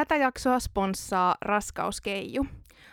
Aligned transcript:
Tätä 0.00 0.16
jaksoa 0.16 0.60
sponssaa 0.60 1.34
Raskauskeiju. 1.42 2.46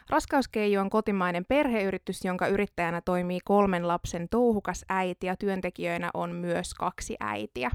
Raskauskeiju 0.09 0.81
on 0.81 0.89
kotimainen 0.89 1.45
perheyritys, 1.45 2.25
jonka 2.25 2.47
yrittäjänä 2.47 3.01
toimii 3.01 3.39
kolmen 3.45 3.87
lapsen 3.87 4.29
touhukas 4.29 4.85
äiti 4.89 5.27
ja 5.27 5.35
työntekijöinä 5.35 6.09
on 6.13 6.35
myös 6.35 6.73
kaksi 6.73 7.15
äitiä. 7.19 7.71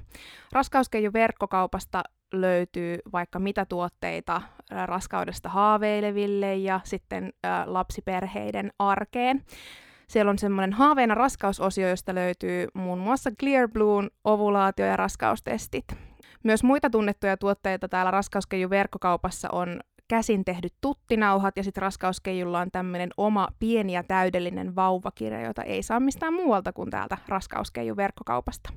Raskauskeiju 0.53 1.12
verkkokaupasta 1.12 2.03
löytyy 2.32 2.98
vaikka 3.12 3.39
mitä 3.39 3.64
tuotteita 3.64 4.43
raskaudesta 4.84 5.49
haaveileville 5.49 6.57
ja 6.57 6.80
sitten 6.85 7.32
lapsiperheiden 7.67 8.72
arkeen. 8.79 9.43
Siellä 10.08 10.30
on 10.30 10.39
semmoinen 10.39 10.72
haaveena 10.72 11.14
raskausosio, 11.14 11.89
josta 11.89 12.14
löytyy 12.14 12.68
muun 12.75 12.99
muassa 12.99 13.30
Clear 13.40 13.68
Blue, 13.68 14.08
ovulaatio- 14.25 14.86
ja 14.86 14.96
raskaustestit. 14.96 15.85
Myös 16.45 16.63
muita 16.63 16.91
tunnettuja 16.91 17.37
tuotteita 17.37 17.89
täällä 17.89 18.11
raskauskeijun 18.11 18.71
verkkokaupassa 18.71 19.49
on 19.53 19.81
käsin 20.09 20.45
tehdyt 20.45 20.75
tuttinauhat 20.81 21.57
ja 21.57 21.65
sitten 21.65 21.82
raskauskeijulla 21.82 22.61
on 22.61 22.71
tämmöinen 22.71 23.11
oma 23.17 23.49
pieni 23.59 23.93
ja 23.93 24.03
täydellinen 24.03 24.75
vauvakirja, 24.75 25.41
jota 25.41 25.63
ei 25.63 25.82
saa 25.82 26.01
mistään 26.01 26.35
muualta 26.35 26.73
kuin 26.73 26.91
täältä 26.91 27.18
raskauskeijun 27.29 27.96
verkkokaupasta. 27.96 28.73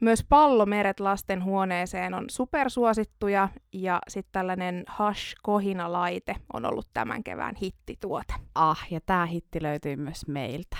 Myös 0.00 0.24
pallomeret 0.28 1.00
lasten 1.00 1.44
huoneeseen 1.44 2.14
on 2.14 2.24
supersuosittuja 2.30 3.48
ja 3.72 3.98
sitten 4.08 4.32
tällainen 4.32 4.84
Hush-kohina-laite 4.98 6.36
on 6.52 6.64
ollut 6.64 6.86
tämän 6.94 7.24
kevään 7.24 7.54
hittituote. 7.62 8.34
Ah, 8.54 8.86
ja 8.90 9.00
tämä 9.06 9.26
hitti 9.26 9.62
löytyy 9.62 9.96
myös 9.96 10.26
meiltä. 10.26 10.76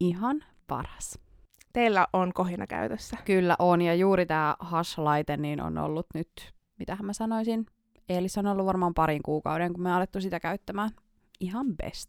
Ihan 0.00 0.44
paras. 0.66 1.23
Teillä 1.74 2.06
on 2.12 2.32
kohina 2.32 2.66
käytössä. 2.66 3.16
Kyllä 3.24 3.56
on, 3.58 3.82
ja 3.82 3.94
juuri 3.94 4.26
tämä 4.26 4.56
Hush-laite 4.70 5.36
niin 5.36 5.62
on 5.62 5.78
ollut 5.78 6.06
nyt, 6.14 6.54
mitähän 6.78 7.06
mä 7.06 7.12
sanoisin, 7.12 7.66
eli 8.08 8.28
se 8.28 8.40
on 8.40 8.46
ollut 8.46 8.66
varmaan 8.66 8.94
parin 8.94 9.22
kuukauden, 9.22 9.72
kun 9.72 9.82
me 9.82 9.88
on 9.88 9.94
alettu 9.94 10.20
sitä 10.20 10.40
käyttämään. 10.40 10.90
Ihan 11.40 11.66
best. 11.76 12.08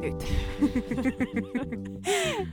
Nyt. 0.00 0.34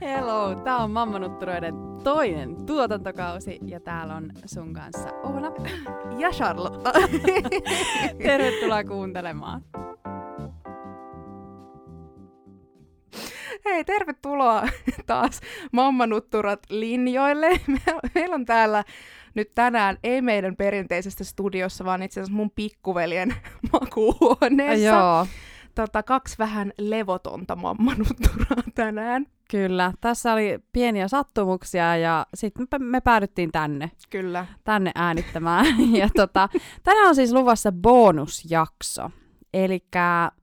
Hello, 0.00 0.54
tää 0.54 0.76
on 0.76 0.90
Mammanutturoiden 0.90 1.74
toinen 2.04 2.66
tuotantokausi 2.66 3.58
ja 3.66 3.80
täällä 3.80 4.14
on 4.14 4.32
sun 4.46 4.72
kanssa 4.72 5.08
Oona. 5.22 5.52
Ja 6.18 6.30
Charlotte. 6.30 6.90
Tervetuloa 8.26 8.84
kuuntelemaan. 8.84 9.62
Hei, 13.64 13.84
tervetuloa 13.84 14.62
taas 15.06 15.40
Mammanutturat 15.72 16.60
linjoille. 16.70 17.50
Me- 17.66 18.10
Meillä 18.14 18.34
on 18.34 18.44
täällä 18.44 18.84
nyt 19.34 19.50
tänään, 19.54 19.98
ei 20.02 20.22
meidän 20.22 20.56
perinteisestä 20.56 21.24
studiossa, 21.24 21.84
vaan 21.84 22.02
itse 22.02 22.20
asiassa 22.20 22.36
mun 22.36 22.50
pikkuveljen 22.50 23.34
makuuhuoneessa. 23.72 24.86
Joo, 24.86 25.26
Tota, 25.74 26.02
kaksi 26.02 26.38
vähän 26.38 26.72
levotonta 26.78 27.56
mammanutturaa 27.56 28.62
tänään. 28.74 29.26
kyllä. 29.50 29.92
Tässä 30.00 30.32
oli 30.32 30.58
pieniä 30.72 31.08
sattumuksia 31.08 31.96
ja 31.96 32.26
sitten 32.34 32.66
me, 32.72 32.78
me 32.78 33.00
päädyttiin 33.00 33.52
tänne, 33.52 33.90
Kyllä. 34.10 34.46
tänne 34.64 34.92
äänittämään. 34.94 35.66
ja 35.96 36.08
tota, 36.16 36.48
tänään 36.82 37.08
on 37.08 37.14
siis 37.14 37.32
luvassa 37.32 37.72
bonusjakso. 37.72 39.10
Eli 39.54 39.84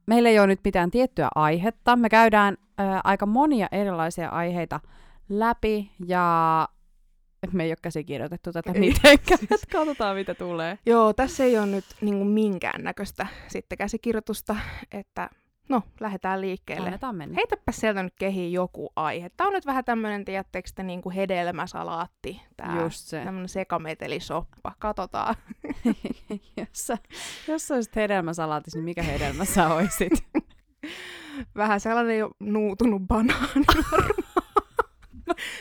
meillä 0.06 0.30
ei 0.30 0.40
ole 0.40 0.48
nyt 0.48 0.60
mitään 0.64 0.92
tiettyä 0.92 1.28
aihetta. 1.36 1.96
Me 1.96 2.10
käydään 2.10 2.58
ö, 2.62 2.84
aika 3.04 3.26
monia 3.26 3.68
erilaisia 3.72 4.30
aiheita 4.30 4.80
läpi 5.30 5.92
ja 6.06 6.68
me 7.52 7.64
ei 7.64 7.72
ole 7.72 7.78
käsikirjoitettu 7.82 8.52
tätä 8.52 8.72
Ei. 8.72 8.80
mitenkään. 8.80 9.40
Katsotaan, 9.72 10.16
mitä 10.16 10.36
tulee. 10.36 10.80
Joo, 10.86 11.14
tässä 11.14 11.44
ei 11.44 11.58
ole 11.58 11.66
nyt 11.66 11.86
niin 12.02 12.28
minkäännäköistä 12.28 13.28
sitten 13.48 13.78
käsikirjoitusta, 13.78 14.56
että 14.92 15.30
no, 15.70 15.84
lähdetään 16.00 16.42
liikkeelle. 16.42 16.88
Annetaan 16.88 17.16
mennä. 17.16 17.36
Heitäpä 17.36 17.72
sieltä 17.72 18.04
nyt 18.04 18.14
kehiin 18.20 18.54
joku 18.54 18.92
aihe. 18.96 19.30
Tämä 19.30 19.48
on 19.48 19.54
nyt 19.54 19.66
vähän 19.66 19.86
tämmöinen, 19.86 20.26
tiedättekö 20.26 20.70
te, 20.76 20.84
niin 20.84 21.02
kuin 21.02 21.16
hedelmäsalaatti. 21.16 22.42
Tää 22.58 22.82
Just 22.82 23.08
se. 23.08 23.24
tämmöinen 23.24 23.50
sekametelisoppa. 23.50 24.72
Katsotaan. 24.80 25.36
jos, 26.58 26.68
sä, 26.74 26.98
jos 27.48 27.68
sä 27.68 27.76
olisit 27.76 27.96
hedelmäsalaatis, 27.96 28.76
niin 28.76 28.86
mikä 28.86 29.04
hedelmä 29.04 29.46
sä 29.46 29.74
oisit? 29.74 30.14
Vähän 31.56 31.80
sellainen 31.80 32.18
jo 32.18 32.30
nuutunut 32.40 33.02
banaani. 33.02 33.66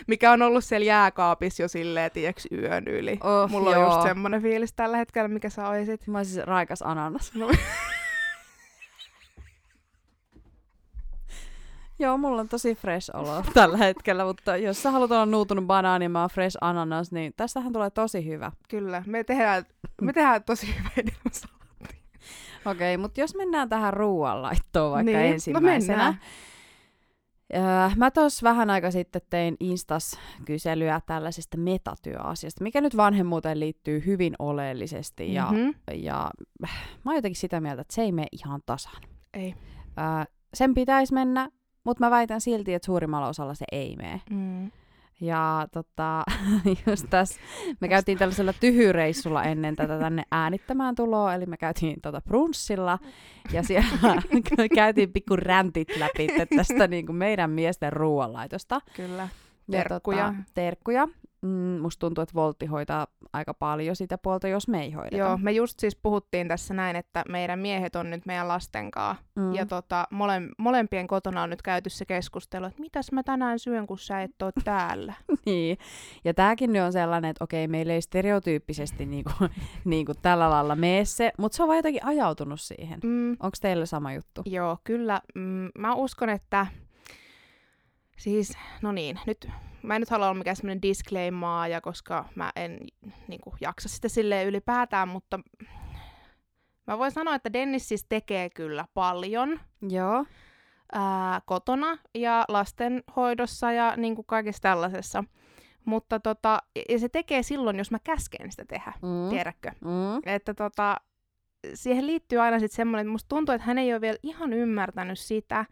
Mikä 0.06 0.32
on 0.32 0.42
ollut 0.42 0.64
siellä 0.64 0.84
jääkaapissa 0.84 1.62
jo 1.62 1.68
silleen, 1.68 2.10
tiiäks, 2.10 2.46
yön 2.52 2.88
yli. 2.88 3.18
Oh, 3.22 3.50
Mulla 3.50 3.70
on 3.70 3.76
joo. 3.76 3.92
just 3.94 4.02
semmoinen 4.02 4.42
fiilis 4.42 4.72
tällä 4.72 4.96
hetkellä, 4.96 5.28
mikä 5.28 5.48
sä 5.48 5.68
oisit. 5.68 6.06
Mä 6.06 6.18
olisin 6.18 6.48
raikas 6.48 6.82
ananas. 6.82 7.34
No. 7.34 7.50
Joo, 11.98 12.18
mulla 12.18 12.40
on 12.40 12.48
tosi 12.48 12.74
fresh 12.74 13.10
olo 13.14 13.42
tällä 13.54 13.76
hetkellä, 13.76 14.24
mutta 14.24 14.56
jos 14.56 14.82
sä 14.82 14.90
haluat 14.90 15.10
olla 15.10 15.26
nuutunut 15.26 15.64
banaani 15.66 16.04
ja 16.04 16.08
mä 16.08 16.28
fresh 16.32 16.58
ananas, 16.60 17.12
niin 17.12 17.32
tästähän 17.36 17.72
tulee 17.72 17.90
tosi 17.90 18.26
hyvä. 18.26 18.52
Kyllä, 18.68 19.02
me 19.06 19.24
tehdään, 19.24 19.64
me 20.00 20.12
tehdään 20.12 20.44
tosi 20.44 20.66
hyvä 20.78 20.90
hedelmäsalaatti. 20.96 21.58
Okei, 22.66 22.96
mutta 22.96 23.20
jos 23.20 23.34
mennään 23.34 23.68
tähän 23.68 23.92
ruoanlaittoon 23.94 24.92
vaikka 24.92 25.12
Niin, 25.12 25.18
no 25.18 25.24
ensimmäisenä. 25.34 25.96
mennään. 25.96 26.20
Öö, 27.54 27.90
mä 27.96 28.10
tuossa 28.10 28.44
vähän 28.44 28.70
aika 28.70 28.90
sitten 28.90 29.22
tein 29.30 29.56
Instas 29.60 30.18
kyselyä 30.44 31.00
tällaisesta 31.06 31.56
metatyöasiasta, 31.56 32.62
mikä 32.64 32.80
nyt 32.80 32.96
vanhemmuuteen 32.96 33.60
liittyy 33.60 34.02
hyvin 34.06 34.34
oleellisesti. 34.38 35.34
Ja, 35.34 35.48
Mhm. 35.52 35.68
ja 35.94 36.30
mä 36.60 37.10
oon 37.10 37.14
jotenkin 37.16 37.40
sitä 37.40 37.60
mieltä, 37.60 37.80
että 37.82 37.94
se 37.94 38.02
ei 38.02 38.12
mene 38.12 38.26
ihan 38.32 38.60
tasan. 38.66 39.02
Ei. 39.34 39.54
Öö, 39.98 40.24
sen 40.54 40.74
pitäisi 40.74 41.14
mennä, 41.14 41.48
mutta 41.88 42.04
mä 42.04 42.10
väitän 42.10 42.40
silti, 42.40 42.74
että 42.74 42.86
suurimmalla 42.86 43.28
osalla 43.28 43.54
se 43.54 43.64
ei 43.72 43.96
mene. 43.96 44.20
Mm. 44.30 44.70
Ja 45.20 45.68
tota, 45.72 46.24
just 46.86 47.06
tässä, 47.10 47.40
me 47.80 47.88
käytiin 47.88 48.18
tällaisella 48.18 48.52
tyhyreissulla 48.52 49.44
ennen 49.44 49.76
tätä 49.76 49.98
tänne 49.98 50.22
äänittämään 50.32 50.94
tuloa, 50.94 51.34
eli 51.34 51.46
me 51.46 51.56
käytiin 51.56 52.00
tota 52.00 52.20
brunssilla, 52.20 52.98
ja 53.52 53.62
siellä 53.62 53.88
käytiin 54.74 55.12
pikku 55.12 55.36
räntit 55.36 55.96
läpi 55.96 56.28
tästä 56.56 56.88
niin 56.88 57.06
kuin 57.06 57.16
meidän 57.16 57.50
miesten 57.50 57.92
ruoanlaitosta. 57.92 58.80
Kyllä. 58.96 59.28
Ja 59.68 59.78
Terkkuja. 59.78 60.26
Tota, 60.26 60.50
terkkuja. 60.54 61.08
Mm, 61.42 61.80
musta 61.80 62.00
tuntuu, 62.00 62.22
että 62.22 62.34
Voltti 62.34 62.66
hoitaa 62.66 63.06
aika 63.32 63.54
paljon 63.54 63.96
sitä 63.96 64.18
puolta, 64.18 64.48
jos 64.48 64.68
me 64.68 64.82
ei 64.82 64.92
hoideta. 64.92 65.16
Joo, 65.16 65.36
me 65.36 65.52
just 65.52 65.80
siis 65.80 65.96
puhuttiin 65.96 66.48
tässä 66.48 66.74
näin, 66.74 66.96
että 66.96 67.24
meidän 67.28 67.58
miehet 67.58 67.96
on 67.96 68.10
nyt 68.10 68.26
meidän 68.26 68.48
lasten 68.48 68.90
kanssa. 68.90 69.24
Mm. 69.36 69.54
Ja 69.54 69.66
tota, 69.66 70.06
mole, 70.10 70.42
molempien 70.58 71.06
kotona 71.06 71.42
on 71.42 71.50
nyt 71.50 71.62
käyty 71.62 71.90
se 71.90 72.04
keskustelu, 72.04 72.66
että 72.66 72.80
mitäs 72.80 73.12
mä 73.12 73.22
tänään 73.22 73.58
syön, 73.58 73.86
kun 73.86 73.98
sä 73.98 74.22
et 74.22 74.42
ole 74.42 74.52
täällä. 74.64 75.14
niin. 75.46 75.78
Ja 76.24 76.34
tääkin 76.34 76.72
nyt 76.72 76.82
on 76.82 76.92
sellainen, 76.92 77.30
että 77.30 77.44
okei, 77.44 77.68
meillä 77.68 77.92
ei 77.92 78.02
stereotyyppisesti 78.02 79.06
niinku, 79.06 79.32
niinku 79.84 80.12
tällä 80.22 80.50
lailla 80.50 80.76
mene 80.76 81.04
se, 81.04 81.32
mutta 81.38 81.56
se 81.56 81.62
on 81.62 81.66
vaan 81.66 81.78
jotenkin 81.78 82.04
ajautunut 82.04 82.60
siihen. 82.60 83.00
Mm, 83.04 83.30
Onko 83.30 83.56
teillä 83.60 83.86
sama 83.86 84.12
juttu? 84.12 84.42
joo, 84.46 84.78
kyllä. 84.84 85.20
Mm, 85.34 85.68
mä 85.78 85.94
uskon, 85.94 86.28
että 86.28 86.66
siis, 88.18 88.58
no 88.82 88.92
niin, 88.92 89.18
nyt 89.26 89.48
mä 89.82 89.96
en 89.96 90.00
nyt 90.00 90.10
halua 90.10 90.26
olla 90.26 90.38
mikään 90.38 90.56
semmoinen 90.56 90.82
disclaimaa, 90.82 91.80
koska 91.82 92.24
mä 92.34 92.52
en 92.56 92.78
niin 93.28 93.40
kuin, 93.40 93.56
jaksa 93.60 93.88
sitä 93.88 94.08
silleen 94.08 94.46
ylipäätään, 94.46 95.08
mutta 95.08 95.40
mä 96.86 96.98
voin 96.98 97.10
sanoa, 97.10 97.34
että 97.34 97.52
Dennis 97.52 97.88
siis 97.88 98.06
tekee 98.08 98.50
kyllä 98.50 98.84
paljon. 98.94 99.60
Joo. 99.88 100.24
ää, 100.92 101.40
kotona 101.46 101.98
ja 102.14 102.44
lastenhoidossa 102.48 103.72
ja 103.72 103.96
niin 103.96 104.14
kuin 104.14 104.26
kaikessa 104.26 104.62
tällaisessa. 104.62 105.24
Mutta 105.84 106.20
tota, 106.20 106.58
ja 106.88 106.98
se 106.98 107.08
tekee 107.08 107.42
silloin, 107.42 107.78
jos 107.78 107.90
mä 107.90 107.98
käsken 108.04 108.50
sitä 108.50 108.64
tehdä. 108.64 108.92
Mm. 109.02 109.30
tiedätkö? 109.30 109.70
Mm. 109.80 110.34
Että 110.34 110.54
tota, 110.54 110.96
siihen 111.74 112.06
liittyy 112.06 112.38
aina 112.38 112.58
sitten 112.58 112.76
semmoinen, 112.76 113.06
että 113.06 113.12
musta 113.12 113.28
tuntuu, 113.28 113.54
että 113.54 113.66
hän 113.66 113.78
ei 113.78 113.92
ole 113.92 114.00
vielä 114.00 114.18
ihan 114.22 114.52
ymmärtänyt 114.52 115.18
sitä, 115.18 115.64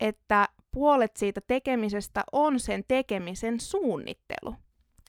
että 0.00 0.48
puolet 0.72 1.16
siitä 1.16 1.40
tekemisestä 1.46 2.24
on 2.32 2.60
sen 2.60 2.84
tekemisen 2.88 3.60
suunnittelu. 3.60 4.54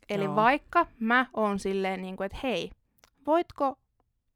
Eli 0.09 0.23
Joo. 0.23 0.35
vaikka 0.35 0.87
mä 0.99 1.25
oon 1.33 1.59
silleen, 1.59 2.01
niin 2.01 2.17
kuin, 2.17 2.25
että 2.25 2.37
hei, 2.43 2.71
voitko 3.27 3.77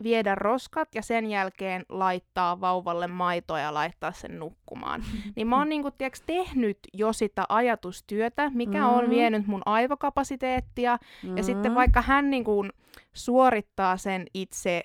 viedä 0.04 0.36
roskat 0.36 0.96
ja 0.96 1.02
sen 1.02 1.26
jälkeen 1.30 1.86
laittaa 1.90 2.62
vauvalle 2.62 3.08
maitoa 3.08 3.60
ja 3.60 3.74
laittaa 3.74 4.12
sen 4.12 4.40
nukkumaan. 4.40 5.04
Niin 5.36 5.48
mä 5.48 5.58
oon 5.58 5.70
niinku, 5.70 5.92
tiiäks, 5.92 6.22
tehnyt 6.22 6.78
jo 6.94 7.14
sitä 7.14 7.44
ajatustyötä, 7.50 8.52
mikä 8.54 8.88
on 8.88 9.04
Mhm. 9.04 9.10
vienyt 9.12 9.48
mun 9.48 9.62
aivokapasiteettia. 9.66 10.98
Mm. 11.24 11.38
Ja 11.38 11.44
sitten 11.44 11.76
vaikka 11.76 12.02
hän 12.02 12.30
niinku 12.30 12.66
suorittaa 13.14 13.98
sen 13.98 14.26
itse 14.34 14.84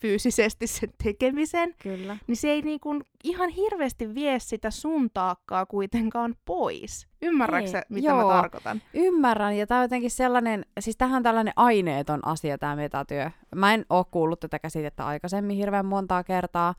fyysisesti 0.00 0.66
sen 0.66 0.90
tekemisen, 1.04 1.74
Kyllä. 1.82 2.16
niin 2.26 2.36
se 2.36 2.50
ei 2.50 2.62
niin 2.62 2.80
kuin 2.80 3.02
ihan 3.24 3.48
hirveästi 3.48 4.14
vie 4.14 4.38
sitä 4.38 4.70
sun 4.70 5.10
taakkaa 5.14 5.66
kuitenkaan 5.66 6.34
pois. 6.44 7.08
Ymmärrätkö 7.22 7.70
sä, 7.70 7.82
mitä 7.88 8.08
joo. 8.08 8.16
mä 8.16 8.34
tarkoitan? 8.34 8.82
Ymmärrän, 8.94 9.56
ja 9.56 9.66
tämä 9.66 9.78
on 9.80 9.84
jotenkin 9.84 10.10
sellainen, 10.10 10.66
siis 10.80 10.96
tähän 10.96 11.16
on 11.16 11.22
tällainen 11.22 11.52
aineeton 11.56 12.20
asia 12.26 12.58
tämä 12.58 12.76
metatyö. 12.76 13.30
Mä 13.54 13.74
en 13.74 13.86
ole 13.90 14.04
kuullut 14.10 14.40
tätä 14.40 14.58
käsitettä 14.58 15.06
aikaisemmin 15.06 15.56
hirveän 15.56 15.86
montaa 15.86 16.24
kertaa, 16.24 16.74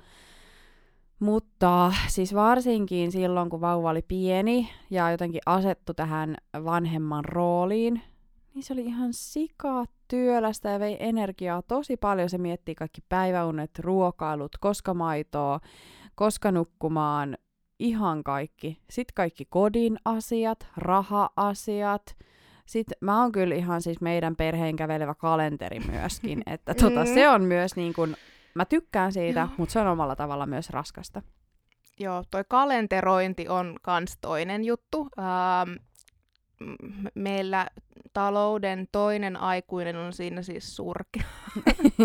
mutta 1.19 1.93
siis 2.07 2.35
varsinkin 2.35 3.11
silloin, 3.11 3.49
kun 3.49 3.61
vauva 3.61 3.89
oli 3.89 4.01
pieni 4.01 4.69
ja 4.89 5.11
jotenkin 5.11 5.41
asettu 5.45 5.93
tähän 5.93 6.35
vanhemman 6.63 7.25
rooliin, 7.25 8.01
niin 8.53 8.63
se 8.63 8.73
oli 8.73 8.81
ihan 8.81 9.13
sika 9.13 9.85
työlästä 10.11 10.69
ja 10.69 10.79
vei 10.79 10.97
energiaa 10.99 11.61
tosi 11.61 11.97
paljon. 11.97 12.29
Se 12.29 12.37
miettii 12.37 12.75
kaikki 12.75 13.01
päiväunet, 13.09 13.79
ruokailut, 13.79 14.57
koska 14.59 14.93
maitoa, 14.93 15.59
koska 16.15 16.51
nukkumaan, 16.51 17.37
ihan 17.79 18.23
kaikki. 18.23 18.81
Sitten 18.89 19.13
kaikki 19.15 19.45
kodin 19.49 19.97
asiat, 20.05 20.67
raha-asiat. 20.77 22.15
Sitten 22.65 22.97
mä 23.01 23.21
oon 23.21 23.31
kyllä 23.31 23.55
ihan 23.55 23.81
siis 23.81 24.01
meidän 24.01 24.35
perheen 24.35 24.75
kävelevä 24.75 25.15
kalenteri 25.15 25.79
myöskin, 25.79 26.43
että 26.53 26.73
tota, 26.73 26.99
Mm. 27.05 27.13
se 27.13 27.29
on 27.29 27.41
myös 27.43 27.75
niin 27.75 27.93
kuin, 27.93 28.15
mä 28.55 28.65
tykkään 28.65 29.11
siitä, 29.13 29.47
mutta 29.57 29.73
se 29.73 29.79
on 29.79 29.87
omalla 29.87 30.15
tavalla 30.15 30.45
myös 30.45 30.69
raskasta. 30.69 31.21
Joo, 31.99 32.23
toi 32.31 32.43
kalenterointi 32.47 33.47
on 33.47 33.75
kans 33.81 34.17
toinen 34.21 34.63
juttu. 34.63 35.07
Ähm, 35.19 35.71
meillä 37.15 37.67
talouden 38.13 38.87
toinen 38.91 39.37
aikuinen 39.37 39.95
on 39.95 40.13
siinä 40.13 40.41
siis 40.41 40.75
surkea. 40.75 41.23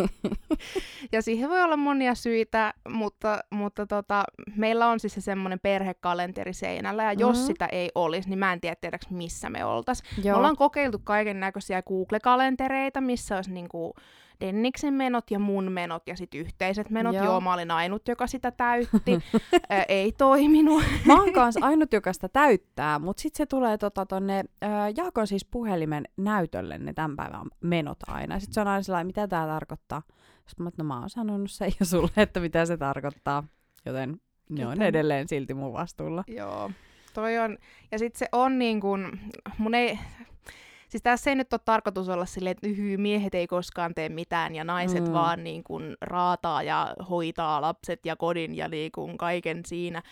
ja 1.13 1.23
siihen 1.23 1.51
voi 1.51 1.63
olla 1.63 1.77
monia 1.77 2.15
syitä, 2.15 2.75
mutta, 2.89 3.39
mutta 3.51 3.87
tota, 3.87 4.25
meillä 4.57 4.87
on 4.89 5.01
siis 5.01 5.15
se 5.15 5.21
semmoinen 5.21 5.61
perhekalenteri 5.61 6.53
seinällä, 6.53 7.05
ja 7.05 7.13
jos 7.13 7.37
Mhm. 7.39 7.47
sitä 7.47 7.67
ei 7.67 7.91
olisi, 7.95 8.29
niin 8.29 8.39
mä 8.39 8.53
en 8.53 8.61
tiedä, 8.61 8.77
tiedäks 8.81 9.11
missä 9.11 9.51
me 9.51 9.65
oltais. 9.65 10.03
Me 10.25 10.35
ollaan 10.35 10.57
kokeiltu 10.57 11.01
kaiken 11.05 11.41
näköisiä 11.41 11.83
Google-kalentereita, 11.83 13.01
missä 13.01 13.37
olisi 13.37 13.53
niinku 13.53 13.95
Denniksen 14.41 14.95
menot 14.95 15.31
ja 15.31 15.39
mun 15.39 15.73
menot 15.73 16.03
ja 16.07 16.17
sitten 16.17 16.41
yhteiset 16.41 16.91
menot. 16.91 17.15
Joo. 17.15 17.25
Joo. 17.25 17.41
Mä 17.41 17.55
olin 17.55 17.71
ainut, 17.71 18.09
joka 18.09 18.27
sitä 18.27 18.51
täytti. 18.51 19.19
Ää, 19.71 19.85
ei 19.89 20.13
toiminut. 20.13 20.85
Mä 21.05 21.21
oon 21.21 21.33
kanssa 21.33 21.61
ainut, 21.63 21.93
joka 21.93 22.13
sitä 22.13 22.29
täyttää, 22.29 22.99
mutta 22.99 23.21
sitten 23.21 23.37
se 23.39 23.47
tulee 23.47 23.79
tota, 23.79 24.07
tonne 24.07 24.45
äh, 24.65 24.71
Jaakon 24.97 25.27
siis 25.27 25.45
puhelimen 25.45 26.05
näytölle 26.17 26.79
ne 26.79 26.93
tämän 26.93 27.17
päivän 27.17 27.47
menot 27.61 27.99
aina. 28.07 28.41
Sitten 28.41 28.55
se 28.55 28.61
on 28.61 28.69
aina 28.69 28.83
sellainen, 28.83 29.07
mitä 29.07 29.29
tämä 29.29 29.47
tarkoittaa. 29.47 30.03
Sitten 30.47 30.65
mä, 30.65 30.71
no 30.79 30.85
mä 30.85 31.01
oon 31.01 31.11
sanonut 31.11 31.51
se 31.51 31.67
jo 31.81 31.87
sulle, 31.87 32.11
että 32.17 32.41
mitä 32.41 32.67
se 32.67 32.77
tarkoittaa. 32.77 33.45
Joten 33.87 34.21
ne 34.49 34.67
on 34.67 34.73
Joten- 34.73 34.83
edelleen 34.83 35.29
silti 35.29 35.55
mun 35.55 35.73
vastuulla. 35.73 36.25
Joo, 36.27 36.71
toi 37.15 37.39
on. 37.39 37.59
Ja 37.93 37.99
sitten 37.99 38.19
se 38.19 38.29
on 38.33 38.59
niin 38.59 38.81
kuin, 38.81 39.21
mun 39.59 39.75
ei, 39.75 39.99
siis 40.89 41.03
tässä 41.03 41.31
ei 41.31 41.37
nyt 41.37 41.53
ole 41.53 41.61
tarkoitus 41.65 42.09
olla 42.09 42.27
silleen, 42.27 42.51
että 42.51 42.67
yhy, 42.67 42.97
miehet 42.97 43.35
ei 43.35 43.47
koskaan 43.47 43.95
tee 43.95 44.09
mitään 44.09 44.55
ja 44.55 44.65
naiset 44.65 45.05
Mm. 45.05 45.13
vaan 45.13 45.45
niin 45.45 45.65
kuin 45.65 45.97
raataa 46.01 46.63
ja 46.63 46.95
hoitaa 47.11 47.61
lapset 47.61 48.07
ja 48.07 48.17
kodin 48.17 48.57
ja 48.57 48.69
niin 48.69 48.93
kuin 48.93 49.19
kaiken 49.19 49.61
siinä. 49.67 50.03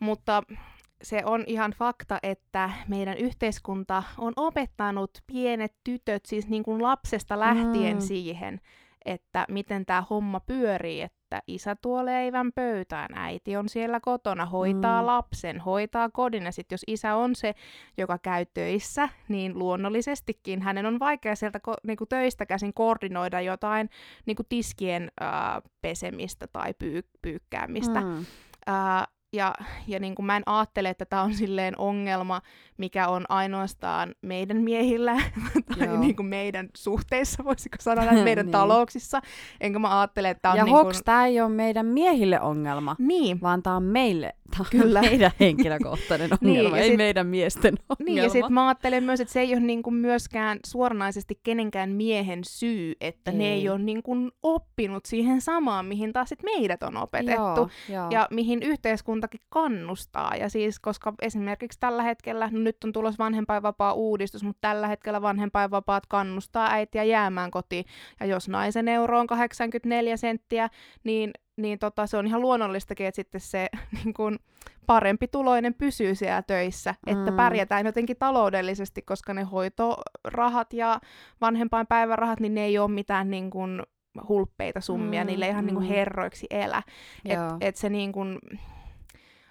Mutta 0.00 0.42
se 1.02 1.22
on 1.24 1.44
ihan 1.46 1.70
fakta, 1.78 2.18
että 2.22 2.70
meidän 2.88 3.18
yhteiskunta 3.18 4.02
on 4.18 4.32
opettanut 4.36 5.10
pienet 5.26 5.74
tytöt, 5.84 6.26
siis 6.26 6.48
niin 6.48 6.62
kuin 6.62 6.82
lapsesta 6.82 7.38
lähtien 7.40 7.96
mm. 7.96 8.00
siihen, 8.00 8.60
että 9.04 9.46
miten 9.48 9.86
tämä 9.86 10.04
homma 10.10 10.40
pyörii, 10.40 11.00
että 11.00 11.23
isä 11.46 11.76
tuo 11.76 12.04
leivän 12.04 12.52
pöytään, 12.52 13.08
äiti 13.14 13.56
on 13.56 13.68
siellä 13.68 14.00
kotona, 14.00 14.46
hoitaa 14.46 15.02
Mm. 15.02 15.06
lapsen, 15.06 15.60
hoitaa 15.60 16.10
kodin, 16.10 16.42
ja 16.44 16.52
sitten 16.52 16.74
jos 16.74 16.84
isä 16.86 17.14
on 17.16 17.34
se, 17.34 17.54
joka 17.98 18.18
käy 18.18 18.46
töissä, 18.54 19.08
niin 19.28 19.58
luonnollisestikin 19.58 20.62
hänen 20.62 20.86
on 20.86 20.98
vaikea 20.98 21.36
sieltä 21.36 21.60
ko- 21.68 21.80
niinku 21.86 22.06
töistä 22.06 22.46
käsin 22.46 22.74
koordinoida 22.74 23.40
jotain 23.40 23.90
niinku 24.26 24.42
tiskien 24.48 25.10
ää, 25.20 25.60
pesemistä 25.82 26.46
tai 26.46 26.74
pyy- 26.74 27.08
pyykkäämistä. 27.22 28.00
Mm. 28.00 28.06
Mm. 28.06 28.24
Ja 29.34 29.54
ja 29.86 30.00
niin 30.00 30.14
kuin 30.14 30.26
mä 30.26 30.36
en 30.36 30.42
ajattele, 30.46 30.88
että 30.88 31.04
tämä 31.04 31.22
on 31.22 31.34
silleen 31.34 31.74
ongelma, 31.78 32.40
mikä 32.76 33.08
on 33.08 33.24
ainoastaan 33.28 34.14
meidän 34.22 34.56
miehillä 34.56 35.14
tai 35.78 35.86
Joo. 35.86 35.96
niin 36.00 36.16
kuin 36.16 36.26
meidän 36.26 36.68
suhteissa, 36.76 37.44
voisiko 37.44 37.76
sanoa 37.80 38.04
näin, 38.04 38.24
meidän 38.30 38.46
Niin. 38.46 38.52
talouksissa. 38.52 39.20
Enkä 39.60 39.78
mä 39.78 40.00
ajattele, 40.00 40.30
että 40.30 40.42
tämä 40.42 40.54
Ja 40.54 40.62
on 40.62 40.66
niin 40.66 40.76
hoks, 40.76 40.96
kuin... 40.96 41.04
tää 41.04 41.26
ei 41.26 41.40
ole 41.40 41.48
meidän 41.50 41.86
miehille 41.86 42.40
ongelma, 42.40 42.96
Niin, 42.98 43.40
vaan 43.40 43.62
tää 43.62 43.76
on 43.76 43.82
meille, 43.82 44.34
Kyllä. 44.70 45.00
meidän 45.10 45.30
henkilökohtainen 45.40 46.30
Niin, 46.40 46.50
ongelma, 46.58 46.76
ja 46.76 46.82
ei 46.82 46.88
sit- 46.88 46.96
meidän 46.96 47.26
miesten 47.26 47.74
ongelma. 47.88 48.04
Niin, 48.04 48.16
ja 48.22 48.28
sitten 48.28 48.52
mä 48.52 48.66
ajattelen 48.68 49.04
myös, 49.04 49.20
että 49.20 49.32
se 49.32 49.40
ei 49.40 49.52
ole 49.52 49.60
niinku 49.60 49.90
myöskään 49.90 50.58
suoranaisesti 50.66 51.40
kenenkään 51.42 51.90
miehen 51.90 52.40
syy, 52.44 52.92
että 53.00 53.30
ei. 53.30 53.36
ne 53.36 53.52
Ei. 53.52 53.68
ole 53.68 53.78
niinku 53.78 54.16
oppinut 54.42 55.06
siihen 55.06 55.40
samaan, 55.40 55.86
mihin 55.86 56.12
taas 56.12 56.28
sit 56.28 56.42
meidät 56.42 56.82
on 56.82 56.96
opetettu. 56.96 57.40
Joo, 57.40 57.68
joo. 57.88 58.10
Ja 58.10 58.28
mihin 58.30 58.62
yhteiskuntakin 58.62 59.40
kannustaa. 59.48 60.36
Ja 60.36 60.48
siis, 60.48 60.80
koska 60.80 61.14
esimerkiksi 61.22 61.80
tällä 61.80 62.02
hetkellä, 62.02 62.48
no 62.52 62.58
nyt 62.58 62.76
on 62.84 62.92
tulossa 62.92 63.24
vanhempainvapaa-uudistus, 63.24 64.42
mutta 64.44 64.58
tällä 64.60 64.88
hetkellä 64.88 65.22
vanhempainvapaat 65.22 66.06
kannustaa 66.06 66.70
äitiä 66.70 67.04
jäämään 67.04 67.50
kotiin. 67.50 67.84
Ja 68.20 68.26
jos 68.26 68.48
naisen 68.48 68.88
euro 68.88 69.20
on 69.20 69.26
84 69.26 70.16
senttiä, 70.16 70.68
niin, 71.04 71.30
niin 71.56 71.78
tota, 71.78 72.06
se 72.06 72.16
on 72.16 72.26
ihan 72.26 72.40
luonnollistakin, 72.40 73.06
että 73.06 73.16
sitten 73.16 73.40
se 73.40 73.68
niin 74.04 74.14
kun, 74.14 74.38
parempi 74.86 75.28
tuloinen 75.28 75.74
pysyy 75.74 76.14
siellä 76.14 76.42
töissä, 76.42 76.94
että 77.06 77.30
Mm. 77.30 77.36
pärjätään 77.36 77.86
jotenkin 77.86 78.16
taloudellisesti, 78.16 79.02
koska 79.02 79.34
ne 79.34 79.42
hoitorahat 79.42 80.72
ja 80.72 81.00
vanhempainpäivärahat, 81.40 82.40
niin 82.40 82.54
ne 82.54 82.64
ei 82.64 82.78
ole 82.78 82.90
mitään 82.90 83.30
niin 83.30 83.50
kun, 83.50 83.82
hulppeita 84.28 84.80
summia, 84.80 85.20
Mm, 85.20 85.24
mm, 85.24 85.26
niille 85.26 85.48
ihan 85.48 85.66
niin 85.66 85.74
kun 85.74 85.82
mm. 85.84 85.88
herroiksi 85.88 86.46
elä. 86.50 86.82
Et, 87.24 87.36
Joo. 87.38 87.56
et 87.60 87.76
se 87.76 87.88
niin 87.88 88.12
kun, 88.12 88.40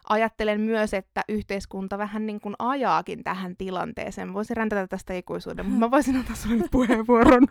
ajattelen 0.09 0.61
myös, 0.61 0.93
että 0.93 1.21
yhteiskunta 1.29 1.97
vähän 1.97 2.25
niin 2.25 2.39
kuin 2.39 2.55
ajaakin 2.59 3.23
tähän 3.23 3.57
tilanteeseen. 3.57 4.33
Voisin 4.33 4.57
räntätä 4.57 4.87
tästä 4.87 5.13
ikuisuuden, 5.13 5.65
mutta 5.65 5.79
mä 5.79 5.91
voisin 5.91 6.15
antaa 6.15 6.35
sulle 6.35 6.63
puheenvuoron. 6.71 7.47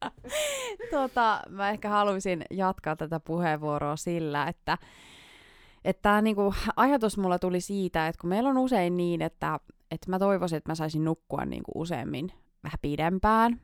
tota, 0.90 1.40
mä 1.48 1.70
ehkä 1.70 1.88
haluaisin 1.88 2.44
jatkaa 2.50 2.96
tätä 2.96 3.20
puheenvuoroa 3.20 3.96
sillä, 3.96 4.46
että 4.48 4.78
että 5.84 6.02
tämä 6.02 6.22
niinku, 6.22 6.54
ajatus 6.76 7.18
mulla 7.18 7.38
tuli 7.38 7.60
siitä, 7.60 8.08
että 8.08 8.20
kun 8.20 8.30
meillä 8.30 8.50
on 8.50 8.58
usein 8.58 8.96
niin, 8.96 9.22
että, 9.22 9.60
että 9.90 10.10
mä 10.10 10.18
toivoisin, 10.18 10.56
että 10.56 10.70
mä 10.70 10.74
saisin 10.74 11.04
nukkua 11.04 11.44
niinku 11.44 11.72
useammin 11.74 12.32
vähän 12.64 12.78
pidempään. 12.82 13.60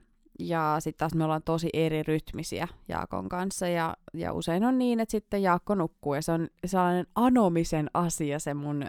Ja 0.49 0.77
sitten 0.79 0.99
taas 0.99 1.15
me 1.15 1.25
ollaan 1.25 1.43
tosi 1.43 1.69
eri 1.73 2.03
rytmisiä 2.03 2.69
Jaakon 2.89 3.29
kanssa. 3.29 3.69
Ja, 3.69 3.97
ja 4.15 4.33
usein 4.33 4.65
on 4.65 4.79
niin, 4.79 5.01
että 5.01 5.11
sitten 5.11 5.43
Jaakko 5.43 5.75
nukkuu. 5.75 6.15
Ja 6.15 6.23
se 6.23 6.33
on 6.33 6.49
sellainen 6.67 7.07
anomisen 7.15 7.91
asia 7.95 8.39
se 8.39 8.55
mun 8.55 8.83
ö, 8.83 8.87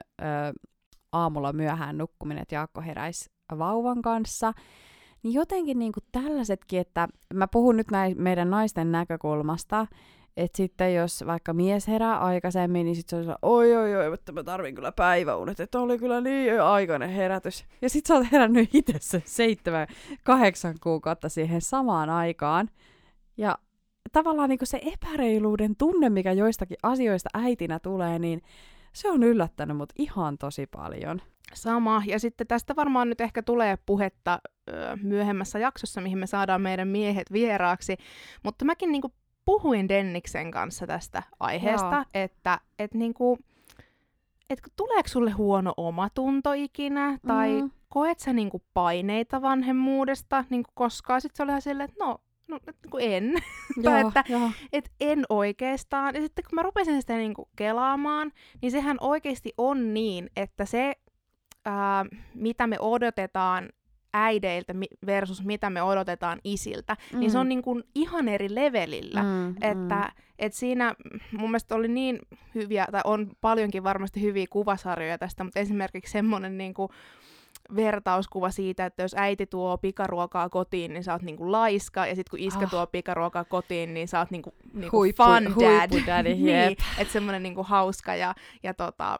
aamulla 1.11 1.53
myöhään 1.53 1.97
nukkuminen, 1.97 2.41
että 2.41 2.55
Jaakko 2.55 2.81
heräisi 2.81 3.29
vauvan 3.57 4.01
kanssa. 4.01 4.53
Niin 5.23 5.33
jotenkin 5.33 5.79
niin 5.79 5.91
kuin 5.91 6.03
tällaisetkin, 6.11 6.79
että 6.79 7.07
mä 7.33 7.47
puhun 7.47 7.77
nyt 7.77 7.91
näin 7.91 8.21
meidän 8.21 8.49
naisten 8.49 8.91
näkökulmasta, 8.91 9.87
että 10.37 10.57
sitten 10.57 10.95
jos 10.95 11.23
vaikka 11.27 11.53
mies 11.53 11.87
herää 11.87 12.19
aikaisemmin, 12.19 12.85
niin 12.85 12.95
sitten 12.95 13.23
se 13.23 13.29
on 13.29 13.35
oi 13.41 13.75
oi 13.75 13.95
oi, 13.95 14.09
mutta 14.09 14.31
mä 14.31 14.43
tarvin 14.43 14.75
kyllä 14.75 14.91
päiväunet, 14.91 15.59
että 15.59 15.79
oli 15.79 15.97
kyllä 15.97 16.21
niin 16.21 16.61
aikainen 16.61 17.09
herätys. 17.09 17.65
Ja 17.81 17.89
sitten 17.89 18.07
sä 18.07 18.19
oot 18.19 18.31
herännyt 18.31 18.69
itse 18.75 18.93
se 18.99 19.23
seitsemän, 19.25 19.87
kahdeksan 20.23 20.75
kuukautta 20.83 21.29
siihen 21.29 21.61
samaan 21.61 22.09
aikaan. 22.09 22.69
Ja 23.37 23.57
tavallaan 24.11 24.49
niin 24.49 24.59
se 24.63 24.81
epäreiluuden 24.93 25.75
tunne, 25.75 26.09
mikä 26.09 26.31
joistakin 26.31 26.77
asioista 26.83 27.29
äitinä 27.33 27.79
tulee, 27.79 28.19
niin 28.19 28.41
se 28.93 29.09
on 29.09 29.23
yllättänyt 29.23 29.77
mut 29.77 29.93
ihan 29.97 30.37
tosi 30.37 30.67
paljon. 30.67 31.21
Sama. 31.53 32.03
Ja 32.05 32.19
sitten 32.19 32.47
tästä 32.47 32.75
varmaan 32.75 33.09
nyt 33.09 33.21
ehkä 33.21 33.43
tulee 33.43 33.77
puhetta 33.85 34.39
ö, 34.69 34.73
myöhemmässä 35.01 35.59
jaksossa, 35.59 36.01
mihin 36.01 36.17
me 36.17 36.27
saadaan 36.27 36.61
meidän 36.61 36.87
miehet 36.87 37.31
vieraaksi. 37.31 37.97
Mutta 38.43 38.65
mäkin 38.65 38.91
niinku 38.91 39.13
puhuin 39.45 39.89
Denniksen 39.89 40.51
kanssa 40.51 40.87
tästä 40.87 41.23
aiheesta, 41.39 41.95
Joo. 41.95 42.03
että 42.13 42.59
et 42.79 42.93
niinku, 42.93 43.39
et 44.49 44.59
tuleeko 44.75 45.07
sulle 45.07 45.31
huono 45.31 45.73
omatunto 45.77 46.53
ikinä, 46.53 47.17
tai 47.27 47.61
Mm. 47.61 47.71
koet 47.89 48.19
sä 48.19 48.33
niinku 48.33 48.61
paineita 48.73 49.41
vanhemmuudesta 49.41 50.45
niinku 50.49 50.71
koskaan? 50.73 51.21
Sitten 51.21 51.37
se 51.37 51.43
oli 51.43 51.51
ihan 51.51 51.61
silleen, 51.61 51.89
että 51.89 52.05
no, 52.05 52.17
no 52.47 52.59
et 52.67 52.75
niinku 52.83 52.97
en. 53.01 53.33
Tai 53.83 54.01
että- 54.01 54.23
joo. 54.29 54.51
et 54.73 54.91
en 54.99 55.25
oikeastaan. 55.29 56.15
Ja 56.15 56.21
sitten 56.21 56.43
kun 56.49 56.55
mä 56.55 56.61
rupesin 56.63 57.01
sitä 57.01 57.17
niinku 57.17 57.49
kelaamaan, 57.55 58.31
niin 58.61 58.71
sehän 58.71 58.97
oikeasti 59.01 59.53
on 59.57 59.93
niin, 59.93 60.29
että 60.35 60.65
se, 60.65 60.93
ää, 61.65 62.05
mitä 62.35 62.67
me 62.67 62.77
odotetaan 62.79 63.69
äideiltä 64.13 64.73
versus 65.05 65.43
mitä 65.43 65.69
me 65.69 65.81
odotetaan 65.81 66.39
isiltä, 66.43 66.97
mm. 67.13 67.19
niin 67.19 67.31
se 67.31 67.37
on 67.37 67.49
niin 67.49 67.61
kuin 67.61 67.83
ihan 67.95 68.27
eri 68.27 68.55
levelillä. 68.55 69.23
Mm, 69.23 69.55
että 69.61 69.95
mm. 69.95 70.23
Et 70.39 70.53
siinä 70.53 70.95
mun 71.31 71.49
mielestä 71.49 71.75
oli 71.75 71.87
niin 71.87 72.19
hyviä, 72.55 72.87
tai 72.91 73.01
on 73.03 73.31
paljonkin 73.41 73.83
varmasti 73.83 74.21
hyviä 74.21 74.45
kuvasarjoja 74.49 75.17
tästä, 75.17 75.43
mutta 75.43 75.59
esimerkiksi 75.59 76.11
semmoinen 76.11 76.57
niin 76.57 76.73
kuin, 76.73 76.89
vertauskuva 77.75 78.49
siitä, 78.49 78.85
että 78.85 79.01
jos 79.01 79.15
äiti 79.17 79.45
tuo 79.45 79.77
pikaruokaa 79.77 80.49
kotiin, 80.49 80.93
niin 80.93 81.03
sä 81.03 81.13
oot 81.13 81.21
niinku 81.21 81.51
laiska, 81.51 82.07
ja 82.07 82.15
sitten 82.15 82.29
kun 82.31 82.39
iskä 82.39 82.63
oh. 82.63 82.69
tuo 82.69 82.87
pikaruokaa 82.87 83.43
kotiin, 83.43 83.93
niin 83.93 84.07
sä 84.07 84.19
oot 84.19 84.31
niinku, 84.31 84.53
niinku 84.73 84.97
huippu, 84.97 85.23
fun 85.23 85.65
dad. 85.65 86.07
daddy, 86.07 86.35
niin, 86.43 86.77
että 86.97 87.13
semmoinen 87.13 87.43
niinku 87.43 87.63
hauska 87.63 88.15
ja, 88.15 88.35
ja 88.63 88.73
tota, 88.73 89.19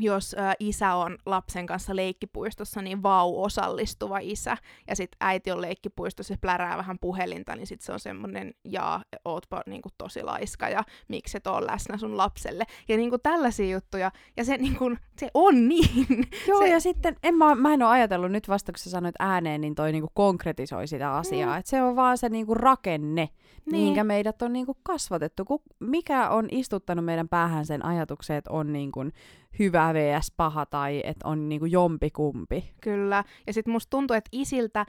jos 0.00 0.34
ä, 0.38 0.54
isä 0.60 0.94
on 0.94 1.18
lapsen 1.26 1.66
kanssa 1.66 1.96
leikkipuistossa, 1.96 2.82
niin 2.82 3.02
vau 3.02 3.42
osallistuva 3.42 4.18
isä, 4.18 4.56
ja 4.88 4.96
sitten 4.96 5.16
äiti 5.20 5.50
on 5.50 5.62
leikkipuistossa 5.62 6.32
ja 6.32 6.38
plärää 6.40 6.76
vähän 6.76 6.98
puhelinta, 7.00 7.56
niin 7.56 7.66
sitten 7.66 7.86
se 7.86 7.92
on 7.92 8.00
semmoinen, 8.00 8.54
ja 8.64 9.00
ootpa 9.24 9.62
niinku 9.66 9.88
tosi 9.98 10.22
laiska, 10.22 10.68
ja 10.68 10.84
miksi 11.08 11.36
et 11.36 11.46
ole 11.46 11.66
läsnä 11.66 11.96
sun 11.96 12.16
lapselle. 12.16 12.64
Ja 12.88 12.96
niinku 12.96 13.18
tällaisia 13.18 13.74
juttuja, 13.74 14.10
ja 14.36 14.44
se, 14.44 14.56
niinku, 14.56 14.96
se 15.18 15.28
on 15.34 15.68
niin. 15.68 16.06
Joo, 16.48 16.58
se... 16.58 16.68
ja 16.68 16.80
sitten 16.80 17.16
en 17.22 17.34
mä, 17.34 17.54
mä 17.54 17.74
en 17.74 17.82
ole 17.82 17.90
ajatellut 17.90 18.32
nyt 18.32 18.48
vasta, 18.48 18.72
kun 18.72 18.78
sä 18.78 18.90
sanoit 18.90 19.14
ääneen, 19.18 19.60
niin 19.60 19.74
toi 19.74 19.92
niinku 19.92 20.10
konkretisoi 20.14 20.86
sitä 20.86 21.12
asiaa, 21.12 21.52
mm. 21.52 21.58
että 21.58 21.70
se 21.70 21.82
on 21.82 21.96
vaan 21.96 22.18
se 22.18 22.28
niinku 22.28 22.54
rakenne, 22.54 23.28
niin. 23.66 23.84
minkä 23.84 24.04
meidät 24.04 24.42
on 24.42 24.52
niinku 24.52 24.76
kasvatettu. 24.82 25.62
Mikä 25.80 26.28
on 26.28 26.48
istuttanut 26.50 27.04
meidän 27.04 27.28
päähän 27.28 27.66
sen 27.66 27.84
ajatuksen, 27.84 28.36
että 28.36 28.50
on 28.50 28.72
niinku 28.72 29.04
hyvä 29.58 29.94
vs 29.94 30.32
paha 30.36 30.66
tai 30.66 31.00
että 31.04 31.28
on 31.28 31.48
niinku 31.48 31.66
jompikumpi. 31.66 32.70
Kyllä. 32.80 33.24
Ja 33.46 33.52
sitten 33.52 33.72
musta 33.72 33.90
tuntuu, 33.90 34.16
että 34.16 34.28
isiltä 34.32 34.86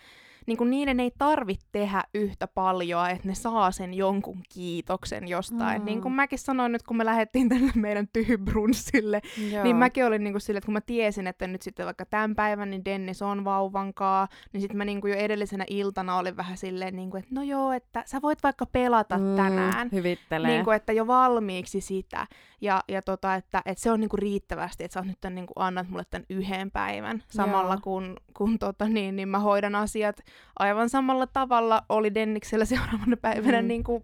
niin 0.48 0.58
kuin 0.58 0.70
niiden 0.70 1.00
ei 1.00 1.12
tarvitse 1.18 1.68
tehdä 1.72 2.04
yhtä 2.14 2.48
paljon, 2.48 3.10
että 3.10 3.28
ne 3.28 3.36
saa 3.36 3.72
sen 3.72 3.94
jonkun 3.94 4.42
kiitoksen 4.54 5.28
jostain. 5.28 5.82
Mm. 5.82 5.86
Niin 5.86 6.02
kuin 6.02 6.14
mäkin 6.14 6.40
sanoin 6.40 6.72
nyt, 6.72 6.84
kun 6.84 6.98
me 6.98 7.06
lähdettiin 7.06 7.50
tänne 7.50 7.72
meidän 7.76 8.08
tyhybrunssille, 8.14 9.22
niin 9.64 9.76
mäkin 9.76 10.06
olin 10.06 10.24
niin 10.24 10.34
kuin 10.34 10.42
sille, 10.42 10.58
että 10.58 10.66
kun 10.66 10.74
mä 10.74 10.82
tiesin, 10.82 11.28
että 11.28 11.48
nyt 11.48 11.62
sitten 11.62 11.86
vaikka 11.86 12.06
tämän 12.06 12.36
päivän 12.36 12.70
niin 12.70 12.86
Dennis 12.86 13.22
on 13.22 13.46
vauvankaa, 13.46 14.28
niin 14.54 14.62
sitten 14.62 14.78
mä 14.78 14.86
niin 14.86 15.02
kuin 15.02 15.14
jo 15.14 15.20
edellisenä 15.20 15.66
iltana 15.70 16.18
olin 16.18 16.38
vähän 16.38 16.58
silleen, 16.58 16.96
niin 16.96 17.10
kuin, 17.10 17.24
että 17.24 17.36
no 17.36 17.44
joo, 17.44 17.72
että 17.72 18.04
sä 18.06 18.22
voit 18.22 18.44
vaikka 18.44 18.66
pelata 18.66 19.18
mm, 19.18 19.36
tänään. 19.36 19.90
Hyvittelee. 19.92 20.52
Niin 20.52 20.64
kuin, 20.64 20.76
että 20.76 20.94
jo 20.94 21.08
valmiiksi 21.08 21.82
sitä. 21.82 22.28
Ja, 22.62 22.84
ja 22.88 23.02
tota, 23.02 23.36
että, 23.36 23.62
että 23.66 23.84
se 23.84 23.92
on 23.92 24.00
niin 24.00 24.10
kuin 24.10 24.20
riittävästi, 24.20 24.84
että 24.84 24.94
sä 24.94 25.02
nyt 25.02 25.18
tämän, 25.22 25.36
niin 25.36 25.48
kuin 25.48 25.66
annat 25.66 25.90
mulle 25.90 26.04
tämän 26.10 26.26
yhden 26.30 26.72
päivän 26.72 27.24
samalla, 27.30 27.74
joo. 27.74 27.82
kun, 27.84 28.18
kun 28.34 28.60
tota, 28.60 28.90
niin, 28.90 29.16
niin 29.16 29.30
mä 29.30 29.40
hoidan 29.40 29.76
asiat 29.76 30.22
aivan 30.60 30.90
samalla 30.90 31.28
tavalla 31.28 31.84
oli 31.90 32.14
Denniksellä 32.14 32.66
seuraavana 32.76 33.18
päivänä 33.22 33.62
mm. 33.62 33.68
niin 33.68 33.84
kuin 33.84 34.04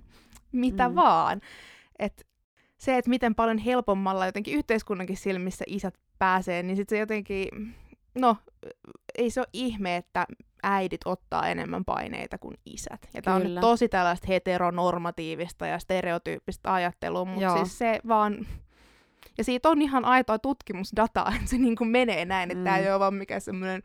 mitä 0.52 0.90
mm. 0.90 0.96
vaan. 0.96 1.42
Et 2.00 2.28
se, 2.78 2.98
että 2.98 3.10
miten 3.10 3.36
paljon 3.36 3.58
helpommalla 3.58 4.26
jotenkin 4.26 4.56
yhteiskunnankin 4.56 5.18
silmissä 5.18 5.66
isät 5.68 5.94
pääsee, 6.20 6.64
niin 6.64 6.76
sitten 6.76 6.96
se 6.96 7.00
jotenkin, 7.00 7.76
no, 8.16 8.38
ei 9.18 9.30
se 9.30 9.40
ole 9.40 9.48
ihme, 9.54 9.96
että 9.96 10.26
äidit 10.64 11.02
ottaa 11.06 11.48
enemmän 11.48 11.86
paineita 11.86 12.38
kuin 12.38 12.56
isät. 12.66 13.10
Ja 13.14 13.22
tämä 13.22 13.36
on 13.36 13.44
nyt 13.44 13.60
tosi 13.62 13.90
tällaista 13.90 14.28
heteronormatiivista 14.28 15.68
ja 15.68 15.80
stereotyyppistä 15.80 16.74
ajattelua, 16.74 17.26
mutta 17.26 17.54
siis 17.56 17.78
se 17.78 18.00
vaan... 18.08 18.48
Ja 19.38 19.44
siitä 19.44 19.70
on 19.70 19.82
ihan 19.82 20.06
aitoa 20.06 20.40
tutkimusdataa, 20.40 21.34
että 21.36 21.50
se 21.50 21.58
niin 21.58 21.76
kuin 21.76 21.90
menee 21.90 22.26
näin, 22.26 22.52
että 22.52 22.60
mm. 22.60 22.64
tämä 22.64 22.78
ei 22.78 22.92
ole 22.92 23.00
vaan 23.00 23.14
mikään 23.14 23.42
semmoinen 23.42 23.84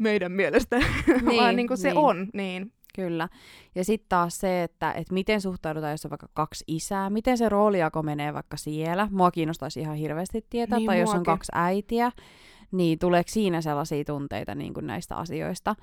meidän 0.00 0.32
mielestä, 0.32 0.78
niin, 1.22 1.36
vaan 1.40 1.56
niin 1.56 1.68
kuin 1.68 1.78
se 1.78 1.88
niin. 1.88 1.98
on. 1.98 2.28
Niin. 2.34 2.72
Kyllä. 2.94 3.28
Ja 3.74 3.84
sitten 3.84 4.08
taas 4.08 4.38
se, 4.38 4.62
että 4.62 4.92
et 4.92 5.10
miten 5.10 5.40
suhtaudutaan, 5.40 5.90
jos 5.90 6.04
on 6.04 6.10
vaikka 6.10 6.28
kaksi 6.34 6.64
isää, 6.66 7.10
miten 7.10 7.38
se 7.38 7.48
roolijako 7.48 8.02
menee 8.02 8.34
vaikka 8.34 8.56
siellä. 8.56 9.08
Mua 9.10 9.30
kiinnostaisi 9.30 9.80
ihan 9.80 9.96
hirveästi 9.96 10.46
tietää, 10.50 10.78
niin, 10.78 10.86
tai 10.86 10.96
muakin. 10.96 11.10
jos 11.10 11.18
on 11.18 11.24
kaksi 11.24 11.52
äitiä, 11.54 12.12
niin 12.72 12.98
tuleeko 12.98 13.30
siinä 13.30 13.60
sellaisia 13.60 14.04
tunteita 14.04 14.54
niin 14.54 14.74
kuin 14.74 14.86
näistä 14.86 15.16
asioista. 15.16 15.76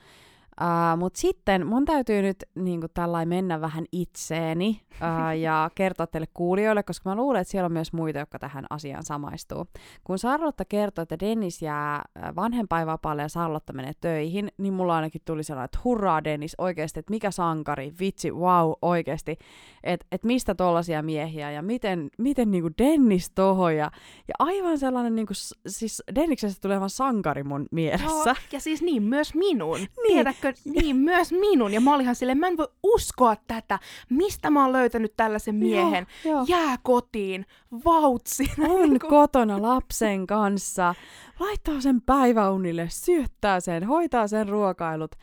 Uh, 0.61 0.99
Mutta 0.99 1.19
sitten 1.19 1.67
mun 1.67 1.85
täytyy 1.85 2.21
nyt 2.21 2.43
niin 2.55 2.81
tällainen 2.93 3.27
mennä 3.27 3.61
vähän 3.61 3.85
itseeni 3.91 4.81
uh, 4.91 5.39
ja 5.45 5.69
kertoa 5.75 6.07
teille 6.07 6.27
kuulijoille, 6.33 6.83
koska 6.83 7.09
mä 7.09 7.15
luulen, 7.15 7.41
että 7.41 7.51
siellä 7.51 7.65
on 7.65 7.71
myös 7.71 7.93
muita, 7.93 8.19
jotka 8.19 8.39
tähän 8.39 8.65
asiaan 8.69 9.03
samaistuu. 9.03 9.65
Kun 10.03 10.19
Sarlotta 10.19 10.65
kertoi, 10.65 11.03
että 11.03 11.19
Dennis 11.19 11.61
jää 11.61 12.03
vanhempainvapaalle 12.35 13.21
ja 13.21 13.29
Sarlotta 13.29 13.73
menee 13.73 13.91
töihin, 14.01 14.51
niin 14.57 14.73
mulla 14.73 14.95
ainakin 14.95 15.21
tuli 15.25 15.43
sellainen, 15.43 15.65
että 15.65 15.79
hurraa 15.83 16.23
Dennis, 16.23 16.55
oikeasti, 16.57 16.99
että 16.99 17.11
mikä 17.11 17.31
sankari, 17.31 17.93
vitsi, 17.99 18.31
wow, 18.31 18.71
oikeasti, 18.81 19.37
että 19.83 20.05
et 20.11 20.23
mistä 20.23 20.55
tollasia 20.55 21.03
miehiä 21.03 21.51
ja 21.51 21.61
miten, 21.61 22.09
miten 22.17 22.51
niin 22.51 22.73
Dennis 22.77 23.31
toho 23.35 23.69
ja, 23.69 23.91
ja 24.27 24.33
aivan 24.39 24.77
sellainen, 24.77 25.15
niin 25.15 25.27
kuin, 25.27 25.37
siis 25.67 26.03
Denniksestä 26.15 26.61
tulee 26.61 26.75
aivan 26.75 26.89
sankari 26.89 27.43
mun 27.43 27.65
mielessä. 27.71 28.05
Joo, 28.05 28.35
ja 28.51 28.59
siis 28.59 28.81
niin, 28.81 29.03
myös 29.03 29.35
minun. 29.35 29.77
Niin. 29.77 29.89
Tiedätkö, 30.07 30.46
tiedätkö, 30.53 30.81
niin 30.81 30.95
myös 30.95 31.31
minun. 31.31 31.73
Ja 31.73 31.81
mä 31.81 31.93
olin 31.95 32.03
ihan 32.03 32.15
silleen, 32.15 32.37
mä 32.37 32.47
en 32.47 32.57
voi 32.57 32.67
uskoa 32.83 33.35
tätä. 33.47 33.79
Mistä 34.09 34.49
mä 34.49 34.61
oon 34.61 34.73
löytänyt 34.73 35.13
tällaisen 35.17 35.55
miehen? 35.55 36.07
Joo, 36.25 36.35
joo. 36.35 36.45
Jää 36.47 36.77
kotiin, 36.83 37.45
vautsi. 37.85 38.51
On 38.69 38.89
niin 38.89 38.99
kotona 38.99 39.61
lapsen 39.61 40.27
kanssa. 40.27 40.95
Laittaa 41.39 41.81
sen 41.81 42.01
päiväunille, 42.01 42.87
syöttää 42.91 43.59
sen, 43.59 43.83
hoitaa 43.83 44.27
sen 44.27 44.49
ruokailut. 44.49 45.15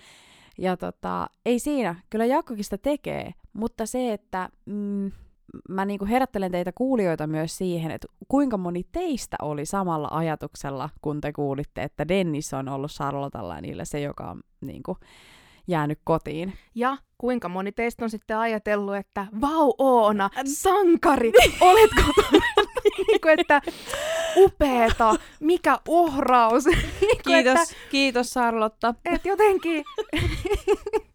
Ja 0.58 0.76
tota, 0.76 1.26
ei 1.44 1.58
siinä, 1.58 1.94
kyllä 2.10 2.24
Jaakkokin 2.24 2.64
sitä 2.64 2.78
tekee, 2.78 3.34
mutta 3.52 3.86
se, 3.86 4.12
että 4.12 4.48
mm, 4.66 5.12
mä 5.68 5.84
niinku 5.84 6.06
herättelen 6.06 6.52
teitä 6.52 6.72
kuulijoita 6.74 7.26
myös 7.26 7.58
siihen, 7.58 7.90
että 7.90 8.08
kuinka 8.28 8.56
moni 8.56 8.82
teistä 8.92 9.36
oli 9.42 9.66
samalla 9.66 10.08
ajatuksella, 10.10 10.90
kun 11.02 11.20
te 11.20 11.32
kuulitte, 11.32 11.82
että 11.82 12.08
Dennis 12.08 12.54
on 12.54 12.68
ollut 12.68 12.90
Charlottella 12.90 13.60
niille 13.60 13.84
se, 13.84 14.00
joka 14.00 14.30
on 14.30 14.40
niinku 14.60 14.96
jäänyt 15.66 15.98
kotiin. 16.04 16.52
Ja 16.74 16.96
kuinka 17.18 17.48
moni 17.48 17.72
teistä 17.72 18.04
on 18.04 18.10
sitten 18.10 18.38
ajatellut, 18.38 18.96
että 18.96 19.26
vau 19.40 19.74
Oona, 19.78 20.30
sankari, 20.44 21.32
olet 21.60 21.90
kotona. 22.06 22.44
niin 23.08 23.20
kuin, 23.22 23.40
että 23.40 23.62
upeeta, 24.36 25.14
mikä 25.40 25.78
uhraus. 25.88 26.64
niin 26.66 26.76
kuin, 27.00 27.22
kiitos, 27.24 27.60
että, 27.60 27.74
kiitos 27.90 28.30
Sarlotta. 28.30 28.94
Et 29.04 29.24
jotenkin, 29.24 29.84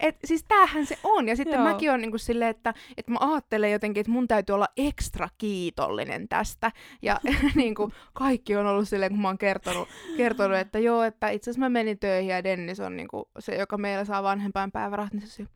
et, 0.00 0.16
siis 0.24 0.44
tämähän 0.48 0.86
se 0.86 0.98
on. 1.04 1.28
Ja 1.28 1.36
sitten 1.36 1.54
Joo. 1.54 1.64
mäkin 1.64 1.92
on 1.92 2.00
niinku 2.00 2.18
silleen, 2.18 2.50
että, 2.50 2.74
että 2.96 3.12
mä 3.12 3.18
ajattelen 3.20 3.72
jotenkin, 3.72 4.00
että 4.00 4.12
mun 4.12 4.28
täytyy 4.28 4.54
olla 4.54 4.68
ekstra 4.76 5.28
kiitollinen 5.38 6.28
tästä. 6.28 6.72
Ja 7.02 7.20
niinku, 7.54 7.92
kaikki 8.12 8.56
on 8.56 8.66
ollut 8.66 8.88
silleen, 8.88 9.12
kun 9.12 9.20
mä 9.20 9.28
oon 9.28 9.38
kertonut, 9.38 9.88
kertonut 10.16 10.58
että 10.58 10.78
joo, 10.78 11.02
että 11.02 11.28
itse 11.28 11.50
asiassa 11.50 11.60
mä 11.60 11.68
menin 11.68 11.98
töihin 11.98 12.30
ja 12.30 12.44
Dennis 12.44 12.80
on 12.80 12.96
niinku 12.96 13.28
se, 13.38 13.54
joka 13.54 13.78
meillä 13.78 14.04
saa 14.04 14.22
vanhempaan 14.22 14.72
päivärahat, 14.72 15.12
niin 15.12 15.26
se 15.26 15.46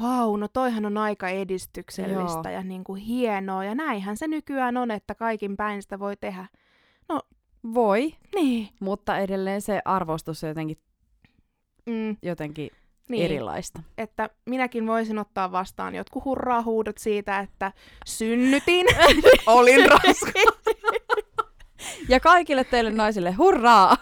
vau, 0.00 0.36
no 0.36 0.48
toihan 0.48 0.86
on 0.86 0.98
aika 0.98 1.28
edistyksellistä 1.28 2.50
Joo. 2.50 2.54
ja 2.54 2.62
niinku 2.62 2.94
hienoa. 2.94 3.64
Ja 3.64 3.74
näinhän 3.74 4.16
se 4.16 4.28
nykyään 4.28 4.76
on, 4.76 4.90
että 4.90 5.14
kaikin 5.14 5.56
päin 5.56 5.82
sitä 5.82 5.98
voi 5.98 6.16
tehdä. 6.16 6.46
No, 7.08 7.20
voi, 7.74 8.14
niin. 8.34 8.68
mutta 8.80 9.18
edelleen 9.18 9.60
se 9.60 9.82
arvostus 9.84 10.42
jotenkin, 10.42 10.78
mm. 11.86 12.16
jotenkin 12.22 12.70
niin, 13.08 13.24
erilaista. 13.24 13.82
Että 13.98 14.30
minäkin 14.46 14.86
voisin 14.86 15.18
ottaa 15.18 15.52
vastaan 15.52 15.94
jotkut 15.94 16.24
hurraa-huudot 16.24 16.98
siitä, 16.98 17.38
että 17.38 17.72
synnytin, 18.06 18.86
olin 19.46 19.90
raskaana. 19.90 20.58
ja 22.08 22.20
kaikille 22.20 22.64
teille 22.64 22.90
naisille 22.90 23.32
hurraa! 23.32 23.96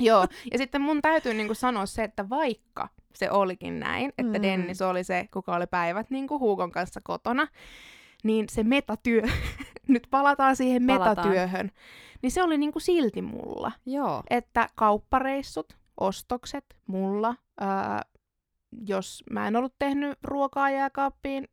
Joo, 0.00 0.26
ja 0.52 0.58
sitten 0.58 0.80
mun 0.80 1.02
täytyy 1.02 1.34
niinku 1.34 1.54
sanoa 1.54 1.86
se, 1.86 2.04
että 2.04 2.28
vaikka 2.28 2.88
se 3.14 3.30
olikin 3.30 3.80
näin, 3.80 4.12
että 4.18 4.38
mm. 4.38 4.42
Dennis 4.42 4.82
oli 4.82 5.04
se, 5.04 5.28
kuka 5.32 5.56
oli 5.56 5.66
päivät 5.66 6.10
niinku 6.10 6.38
Huukon 6.38 6.72
kanssa 6.72 7.00
kotona, 7.04 7.48
niin 8.24 8.46
se 8.50 8.62
metatyö, 8.62 9.22
nyt 9.88 10.06
palataan 10.10 10.56
siihen 10.56 10.86
palataan. 10.86 11.16
metatyöhön, 11.16 11.70
niin 12.22 12.30
se 12.30 12.42
oli 12.42 12.58
niinku 12.58 12.80
silti 12.80 13.22
mulla. 13.22 13.72
Joo. 13.86 14.22
Että 14.30 14.68
kauppareissut, 14.74 15.76
ostokset, 16.00 16.76
mulla, 16.86 17.34
ää, 17.60 18.02
jos 18.86 19.24
mä 19.30 19.48
en 19.48 19.56
ollut 19.56 19.74
tehnyt 19.78 20.18
ruokaa 20.22 20.70
jääkaappiin, 20.70 21.48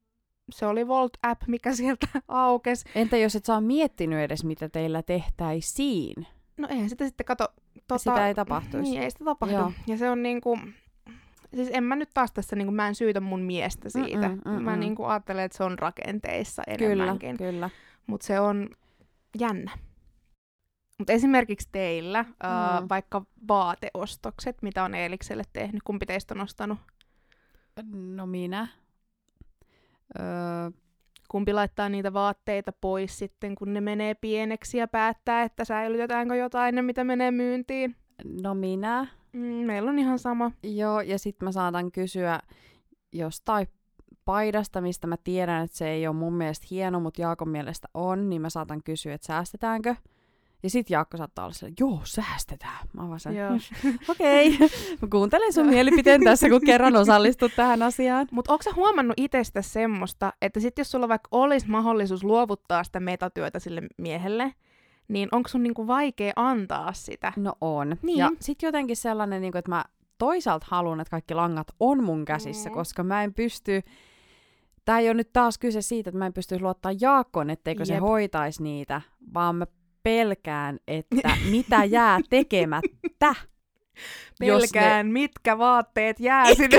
se 0.52 0.66
oli 0.66 0.88
Volt-app, 0.88 1.42
mikä 1.48 1.76
sieltä 1.76 2.08
aukes. 2.28 2.84
Entä 2.96 3.18
jos 3.18 3.36
et 3.36 3.46
saa 3.46 3.62
miettinyt 3.62 4.20
edes, 4.20 4.44
mitä 4.44 4.70
teillä 4.70 5.04
tehtäisiin? 5.04 6.28
No 6.58 6.68
eihän 6.72 6.90
sitä 6.90 7.06
sitten 7.06 7.26
kato... 7.26 7.48
Tota, 7.88 7.98
sitä 7.98 8.28
ei 8.28 8.36
tapahtuisi. 8.36 8.92
Niin, 8.92 9.04
ei 9.04 9.12
sitä 9.12 9.26
tapahdu. 9.26 9.56
Joo. 9.56 9.72
Ja 9.88 9.98
se 9.98 10.10
on 10.10 10.24
niinku... 10.24 10.60
Siis 11.56 11.70
en 11.72 11.84
mä 11.84 11.96
nyt 11.96 12.10
taas 12.14 12.32
tässä, 12.32 12.56
niinku, 12.56 12.72
mä 12.72 12.88
en 12.88 12.96
syytä 12.96 13.20
mun 13.20 13.42
miestä 13.42 13.90
siitä. 13.90 14.30
Mm-mm, 14.30 14.42
mm-mm. 14.46 14.64
Mä 14.64 14.76
niinku 14.76 15.06
ajattelen, 15.06 15.44
että 15.44 15.58
se 15.58 15.64
on 15.64 15.80
rakenteissa 15.80 16.64
enemmänkin. 16.68 17.38
Kyllä, 17.38 17.52
kyllä. 17.52 17.70
Mutta 18.08 18.28
se 18.28 18.40
on 18.40 18.70
jännä. 19.40 19.72
Mutta 20.98 21.14
esimerkiksi 21.14 21.70
teillä, 21.72 22.24
mm. 22.24 22.30
Mm. 22.82 22.90
vaikka 22.90 23.26
vaateostokset, 23.48 24.62
mitä 24.62 24.84
on 24.84 24.96
Eelikselle 24.96 25.44
tehnyt, 25.54 25.84
kumpi 25.84 26.06
teistä 26.06 26.34
on 26.34 26.42
ostanut? 26.42 26.78
No 27.94 28.26
minä. 28.26 28.68
Öö, 30.20 30.72
Kumpi 31.30 31.54
laittaa 31.54 31.90
niitä 31.90 32.14
vaatteita 32.14 32.72
pois 32.72 33.20
sitten, 33.20 33.56
kun 33.56 33.74
ne 33.74 33.82
menee 33.82 34.14
pieneksi 34.14 34.78
ja 34.78 34.88
päättää, 34.88 35.44
että 35.44 35.66
säilytetäänkö 35.66 36.36
jotain, 36.36 36.86
mitä 36.86 37.04
menee 37.04 37.32
myyntiin? 37.32 37.96
no 38.42 38.54
minä. 38.54 39.08
Mm, 39.34 39.40
meillä 39.42 39.90
on 39.90 40.00
ihan 40.00 40.20
sama. 40.20 40.52
Joo, 40.64 41.02
ja 41.02 41.20
sitten 41.20 41.46
mä 41.48 41.52
saatan 41.52 41.92
kysyä 41.92 42.40
jostain 43.14 43.68
paidasta, 44.26 44.82
mistä 44.82 45.08
mä 45.08 45.16
tiedän, 45.24 45.64
että 45.64 45.78
se 45.78 45.90
ei 45.90 46.08
ole 46.08 46.16
mun 46.16 46.34
mielestä 46.34 46.68
hieno, 46.72 47.00
mutta 47.00 47.22
Jaakon 47.22 47.50
mielestä 47.50 47.88
on, 47.94 48.30
niin 48.30 48.42
mä 48.42 48.50
saatan 48.50 48.84
kysyä, 48.84 49.14
että 49.14 49.28
säästetäänkö. 49.28 49.96
Ja 50.64 50.70
sit 50.70 50.90
Jaakko 50.90 51.18
saattaa 51.18 51.46
olla 51.46 51.54
sellainen, 51.54 51.76
joo, 51.80 52.00
säästetään. 52.04 52.88
Mä 52.94 53.10
vaan 53.10 53.36
Joo. 53.36 53.52
okei, 54.08 54.58
mä 55.02 55.08
kuuntelen 55.12 55.54
sun 55.54 55.68
mielipiteen 55.68 56.24
tässä, 56.24 56.50
kun 56.50 56.62
kerran 56.66 56.96
osallistut 56.96 57.52
tähän 57.56 57.82
asiaan. 57.84 58.28
Mutta 58.32 58.52
onko 58.52 58.64
sä 58.64 58.72
huomannut 58.76 59.14
itsestä 59.18 59.62
semmoista, 59.62 60.34
että 60.42 60.60
sit 60.60 60.78
jos 60.78 60.92
sulla 60.92 61.08
vaikka 61.08 61.28
olisi 61.32 61.70
mahdollisuus 61.70 62.24
luovuttaa 62.24 62.84
sitä 62.84 63.00
metatyötä 63.00 63.60
sille 63.60 63.82
miehelle, 63.98 64.54
niin 65.08 65.30
onko 65.32 65.50
sun 65.50 65.64
niinku 65.64 65.88
vaikea 65.88 66.34
antaa 66.36 66.94
sitä? 66.94 67.34
No 67.36 67.54
on. 67.62 67.96
Niin. 68.02 68.18
Ja 68.18 68.32
sit 68.40 68.62
jotenkin 68.62 68.98
sellainen, 68.98 69.42
niin 69.42 69.52
kuin, 69.52 69.60
että 69.60 69.72
mä 69.72 69.86
toisaalta 70.18 70.66
haluan, 70.70 71.00
että 71.00 71.12
kaikki 71.12 71.34
langat 71.34 71.68
on 71.80 72.04
mun 72.04 72.26
käsissä, 72.26 72.70
Mm. 72.70 72.74
koska 72.74 73.04
mä 73.04 73.24
en 73.24 73.34
pysty... 73.34 73.82
Tää 74.86 75.00
ei 75.00 75.08
ole 75.08 75.14
nyt 75.14 75.34
taas 75.34 75.58
kyse 75.58 75.82
siitä, 75.82 76.10
että 76.10 76.18
mä 76.18 76.26
en 76.26 76.34
pysty 76.34 76.60
luottaa 76.60 76.92
Jaakkoon, 77.02 77.50
etteikö 77.50 77.86
se 77.86 77.94
Jep. 77.94 78.02
hoitaisi 78.02 78.64
niitä, 78.64 79.02
vaan 79.34 79.56
mä 79.56 79.66
pelkään, 80.04 80.80
että 80.88 81.38
mitä 81.52 81.84
jää 81.84 82.20
tekemättä. 82.30 83.36
jos 84.42 84.62
ne- 84.62 84.68
Pelkään, 84.82 85.08
mitkä 85.08 85.58
vaatteet 85.58 86.20
jää 86.20 86.54
sinne. 86.56 86.78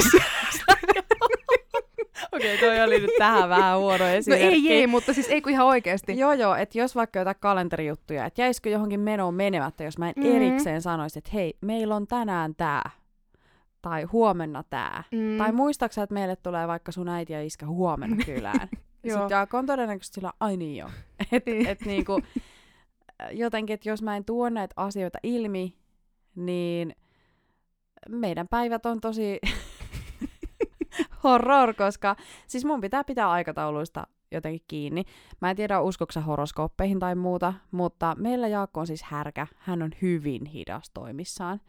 Okei, 2.33 2.59
toi 2.59 2.81
oli 2.81 3.00
nyt 3.00 3.11
tähän 3.19 3.49
vähän 3.49 3.78
huono 3.78 4.04
no 4.04 4.11
esimerkki. 4.11 4.47
ei, 4.47 4.73
ei, 4.73 4.87
mutta 4.87 5.12
siis 5.14 5.28
ei 5.28 5.40
kun 5.43 5.52
ihan 5.52 5.66
oikeasti. 5.66 6.19
Joo, 6.19 6.33
joo, 6.33 6.54
että 6.54 6.78
jos 6.78 6.95
vaikka 6.95 7.19
jotain 7.19 7.37
kalenterijuttuja, 7.40 8.26
että 8.26 8.43
jäisikö 8.43 8.71
johonkin 8.71 9.00
menoon 9.00 9.35
menemättä, 9.35 9.85
jos 9.85 9.99
mä 9.99 10.09
en 10.09 10.14
Mhm. 10.16 10.37
erikseen 10.37 10.83
sanoisi, 10.83 11.19
että 11.19 11.31
hei, 11.35 11.54
meillä 11.61 11.97
on 11.97 12.07
tänään 12.07 12.54
tää, 12.54 12.90
tai 13.83 14.02
huomenna 14.02 14.62
tää. 14.71 15.04
Mm. 15.12 15.38
Tai 15.38 15.52
muistaaksä, 15.52 16.02
että 16.02 16.14
meille 16.14 16.37
tulee 16.37 16.69
vaikka 16.69 16.93
sun 16.93 17.09
äiti 17.09 17.33
ja 17.33 17.43
iskä 17.43 17.66
huomenna 17.66 18.16
kylään? 18.25 18.69
sitten 19.02 19.31
Jaakko 19.31 19.59
on 19.59 19.66
todennäköisesti 19.66 20.14
sillä, 20.14 20.33
ai 20.40 20.57
niin 20.57 20.76
joo. 20.76 20.90
Et, 21.33 21.47
Niin. 21.47 21.66
et 21.66 21.81
niinku, 21.81 22.21
jotenkin, 23.33 23.75
että 23.75 23.88
jos 23.88 24.02
mä 24.02 24.16
en 24.16 24.25
tuo 24.25 24.49
näitä 24.49 24.75
asioita 24.76 25.18
ilmi, 25.23 25.78
niin 26.35 26.97
meidän 28.09 28.49
päivät 28.49 28.87
on 28.87 29.00
tosi 29.00 29.40
horror, 31.25 31.75
koska 31.75 32.16
siis 32.47 32.64
mun 32.64 32.80
pitää 32.80 33.04
pitää 33.04 33.30
aikatauluista 33.30 34.06
jotenkin 34.33 34.64
kiinni. 34.69 35.04
Mä 35.40 35.50
en 35.50 35.57
tiedä, 35.57 35.81
uskoksa 35.81 36.21
horoskooppeihin 36.21 36.99
tai 36.99 37.14
muuta, 37.14 37.54
mutta 37.71 38.16
meillä 38.19 38.49
Jaakko 38.49 38.81
on 38.81 38.87
siis 38.87 39.02
härkä. 39.02 39.47
Hän 39.59 39.83
on 39.83 39.90
hyvin 40.02 40.47
hidas 40.47 40.90
toimissaan. 40.95 41.61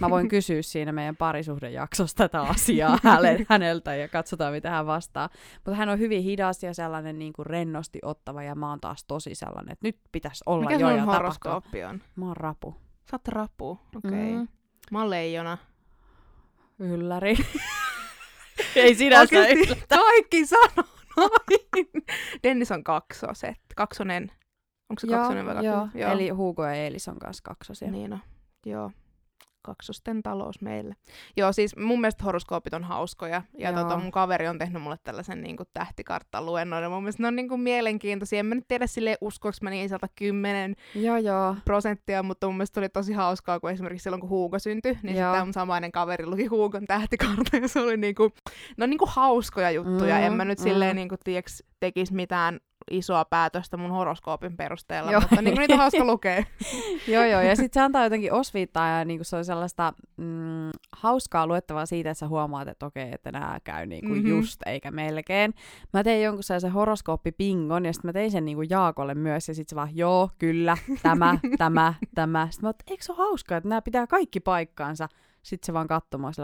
Mä 0.00 0.10
voin 0.10 0.28
kysyä 0.34 0.62
siinä 0.62 0.92
meidän 0.92 1.16
parisuhdejaksosta 1.16 2.28
tätä 2.28 2.42
asiaa 2.42 2.98
häneltä 3.48 3.94
ja 3.94 4.08
katsotaan, 4.08 4.52
mitä 4.52 4.70
hän 4.70 4.86
vastaa. 4.86 5.28
Mutta 5.54 5.74
hän 5.74 5.88
on 5.88 5.98
hyvin 5.98 6.22
hidas 6.22 6.62
ja 6.62 6.74
sellainen 6.74 7.18
niin 7.18 7.32
kuin 7.32 7.46
rennosti 7.46 7.98
ottava 8.02 8.42
ja 8.42 8.54
mä 8.54 8.68
oon 8.68 8.80
taas 8.80 9.04
tosi 9.04 9.34
sellainen, 9.34 9.72
että 9.72 9.86
nyt 9.86 9.98
pitäisi 10.12 10.44
olla 10.46 10.70
Mikä 10.70 10.80
jo 10.80 10.96
ja 10.96 11.04
horoskooppi 11.04 11.84
on? 11.84 12.02
Mä 12.16 12.26
oon 12.26 12.36
rapu. 12.36 12.74
Sä 13.10 13.16
oot 13.16 13.28
rapu, 13.28 13.70
okei. 13.70 14.10
Okay. 14.10 14.32
Mm. 14.32 14.48
Mä 14.90 14.98
oon 14.98 15.10
leijona. 15.10 15.58
Ylläri. 16.78 17.36
Ei 18.76 18.94
sinä 18.94 19.20
Oikeesti 19.20 19.82
kaikki 19.88 20.46
sanoo 20.46 20.91
noin. 21.16 21.88
Dennis 22.42 22.70
on 22.70 22.84
kaksoset. 22.84 23.56
Kaksonen. 23.76 24.32
Onko 24.90 25.00
se 25.00 25.06
kaksonen 25.06 25.46
vai 25.46 25.64
joo, 25.64 25.80
kaksonen? 25.80 26.10
Eli 26.10 26.28
Hugo 26.28 26.64
ja 26.64 26.74
Eelis 26.74 27.08
on 27.08 27.18
kanssa 27.18 27.42
kaksosia. 27.42 27.90
Niin 27.90 28.12
on. 28.12 28.20
Joo. 28.66 28.90
Kaksosten 29.62 30.22
talous 30.22 30.60
meille. 30.60 30.94
Joo, 31.36 31.52
siis 31.52 31.76
mun 31.76 32.00
mielestä 32.00 32.24
horoskoopit 32.24 32.74
on 32.74 32.84
hauskoja. 32.84 33.42
Ja 33.58 33.70
Joo. 33.70 33.82
tota, 33.82 33.98
mun 33.98 34.10
kaveri 34.10 34.48
on 34.48 34.58
tehnyt 34.58 34.82
mulle 34.82 34.96
tällaisen 35.04 35.42
niin 35.42 35.56
tähtikarttaluennon. 35.74 36.82
Ja 36.82 36.90
mun 36.90 37.02
mielestä 37.02 37.22
ne 37.22 37.28
on 37.28 37.36
niin 37.36 37.48
kuin 37.48 37.60
mielenkiintoisia. 37.60 38.40
En 38.40 38.46
mä 38.46 38.54
nyt 38.54 38.68
tiedä 38.68 38.86
silleen 38.86 39.16
uskoks 39.20 39.62
mä 39.62 39.70
niin 39.70 39.88
sieltä 39.88 40.08
kymmenen 40.16 40.76
Joo, 40.94 41.16
joo. 41.16 41.56
prosenttia, 41.64 42.22
mutta 42.22 42.46
mun 42.46 42.56
mielestä 42.56 42.80
oli 42.80 42.88
tosi 42.88 43.12
hauskaa, 43.12 43.60
kun 43.60 43.70
esimerkiksi 43.70 44.02
silloin 44.02 44.20
kun 44.20 44.30
Hugo 44.30 44.58
syntyi, 44.58 44.98
niin 45.02 45.16
Joo. 45.16 45.24
sitten 45.24 45.32
tämä 45.32 45.44
mun 45.44 45.52
samainen 45.52 45.92
kaveri 45.92 46.26
luki 46.26 46.46
Hugon 46.46 46.84
tähtikartta, 46.86 47.56
ja 47.56 47.68
se 47.68 47.80
oli 47.80 47.96
niinku, 47.96 48.30
no 48.76 48.86
niinku 48.86 49.08
hauskoja 49.08 49.70
juttuja. 49.70 50.16
Mm, 50.16 50.22
en 50.22 50.32
mä 50.32 50.44
nyt 50.44 50.58
mm. 50.58 50.62
silleen 50.62 50.96
niinku, 50.96 51.16
tiiäks, 51.24 51.62
tekis 51.80 52.12
mitään 52.12 52.60
isoa 52.92 53.24
päätöstä 53.24 53.76
mun 53.76 53.90
horoskoopin 53.90 54.56
perusteella, 54.56 55.12
Joo. 55.12 55.20
mutta 55.20 55.42
niinku 55.42 55.60
niitä 55.60 55.74
on 55.74 55.80
hauska 55.80 56.04
lukea. 56.04 56.44
joo, 57.14 57.24
joo. 57.24 57.40
Ja 57.40 57.56
sitten 57.56 57.80
se 57.80 57.84
antaa 57.84 58.04
jotenkin 58.04 58.32
osviittaa 58.32 58.88
ja 58.98 59.04
niinku 59.04 59.24
se 59.24 59.36
on 59.36 59.44
sellaista 59.44 59.92
mm, 60.16 60.70
hauskaa 60.92 61.46
luettavaa 61.46 61.86
siitä, 61.86 62.10
että 62.10 62.18
sä 62.18 62.28
huomaat, 62.28 62.68
että 62.68 62.86
okei, 62.86 63.08
että 63.12 63.32
nämä 63.32 63.58
käy 63.64 63.86
niinku 63.86 64.08
Mhm. 64.08 64.16
mm-hmm. 64.18 64.30
just 64.30 64.60
eikä 64.66 64.90
melkein. 64.90 65.54
Mä 65.92 66.04
tein 66.04 66.22
jonkun 66.24 66.42
sellaisen 66.44 66.72
horoskooppipingon 66.72 67.84
ja 67.86 67.92
sitten 67.92 68.08
mä 68.08 68.12
tein 68.12 68.30
sen 68.30 68.44
niinku 68.44 68.62
Jaakolle 68.70 69.14
myös 69.14 69.48
ja 69.48 69.54
sitten 69.54 69.70
se 69.70 69.76
vaan, 69.76 69.96
joo, 69.96 70.30
kyllä, 70.38 70.76
tämä, 71.02 71.38
tämä, 71.58 71.94
tämä. 72.14 72.46
Sitten 72.50 72.64
mä 72.64 72.68
oon, 72.68 72.74
eikö 72.90 73.04
se 73.04 73.12
ole 73.12 73.18
hauskaa, 73.18 73.56
että 73.58 73.68
nämä 73.68 73.82
pitää 73.82 74.06
kaikki 74.06 74.40
paikkaansa. 74.40 75.08
Sitten 75.42 75.66
se 75.66 75.72
vaan 75.72 75.86
katsomaan 75.88 76.34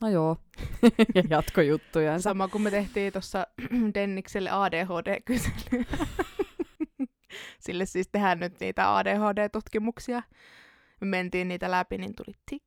no 0.00 0.08
joo, 0.08 0.36
ja 1.14 1.22
jatko 1.30 1.60
juttujansa. 1.60 2.22
Sama 2.22 2.48
kuin 2.48 2.62
me 2.62 2.70
tehtiin 2.70 3.12
tuossa 3.12 3.46
Dennikselle 3.94 4.50
ADHD-kysely. 4.50 5.84
Sille 7.60 7.86
siis 7.86 8.08
tehdään 8.08 8.40
nyt 8.40 8.60
niitä 8.60 8.96
ADHD-tutkimuksia. 8.96 10.22
Me 11.00 11.06
mentiin 11.06 11.48
niitä 11.48 11.70
läpi, 11.70 11.98
niin 11.98 12.14
tuli 12.14 12.34
tik, 12.50 12.62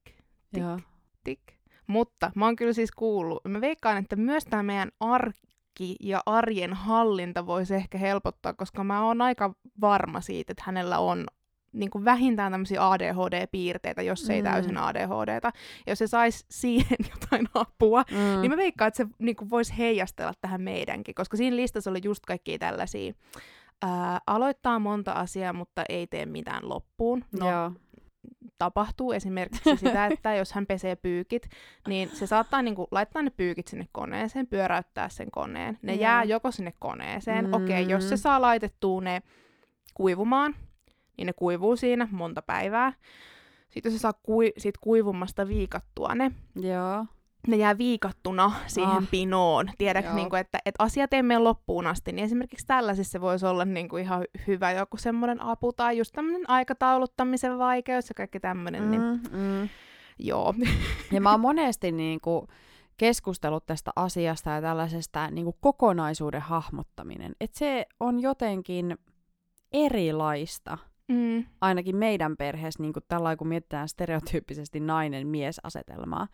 tik, 0.54 0.63
Joo. 0.63 0.80
tik. 1.24 1.42
Mutta 1.88 2.32
mä 2.36 2.46
oon 2.46 2.56
kyllä 2.56 2.74
siis 2.74 2.92
kuullut, 2.92 3.42
mä 3.48 3.62
veikkaan, 3.62 3.98
että 3.98 4.16
myös 4.16 4.46
tämä 4.46 4.63
meidän 4.63 4.92
arki 5.00 5.96
ja 6.00 6.22
arjen 6.26 6.74
hallinta 6.74 7.46
voisi 7.46 7.76
ehkä 7.76 7.98
helpottaa, 7.98 8.54
koska 8.54 8.84
mä 8.84 9.06
oon 9.06 9.22
aika 9.22 9.54
varma 9.82 10.22
siitä, 10.22 10.52
että 10.52 10.63
hänellä 10.66 11.00
on 11.00 11.26
niin 11.80 11.90
kuin 11.90 12.06
vähintään 12.06 12.52
tämmöisiä 12.52 12.82
ADHD-piirteitä, 12.92 14.02
jos 14.02 14.30
ei 14.30 14.42
Mm. 14.42 14.44
täysin 14.44 14.78
ADHDta. 14.78 15.52
Ja 15.86 15.92
jos 15.92 16.00
se 16.00 16.08
saisi 16.08 16.46
siihen 16.52 16.98
jotain 17.13 17.48
apua, 17.54 18.04
Mm. 18.12 18.18
mm. 18.18 18.42
niin 18.42 18.52
mä 18.52 18.58
veikkaan, 18.58 18.88
että 18.88 18.98
se 18.98 19.06
niin 19.20 19.36
kuin 19.36 19.50
voisi 19.50 19.78
heijastella 19.78 20.34
tähän 20.42 20.62
meidänkin, 20.62 21.16
koska 21.16 21.38
siinä 21.38 21.56
listassa 21.56 21.90
oli 21.92 22.00
just 22.04 22.26
kaikkia 22.26 22.58
tällaisia. 22.58 23.13
Ää, 23.82 24.20
aloittaa 24.28 24.80
monta 24.80 25.12
asiaa, 25.12 25.54
mutta 25.54 25.84
ei 25.90 26.08
tee 26.08 26.26
mitään 26.26 26.70
loppuun. 26.70 27.26
No, 27.40 27.52
Joo. 27.52 27.72
tapahtuu 28.58 29.12
esimerkiksi 29.12 29.78
sitä, 29.78 30.06
että 30.08 30.36
jos 30.36 30.52
hän 30.54 30.66
pesee 30.66 30.96
pyykit, 30.96 31.50
niin 31.88 32.10
se 32.10 32.28
saattaa 32.28 32.62
niinku 32.62 32.88
laittaa 32.92 33.22
ne 33.22 33.30
pyykit 33.30 33.68
sinne 33.68 33.86
koneeseen, 33.92 34.48
pyöräyttää 34.48 35.10
sen 35.10 35.32
koneen. 35.32 35.78
Ne 35.82 35.94
Joo. 35.94 36.02
jää 36.02 36.24
joko 36.24 36.52
sinne 36.52 36.74
koneeseen. 36.80 37.46
Mm. 37.48 37.54
Okei, 37.54 37.90
jos 37.90 38.10
se 38.10 38.18
saa 38.18 38.42
laitettua 38.42 39.02
ne 39.02 39.22
kuivumaan, 39.94 40.56
niin 41.17 41.25
ne 41.25 41.34
kuivuu 41.34 41.75
siinä 41.75 42.08
monta 42.12 42.41
päivää. 42.41 42.93
Sitten 43.69 43.89
jos 43.91 43.99
se 43.99 44.01
saa 44.01 44.13
kui- 44.13 44.53
sit 44.58 44.77
kuivumasta 44.77 45.47
viikattua 45.47 46.15
ne, 46.15 46.32
Joo. 46.56 47.06
ne 47.47 47.56
jää 47.58 47.77
viikattuna 47.77 48.51
siihen 48.67 48.91
Ah. 48.97 49.10
pinoon. 49.12 49.69
Tiedätkö, 49.77 50.13
niin 50.13 50.30
kuin, 50.30 50.39
että, 50.39 50.60
että 50.65 50.84
asiat 50.84 51.13
ei 51.13 51.23
mene 51.23 51.39
loppuun 51.39 51.88
asti, 51.88 52.12
niin 52.12 52.25
esimerkiksi 52.25 52.65
tällaisissa 52.67 53.21
voisi 53.21 53.45
olla 53.45 53.65
niin 53.65 53.89
kuin 53.89 54.03
ihan 54.03 54.25
hyvä 54.47 54.71
joku 54.71 54.97
semmoinen 54.97 55.41
apu 55.41 55.73
tai 55.73 55.97
just 55.97 56.12
tämmöinen 56.15 56.49
aikatauluttamisen 56.49 57.58
vaikeus 57.58 58.10
ja 58.10 58.13
kaikki 58.15 58.39
tämmöinen. 58.39 58.84
Mm. 58.84 58.89
Niin, 58.91 59.01
Mm, 59.01 59.38
mm. 59.39 59.69
joo. 60.19 60.53
Ja 61.13 61.21
mä 61.21 61.32
oon 61.32 61.39
monesti 61.39 61.91
niin 61.91 62.21
kuin 62.21 62.47
keskustellut 62.97 63.65
tästä 63.65 63.91
asiasta 63.95 64.49
ja 64.49 64.62
tällaisesta 64.62 65.32
niin 65.32 65.45
kuin 65.45 65.56
kokonaisuuden 65.60 66.41
hahmottaminen. 66.41 67.36
Että 67.41 67.60
se 67.60 67.86
on 67.99 68.19
jotenkin 68.21 68.97
erilaista, 69.73 70.77
Mm. 71.08 71.46
ainakin 71.62 71.96
meidän 71.96 72.38
perheessä, 72.38 72.84
niin 72.84 72.93
kuin 72.93 73.04
tällä 73.08 73.36
kun 73.36 73.48
mietitään 73.48 73.89
stereotyyppisesti 73.89 74.80
nainen-mies-asetelmaa, 74.80 76.28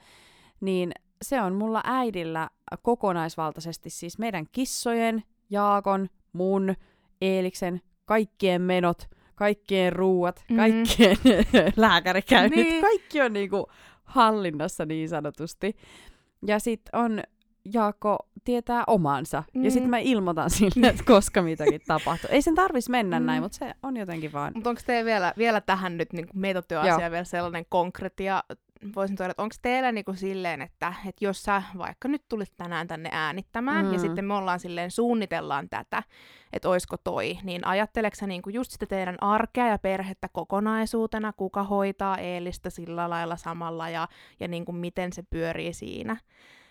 niin 0.61 0.91
se 1.21 1.41
on 1.41 1.55
mulla 1.55 1.81
äidillä 1.85 2.49
kokonaisvaltaisesti 2.81 3.89
siis 3.89 4.17
meidän 4.19 4.45
kissojen, 4.51 5.23
Jaakon, 5.49 6.09
mun, 6.33 6.75
Eeliksen, 7.21 7.81
kaikkien 8.05 8.61
menot, 8.61 9.09
kaikkien 9.35 9.93
ruuat, 9.93 10.45
Mhm. 10.49 10.57
kaikkien 10.57 11.17
lääkärikäynnit, 11.77 12.67
Niin. 12.67 12.81
kaikki 12.81 13.21
on 13.21 13.33
niinku 13.33 13.67
hallinnassa 14.03 14.85
niin 14.85 15.09
sanotusti. 15.09 15.75
Ja 16.47 16.59
sitten 16.59 16.99
on 16.99 17.21
Jaakko 17.73 18.17
tietää 18.43 18.83
omansa. 18.87 19.43
Mm. 19.53 19.63
Ja 19.63 19.71
sitten 19.71 19.89
mä 19.89 19.97
ilmoitan 19.97 20.49
sille, 20.59 20.87
että 20.87 21.03
koska 21.03 21.41
mitäkin 21.41 21.81
tapahtuu. 21.87 22.29
Ei 22.33 22.41
sen 22.41 22.55
tarvis 22.55 22.89
mennä 22.89 23.19
Mm. 23.19 23.25
näin, 23.25 23.43
mutta 23.43 23.57
se 23.57 23.73
on 23.83 23.97
jotenkin 23.97 24.33
vaan... 24.33 24.51
Mutta 24.55 24.69
onko 24.69 24.81
teillä 24.85 25.05
vielä, 25.05 25.33
vielä 25.37 25.61
tähän 25.61 25.97
nyt 25.97 26.13
niin 26.13 26.27
metotyöasia 26.33 27.11
vielä 27.11 27.23
sellainen 27.23 27.65
konkreettia, 27.69 28.43
voisin 28.95 29.15
todeta, 29.17 29.31
että 29.31 29.43
onko 29.43 29.55
teillä 29.61 29.91
niin 29.91 30.05
kuin 30.05 30.17
silleen, 30.17 30.61
että, 30.61 30.93
että 31.05 31.25
jos 31.25 31.43
sä 31.43 31.63
vaikka 31.77 32.07
nyt 32.07 32.23
tulit 32.29 32.51
tänään 32.57 32.87
tänne 32.87 33.09
äänittämään, 33.11 33.85
Mm. 33.85 33.93
ja 33.93 33.99
sitten 33.99 34.25
me 34.25 34.33
ollaan 34.33 34.59
silleen, 34.59 34.91
suunnitellaan 34.91 35.69
tätä, 35.69 36.03
että 36.53 36.69
oisko 36.69 36.97
toi, 36.97 37.37
niin 37.43 37.67
ajatteleksä 37.67 38.19
sä 38.19 38.27
niin 38.27 38.41
kuin 38.41 38.53
just 38.53 38.71
sitä 38.71 38.85
teidän 38.85 39.17
arkea 39.21 39.67
ja 39.67 39.79
perhettä 39.79 40.29
kokonaisuutena, 40.33 41.33
kuka 41.33 41.63
hoitaa 41.63 42.17
Eelistä 42.17 42.69
sillä 42.69 43.09
lailla 43.09 43.35
samalla, 43.35 43.89
ja, 43.89 44.07
ja 44.39 44.47
niin 44.47 44.65
kuin 44.65 44.75
miten 44.75 45.13
se 45.13 45.23
pyörii 45.29 45.73
siinä? 45.73 46.17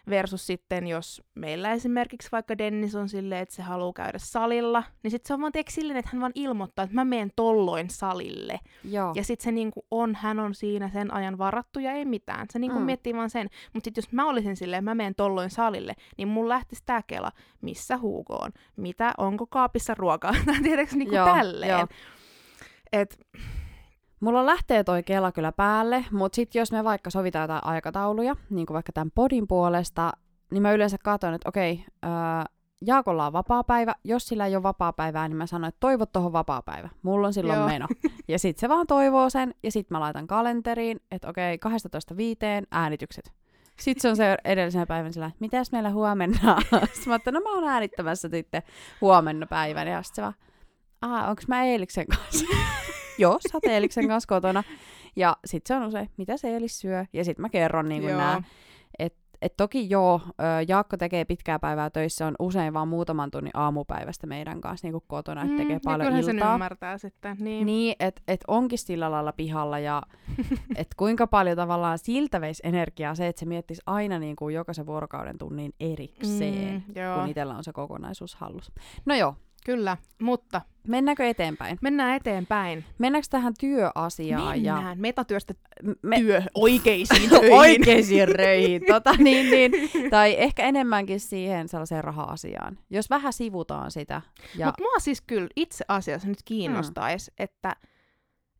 Versus 0.08 0.46
sitten, 0.46 0.86
jos 0.86 1.22
meillä 1.34 1.72
esimerkiksi 1.72 2.28
vaikka 2.32 2.58
Dennis 2.58 2.94
on 2.94 3.08
silleen, 3.08 3.42
että 3.42 3.54
se 3.54 3.62
haluaa 3.62 3.92
käydä 3.92 4.18
salilla, 4.18 4.82
niin 5.02 5.10
sitten 5.10 5.28
se 5.28 5.34
on 5.34 5.40
vaan 5.40 5.52
silleen, 5.68 5.98
että 5.98 6.10
hän 6.12 6.20
vaan 6.20 6.32
ilmoittaa, 6.34 6.82
että 6.82 6.94
mä 6.94 7.04
menen 7.04 7.30
tolloin 7.36 7.90
salille. 7.90 8.60
Joo. 8.84 9.12
Ja 9.14 9.24
sitten 9.24 9.44
se 9.44 9.52
niinku 9.52 9.86
on, 9.90 10.14
hän 10.14 10.40
on 10.40 10.54
siinä 10.54 10.88
sen 10.88 11.14
ajan 11.14 11.38
varattu 11.38 11.78
ja 11.78 11.92
ei 11.92 12.04
mitään. 12.04 12.46
Se 12.50 12.58
niinku 12.58 12.78
mm. 12.78 12.84
miettii 12.84 13.14
vaan 13.14 13.30
sen. 13.30 13.50
Mutta 13.72 13.86
sitten 13.86 14.02
jos 14.02 14.12
mä 14.12 14.28
olisin 14.28 14.56
silleen, 14.56 14.84
mä 14.84 14.94
menen 14.94 15.14
tolloin 15.14 15.50
salille, 15.50 15.94
niin 16.16 16.28
mun 16.28 16.48
lähtisi 16.48 16.82
tää 16.86 17.02
kela, 17.06 17.32
missä 17.60 17.98
Hugo 17.98 18.34
on, 18.34 18.50
mitä, 18.76 19.12
onko 19.18 19.46
kaapissa 19.46 19.94
ruokaa, 19.94 20.34
tai 20.46 20.62
tiedätkö 20.62 20.96
niinku 20.96 21.14
Joo, 21.14 21.26
tälleen. 21.26 21.70
joo. 21.70 21.86
Et, 22.92 23.26
Mulla 24.22 24.46
lähtee 24.46 24.84
toi 24.84 25.02
kela 25.02 25.32
kyllä 25.32 25.52
päälle, 25.52 26.04
mutta 26.10 26.36
sitten 26.36 26.60
jos 26.60 26.72
me 26.72 26.84
vaikka 26.84 27.10
sovitaan 27.10 27.42
jotain 27.42 27.66
aikatauluja, 27.66 28.36
niin 28.50 28.66
kuin 28.66 28.74
vaikka 28.74 28.92
tämän 28.92 29.10
podin 29.14 29.48
puolesta, 29.48 30.12
niin 30.50 30.62
mä 30.62 30.72
yleensä 30.72 30.96
katson, 31.04 31.34
että 31.34 31.48
okei, 31.48 31.84
öö, 32.04 32.10
Jaakolla 32.86 33.26
on 33.26 33.32
vapaa-päivä. 33.32 33.94
Jos 34.04 34.26
sillä 34.28 34.46
ei 34.46 34.56
ole 34.56 34.62
vapaa-päivää, 34.62 35.28
niin 35.28 35.36
mä 35.36 35.46
sanon, 35.46 35.68
että 35.68 35.80
toivo 35.80 36.06
tuohon 36.06 36.32
vapaa-päivä. 36.32 36.88
Mulla 37.02 37.26
on 37.26 37.32
silloin 37.32 37.58
Joo. 37.58 37.68
meno. 37.68 37.86
Ja 38.28 38.38
sit 38.38 38.58
se 38.58 38.68
vaan 38.68 38.86
toivoo 38.86 39.30
sen, 39.30 39.54
ja 39.62 39.72
sit 39.72 39.90
mä 39.90 40.00
laitan 40.00 40.26
kalenteriin, 40.26 41.00
että 41.10 41.28
okei, 41.28 41.56
12.5 41.56 42.66
äänitykset. 42.70 43.32
Sitten 43.78 44.02
se 44.02 44.08
on 44.08 44.16
se 44.16 44.36
edellisenä 44.44 44.86
päivänä 44.86 45.12
sillä, 45.12 45.26
että 45.26 45.36
mitäs 45.40 45.72
meillä 45.72 45.90
huomenna 45.90 46.54
on? 46.54 46.62
Mä 47.06 47.18
no 47.32 47.40
mä 47.40 47.54
oon 47.54 47.64
äänittämässä 47.64 48.28
sitten 48.28 48.62
huomenna 49.00 49.46
päivän. 49.46 49.88
Ja 49.88 50.02
sitten 50.02 50.16
se 50.16 50.22
vaan, 50.22 50.34
aa, 51.02 51.30
onks 51.30 51.48
mä 51.48 51.64
Eeliksen 51.64 52.06
kanssa? 52.06 52.44
Joo, 53.18 53.38
sä 53.40 53.48
oot 53.56 53.64
Eeliksen 53.64 54.08
kanssa 54.08 54.28
kotona. 54.28 54.62
Ja 55.16 55.36
sitten 55.44 55.68
se 55.68 55.82
on 55.82 55.88
usein, 55.88 56.10
mitä 56.16 56.36
se 56.36 56.48
Eelis 56.48 56.80
syö? 56.80 57.04
Ja 57.12 57.24
sitten 57.24 57.42
mä 57.42 57.48
kerron 57.48 57.88
niin 57.88 58.02
kuin 58.02 58.16
nää. 58.16 58.42
Et 59.42 59.56
toki 59.56 59.90
joo, 59.90 60.20
Jaakko 60.68 60.96
tekee 60.96 61.24
pitkää 61.24 61.58
päivää 61.58 61.90
töissä, 61.90 62.26
on 62.26 62.34
usein 62.38 62.74
vaan 62.74 62.88
muutaman 62.88 63.30
tunnin 63.30 63.50
aamupäivästä 63.54 64.26
meidän 64.26 64.60
kanssa 64.60 64.86
niin 64.86 64.92
kuin 64.92 65.04
kotona, 65.06 65.42
että 65.42 65.56
tekee 65.56 65.72
ja 65.76 65.80
paljon 65.84 66.06
kyllähän 66.06 66.24
sen 66.24 66.36
iltaa. 66.36 66.52
ymmärtää 66.54 66.98
sitten. 66.98 67.36
Niin. 67.40 67.66
Niin, 67.66 67.96
että 68.00 68.22
et 68.28 68.40
onkin 68.48 68.78
sillä 68.78 69.10
lailla 69.10 69.32
pihalla 69.32 69.78
ja 69.78 70.02
että 70.76 70.94
kuinka 70.96 71.26
paljon 71.26 71.56
tavallaan 71.56 71.98
siltä 71.98 72.40
veisi 72.40 72.62
energiaa 72.66 73.14
se, 73.14 73.26
että 73.28 73.40
se 73.40 73.46
miettisi 73.46 73.82
aina 73.86 74.18
niin 74.18 74.36
kuin 74.36 74.54
jokaisen 74.54 74.86
vuorokauden 74.86 75.38
tunnin 75.38 75.72
erikseen, 75.80 76.84
Mm, 76.88 77.02
joo, 77.02 77.18
kun 77.20 77.28
itsellä 77.28 77.54
on 77.56 77.64
se 77.64 77.72
kokonaisuus 77.72 78.34
hallussa. 78.34 78.72
No 79.06 79.14
joo, 79.14 79.34
kyllä. 79.66 79.96
Mutta 80.22 80.60
mennäänkö 80.88 81.24
eteenpäin? 81.28 81.78
mennään 81.82 82.16
eteenpäin. 82.16 82.84
Mennäänkö 82.98 83.26
tähän 83.30 83.54
työasiaan? 83.60 84.48
Mennään 84.60 85.00
metatyöstä 85.00 85.54
Ja 85.82 85.94
me, 86.02 86.18
työ 86.18 86.42
oikeisiin 86.54 87.30
töihin. 87.40 87.52
oikeisiin 87.58 88.28
röihin. 88.28 88.82
Tota, 88.86 89.12
niin, 89.18 89.50
niin. 89.50 89.72
Tai 90.10 90.34
ehkä 90.38 90.62
enemmänkin 90.64 91.20
siihen 91.20 91.68
sellaiseen 91.68 92.04
raha-asiaan. 92.04 92.78
Jos 92.90 93.10
vähän 93.10 93.32
sivutaan 93.32 93.90
sitä. 93.90 94.22
Ja, 94.56 94.66
Mutta 94.66 94.82
mua 94.82 94.98
siis 94.98 95.20
kyllä 95.20 95.48
itse 95.56 95.84
asiassa 95.88 96.28
nyt 96.28 96.42
kiinnostaisi, 96.44 97.30
mm. 97.30 97.34
että 97.44 97.76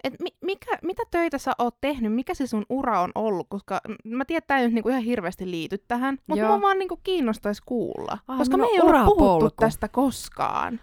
et 0.04 0.14
mi, 0.20 0.28
mikä, 0.44 0.78
mitä 0.82 1.02
töitä 1.10 1.38
sä 1.38 1.52
oot 1.58 1.80
tehnyt, 1.80 2.12
mikä 2.14 2.34
se 2.34 2.46
sun 2.46 2.66
ura 2.68 3.00
on 3.00 3.12
ollut, 3.14 3.46
koska 3.50 3.80
mä 4.04 4.24
tiedän, 4.24 4.38
että 4.38 4.46
tämä 4.46 4.60
ei 4.60 4.66
nyt 4.66 4.74
niinku 4.74 4.88
ihan 4.88 5.02
hirveästi 5.02 5.50
liity 5.50 5.78
tähän, 5.88 6.18
mutta 6.26 6.46
mua 6.46 6.60
vaan 6.60 6.78
niinku 6.78 7.00
kiinnostaisi 7.02 7.62
kuulla, 7.66 8.18
Ah, 8.28 8.38
koska 8.38 8.56
me 8.56 8.62
mulla 8.62 8.74
ei 8.74 8.80
olla 8.80 9.04
puhuttu 9.04 9.50
tästä 9.60 9.88
koskaan. 9.88 10.80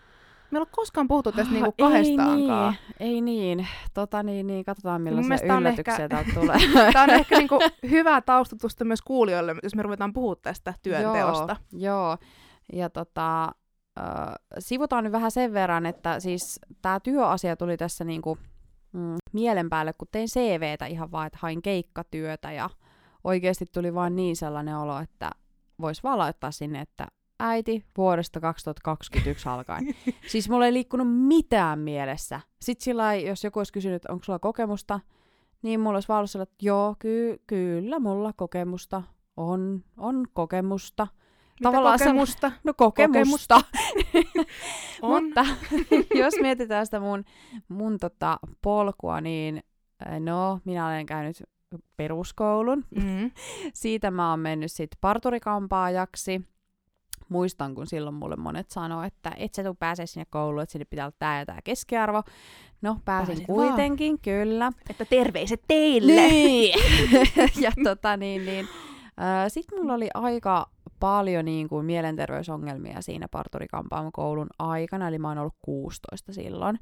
Me 0.52 0.58
ei 0.58 0.62
olla 0.62 0.70
koskaan 0.72 1.08
puhuttu 1.08 1.32
tästä 1.32 1.54
niinku 1.54 1.74
Ah, 1.82 1.92
ei 1.94 2.16
kahdestaankaan. 2.16 2.74
niin, 3.00 3.14
ei 3.14 3.22
niin. 3.22 3.68
Tota, 3.94 4.24
niin, 4.24 4.48
niin. 4.48 4.66
Katsotaan 4.66 5.02
millaisia 5.02 5.58
yllätyksiä 5.58 5.94
ehkä- 5.96 6.10
täältä 6.10 6.32
tulee. 6.34 6.58
Tämä 6.94 7.04
on 7.04 7.10
ehkä 7.10 7.38
niinku 7.38 7.60
hyvää 7.90 8.22
taustutusta 8.22 8.86
myös 8.86 9.02
kuulijoille, 9.02 9.56
jos 9.64 9.76
me 9.76 9.84
ruvetaan 9.84 10.14
puhua 10.14 10.36
tästä 10.36 10.74
työnteosta. 10.84 11.56
Joo, 11.72 11.96
joo. 11.96 12.18
Ja 12.74 12.90
tota, 12.90 13.44
äh, 14.00 14.04
sivutaan 14.60 15.04
nyt 15.04 15.14
vähän 15.14 15.32
sen 15.32 15.54
verran, 15.54 15.86
että 15.86 16.20
siis 16.20 16.60
tämä 16.82 17.00
työasia 17.00 17.56
tuli 17.56 17.78
tässä 17.78 18.04
niinku, 18.04 18.38
mm, 18.92 19.16
mielen 19.34 19.70
päälle, 19.70 19.94
kun 19.94 20.08
tein 20.12 20.28
CVtä 20.28 20.86
ihan 20.86 21.12
vaan, 21.12 21.28
että 21.28 21.40
hain 21.42 21.62
keikkatyötä 21.62 22.52
ja 22.52 22.70
oikeasti 23.24 23.66
tuli 23.66 23.94
vaan 23.94 24.16
niin 24.16 24.36
sellainen 24.36 24.78
olo, 24.78 25.00
että 25.00 25.30
vois 25.82 26.04
vaan 26.04 26.18
laittaa 26.18 26.52
sinne, 26.52 26.82
että 26.82 27.08
äiti 27.40 27.86
vuodesta 27.98 28.40
2021 28.40 29.50
alkaen. 29.50 29.88
siis 30.32 30.50
mulla 30.50 30.66
ei 30.66 30.74
liikkunut 30.74 31.08
mitään 31.28 31.80
mielessä. 31.80 32.42
Sitten 32.62 32.84
sillä 32.84 33.16
jos 33.16 33.44
joku 33.44 33.60
olisi 33.60 33.74
kysynyt, 33.74 33.96
että 33.96 34.14
onko 34.14 34.24
sulla 34.24 34.40
kokemusta, 34.40 35.00
niin 35.62 35.80
mulla 35.80 35.96
olisi 35.98 36.08
vaan 36.08 36.18
ollut 36.20 36.50
että 36.50 36.66
joo, 36.66 36.96
ky- 37.00 37.42
kyllä 37.48 38.00
mulla 38.00 38.34
kokemusta 38.34 39.04
on, 39.38 39.84
on 39.98 40.26
kokemusta. 40.34 41.08
Mitä 41.60 41.70
Tavallaan 41.72 42.00
se- 42.00 42.06
kokemusta 42.06 42.52
No 42.64 42.74
kokemusta. 42.74 43.62
on? 45.02 45.24
Mutta 45.24 45.46
jos 46.16 46.34
mietitään 46.42 46.86
sitä 46.86 47.00
mun, 47.00 47.24
mun 47.68 47.98
tota 48.00 48.40
polkua, 48.62 49.22
niin 49.22 49.64
äh, 50.08 50.20
no, 50.20 50.60
minä 50.66 50.88
olen 50.88 51.06
käynyt 51.06 51.44
peruskoulun. 51.98 52.86
Mm. 52.96 53.32
Siitä 53.74 54.12
mä 54.12 54.30
oon 54.30 54.40
mennyt 54.40 54.72
sit 54.72 54.92
parturikampaajaksi. 55.02 56.42
Muistan, 57.30 57.76
kun 57.76 57.88
silloin 57.88 58.16
mulle 58.16 58.36
monet 58.36 58.70
sanoo, 58.70 59.04
että 59.04 59.32
et 59.38 59.54
sä 59.54 59.64
tuu 59.64 59.76
pääsee 59.76 60.06
sinne 60.06 60.26
kouluun, 60.30 60.64
että 60.64 60.72
sinne 60.72 60.86
pitää 60.86 61.06
olla 61.06 61.16
tää 61.20 61.40
ja 61.40 61.46
tää 61.46 61.60
keskiarvo. 61.64 62.24
No, 62.82 62.98
pääsin 63.06 63.28
Pääsit 63.28 63.46
kuitenkin, 63.46 64.20
kyllä. 64.20 64.72
Että 64.90 65.06
terveiset 65.06 65.62
teille! 65.68 66.12
Niin. 66.12 66.80
ja 67.64 67.72
tota 67.84 68.18
niin, 68.18 68.46
niin. 68.46 68.68
Sitten 69.48 69.80
mulla 69.80 69.94
oli 69.94 70.10
aika 70.14 70.70
paljon 71.00 71.46
niin 71.46 71.70
kuin 71.70 71.86
mielenterveysongelmia 71.86 73.02
siinä 73.02 73.28
parturikampaamokoulun 73.28 74.48
aikana, 74.60 75.08
eli 75.08 75.20
mä 75.20 75.28
oon 75.28 75.38
ollut 75.38 75.56
16 75.62 76.34
silloin. 76.34 76.80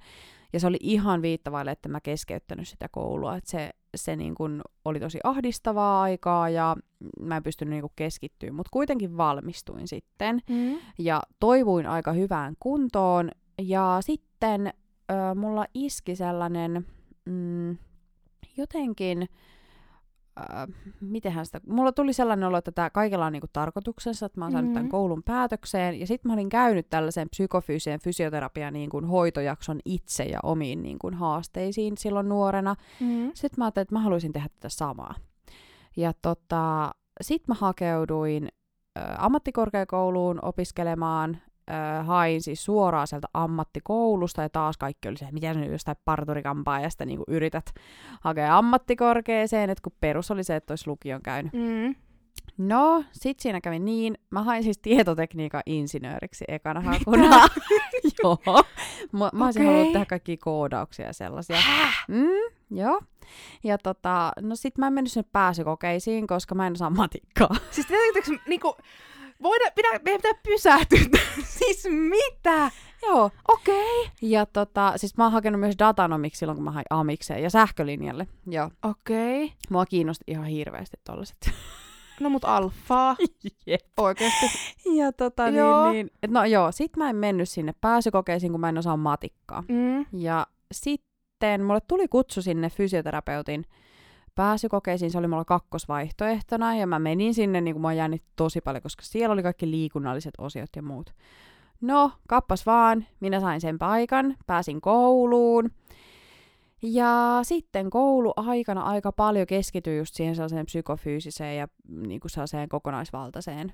Ja 0.54 0.60
se 0.60 0.68
oli 0.68 0.78
ihan 0.82 1.22
viittavaille, 1.22 1.72
että 1.72 1.90
mä 1.90 2.02
keskeyttänyt 2.02 2.68
sitä 2.68 2.90
koulua, 2.92 3.36
että 3.36 3.50
se, 3.50 3.70
se 3.98 4.16
niin 4.16 4.36
kuin 4.36 4.62
oli 4.86 5.00
tosi 5.00 5.20
ahdistavaa 5.24 6.02
aikaa 6.02 6.50
ja 6.50 6.76
mä 7.22 7.38
en 7.38 7.44
pystynyt 7.44 7.70
niin 7.72 7.82
kuin 7.82 7.94
keskittyä, 7.96 8.52
mutta 8.52 8.70
kuitenkin 8.74 9.18
valmistuin 9.18 9.88
sitten 9.88 10.42
Mm. 10.50 10.78
ja 11.00 11.22
toivuin 11.40 11.88
aika 11.88 12.12
hyvään 12.14 12.54
kuntoon. 12.60 13.32
Ja 13.62 13.98
sitten 14.02 14.68
ö, 14.68 15.36
mulla 15.36 15.66
iski 15.74 16.16
sellainen 16.16 16.86
mm, 17.26 17.78
jotenkin, 18.58 19.30
ö, 20.40 20.74
mitenhän 21.02 21.46
sitä, 21.46 21.60
mulla 21.68 21.92
tuli 21.92 22.14
sellainen 22.14 22.48
olo, 22.48 22.58
että 22.58 22.72
tämä 22.72 22.90
kaikella 22.90 23.26
on 23.26 23.34
niinku 23.34 23.48
tarkoituksensa, 23.54 24.26
että 24.26 24.40
mä 24.40 24.46
oon 24.46 24.52
saanut 24.52 24.74
tämän 24.74 24.86
Mhm. 24.86 24.92
koulun 24.92 25.24
päätökseen. 25.24 26.00
Ja 26.00 26.08
sitten 26.08 26.30
mä 26.30 26.34
olin 26.34 26.50
käynyt 26.50 26.90
tällaisen 26.90 27.30
psykofyysisen 27.30 28.00
fysioterapian 28.00 28.74
niin 28.74 28.90
kuin 28.90 29.06
hoitojakson 29.06 29.80
itse 29.86 30.24
ja 30.24 30.40
omiin 30.44 30.84
niin 30.84 31.00
kuin 31.00 31.14
haasteisiin 31.14 31.98
silloin 31.98 32.30
nuorena. 32.30 32.76
Mm. 33.00 33.32
Sitten 33.34 33.56
mä 33.58 33.66
ajattelin, 33.66 33.84
että 33.84 33.96
mä 33.96 34.00
haluaisin 34.00 34.34
tehdä 34.34 34.48
tätä 34.50 34.70
samaa. 34.70 35.16
Ja 35.98 36.14
tota, 36.22 36.92
sitten 37.22 37.46
mä 37.48 37.56
hakeuduin 37.60 38.48
ö, 38.98 39.02
ammattikorkeakouluun 39.18 40.40
opiskelemaan. 40.42 41.38
Ö, 41.70 42.04
hain 42.04 42.42
siis 42.42 42.66
suoraan 42.66 43.08
sieltä 43.08 43.28
ammattikoulusta 43.34 44.42
ja 44.42 44.50
taas 44.50 44.78
kaikki 44.78 45.08
oli 45.08 45.18
se, 45.18 45.26
että 45.26 45.34
miten 45.34 45.62
nyt 45.62 45.72
jostain 45.72 45.98
parturikampaajasta 46.06 47.06
niin 47.06 47.20
yrität 47.28 47.74
hakea 48.22 48.58
ammattikorkeeseen, 48.58 49.70
että 49.70 49.82
kun 49.82 49.98
perus 50.02 50.32
oli 50.32 50.44
se, 50.44 50.56
että 50.56 50.72
olisi 50.72 50.88
lukion 50.90 51.22
käynyt. 51.22 51.54
Mm. 51.54 51.96
No, 52.58 53.04
sit 53.12 53.40
siinä 53.40 53.62
kävi 53.62 53.80
niin. 53.80 54.18
Mä 54.30 54.44
hain 54.44 54.64
siis 54.64 54.78
tietotekniikan 54.78 55.62
insinööriksi 55.66 56.46
ekana 56.48 56.82
hakuna. 56.82 57.48
Joo. 58.24 58.38
Mä, 59.12 59.30
mä 59.34 59.46
olisin 59.46 59.62
Okei. 59.62 59.66
halunnut 59.66 59.94
tehdä 59.94 60.06
kaikkia 60.06 60.38
koodauksia 60.40 61.06
ja 61.06 61.14
sellaisia. 61.14 61.58
Mm, 62.08 62.78
joo. 62.78 63.02
Ja 63.64 63.78
tota, 63.78 64.32
no 64.42 64.56
sit 64.56 64.78
mä 64.78 64.88
en 64.88 64.94
mennyt 64.94 65.12
sinne 65.12 65.30
pääsykokeisiin, 65.32 66.28
koska 66.28 66.56
mä 66.56 66.68
en 66.68 66.74
osaa 66.74 66.90
matikkaa. 66.90 67.56
Siis 67.72 67.88
tiedätkö, 67.88 68.32
niinku, 68.48 68.76
voida, 69.44 69.72
pitää, 69.76 69.92
meidän 70.06 70.22
pitää 70.22 70.42
pysähtyä. 70.44 71.00
Siis 71.74 71.94
mitä? 72.10 72.72
joo. 73.02 73.32
Okei. 73.48 74.02
Okay. 74.02 74.14
Ja 74.22 74.46
tota, 74.46 74.94
siis 74.96 75.18
mä 75.18 75.24
oon 75.24 75.34
hakenut 75.34 75.60
myös 75.60 75.76
datanomiksi 75.80 76.40
silloin, 76.40 76.56
kun 76.56 76.64
mä 76.64 76.72
hain 76.72 76.86
amikseen 76.90 77.44
ja 77.44 77.50
sähkölinjalle. 77.50 78.28
Joo. 78.48 78.70
Okei. 78.84 79.44
Okay. 79.44 79.58
Mua 79.70 79.86
kiinnosti 79.86 80.24
ihan 80.28 80.46
hirveästi 80.46 80.98
tollaset 81.04 81.38
No 82.20 82.30
mut 82.30 82.46
alfaa. 82.46 83.16
Jep. 83.68 83.82
Oikeesti. 83.98 84.46
Ja 84.96 85.12
tota 85.12 85.50
Joo. 85.50 85.84
niin, 85.84 85.94
niin, 85.94 86.10
et 86.24 86.32
no 86.32 86.46
joo, 86.46 86.72
sit 86.72 86.98
mä 86.98 87.10
en 87.10 87.16
mennyt 87.16 87.50
sinne 87.50 87.74
pääsykokeisiin, 87.82 88.52
kun 88.52 88.62
mä 88.62 88.70
en 88.70 88.78
osaa 88.78 88.98
matikkaa. 88.98 89.64
Mm. 89.68 90.06
Ja 90.14 90.48
sitten 90.72 91.64
mulle 91.64 91.80
tuli 91.88 92.08
kutsu 92.08 92.42
sinne 92.42 92.70
fysioterapeutin 92.70 93.66
pääsykokeisiin, 94.36 95.12
se 95.12 95.18
oli 95.18 95.28
mulla 95.28 95.46
kakkosvaihtoehtona, 95.46 96.76
ja 96.76 96.88
mä 96.88 97.00
menin 97.00 97.34
sinne, 97.34 97.62
niin 97.62 97.74
kuin 97.74 97.82
mä 97.82 97.94
jännitti 97.94 98.30
tosi 98.36 98.62
paljon, 98.62 98.82
koska 98.82 99.04
siellä 99.04 99.34
oli 99.34 99.44
kaikki 99.44 99.72
liikunnalliset 99.72 100.34
osiot 100.38 100.70
ja 100.76 100.82
muut. 100.82 101.14
No, 101.82 102.12
kappas 102.28 102.66
vaan, 102.66 103.06
minä 103.20 103.40
sain 103.40 103.62
sen 103.62 103.78
paikan, 103.78 104.36
pääsin 104.48 104.82
kouluun, 104.82 105.72
ja 106.82 107.40
sitten 107.44 107.90
kouluaikana 107.90 108.82
aika 108.82 109.12
paljon 109.12 109.48
keskityin 109.48 109.98
just 109.98 110.16
siihen 110.16 110.36
sellaiseen 110.36 110.66
psykofyysiseen 110.66 111.58
ja 111.58 111.68
niin 111.90 112.20
kuin 112.20 112.32
sellaiseen 112.32 112.70
kokonaisvaltaiseen 112.70 113.74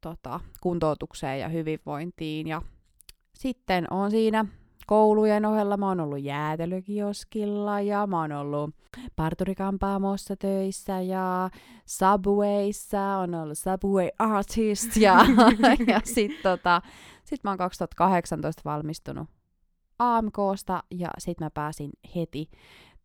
tota, 0.00 0.40
kuntoutukseen 0.60 1.40
ja 1.40 1.48
hyvinvointiin. 1.48 2.46
Ja 2.46 2.62
sitten 3.34 3.92
on 3.92 4.10
siinä 4.10 4.44
koulujen 4.86 5.44
ohella, 5.44 5.76
mä 5.76 5.88
oon 5.88 6.00
ollut 6.00 6.22
jäätelökioskilla 6.22 7.80
ja 7.80 8.06
mä 8.06 8.20
oon 8.20 8.32
ollut 8.32 8.70
parturikampaamossa 9.16 10.36
töissä 10.36 11.00
ja 11.00 11.50
Subwayssa, 11.86 13.02
on 13.02 13.34
ollut 13.34 13.58
Subway 13.58 14.08
Artist 14.18 14.96
ja, 14.96 15.26
ja 15.92 16.00
sitten 16.04 16.42
tota, 16.42 16.82
sit 17.26 17.44
mä 17.44 17.50
oon 17.50 17.58
2018 17.58 18.62
valmistunut 18.64 19.28
AMKsta 19.98 20.82
ja 20.90 21.08
sitten 21.18 21.44
mä 21.46 21.50
pääsin 21.50 21.90
heti 22.16 22.50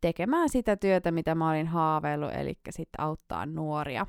tekemään 0.01 0.49
sitä 0.49 0.75
työtä, 0.75 1.11
mitä 1.11 1.35
mä 1.35 1.49
olin 1.49 1.67
haaveillut, 1.67 2.31
eli 2.33 2.53
sitten 2.69 3.01
auttaa 3.01 3.45
nuoria, 3.45 4.05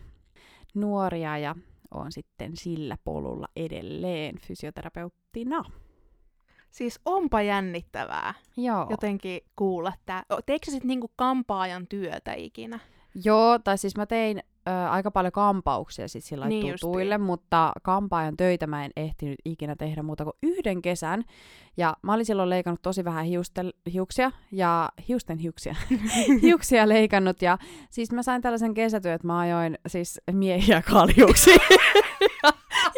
nuoria 0.74 1.38
ja 1.38 1.54
on 1.94 2.12
sitten 2.12 2.56
sillä 2.56 2.96
polulla 3.04 3.48
edelleen 3.56 4.38
fysioterapeuttina. 4.46 5.64
Siis 6.70 7.00
onpa 7.04 7.42
jännittävää 7.42 8.34
Joo. 8.56 8.86
jotenkin 8.90 9.40
kuulla 9.56 9.92
tää. 10.06 10.22
O, 10.32 10.42
Teikö 10.46 10.66
sä 10.66 10.72
sit 10.72 10.84
niinku 10.84 11.10
kampaajan 11.16 11.86
työtä 11.86 12.34
ikinä? 12.34 12.78
Joo, 13.24 13.58
tai 13.58 13.78
siis 13.78 13.96
mä 13.96 14.06
tein 14.06 14.42
ö, 14.68 14.88
aika 14.90 15.10
paljon 15.10 15.32
kampauksia 15.32 16.08
sit 16.08 16.24
sillä 16.24 16.46
Niin 16.48 16.60
niin 16.62 16.70
justiin. 16.70 16.88
tutuille, 16.90 17.18
mutta 17.18 17.72
kampaajan 17.82 18.36
töitä 18.36 18.66
mä 18.66 18.84
en 18.84 18.90
ehtinyt 18.96 19.36
ikinä 19.44 19.76
tehdä 19.76 20.02
muuta 20.02 20.24
kuin 20.24 20.36
yhden 20.42 20.82
kesän. 20.82 21.24
Ja 21.76 21.96
mä 22.02 22.14
olin 22.14 22.24
silloin 22.26 22.50
leikannut 22.50 22.82
tosi 22.82 23.04
vähän 23.04 23.24
hiustel, 23.24 23.72
hiuksia, 23.92 24.30
ja 24.52 24.88
hiusten 25.08 25.38
hiuksia, 25.38 25.74
hiuksia 26.42 26.88
leikannut. 26.88 27.42
Ja 27.42 27.58
siis 27.90 28.12
mä 28.12 28.22
sain 28.22 28.42
tällaisen 28.42 28.74
kesätyön, 28.74 29.14
että 29.14 29.26
mä 29.26 29.38
ajoin 29.38 29.78
siis 29.86 30.20
miehiä 30.32 30.82
kaljuksi. 30.82 31.50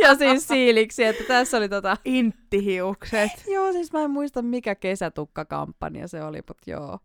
ja, 0.00 0.14
siis 0.14 0.48
siiliksi, 0.48 1.04
että 1.04 1.24
tässä 1.24 1.56
oli 1.56 1.68
tota... 1.68 1.96
Inttihiukset. 2.04 3.30
Joo, 3.48 3.72
siis 3.72 3.92
mä 3.92 4.02
en 4.02 4.10
muista 4.10 4.42
mikä 4.42 4.74
kesätukkakampanja 4.74 6.08
se 6.08 6.24
oli, 6.24 6.36
mutta 6.36 6.70
joo. 6.70 6.98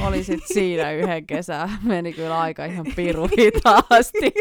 Oli 0.00 0.24
sit 0.24 0.40
siinä 0.52 0.92
yhden 0.92 1.26
kesän. 1.26 1.70
Meni 1.82 2.12
kyllä 2.12 2.40
aika 2.40 2.64
ihan 2.64 2.86
piru 2.96 3.28
hitaasti. 3.38 4.32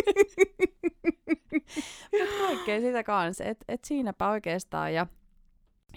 Mut 2.12 2.30
kaikkea 2.48 2.82
sitä 2.82 3.04
kanssa. 3.04 3.44
Et, 3.44 3.58
et 3.68 3.84
siinäpä 3.84 4.30
oikeastaan. 4.30 4.94
Ja 4.94 5.08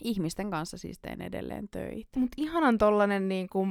ihmisten 0.05 0.51
kanssa 0.51 0.79
siis 0.79 0.99
teen 0.99 1.22
edelleen 1.22 1.68
töitä. 1.68 2.20
Mut 2.20 2.31
ihanan 2.37 2.79
tollanen 2.79 3.29
niinku 3.29 3.64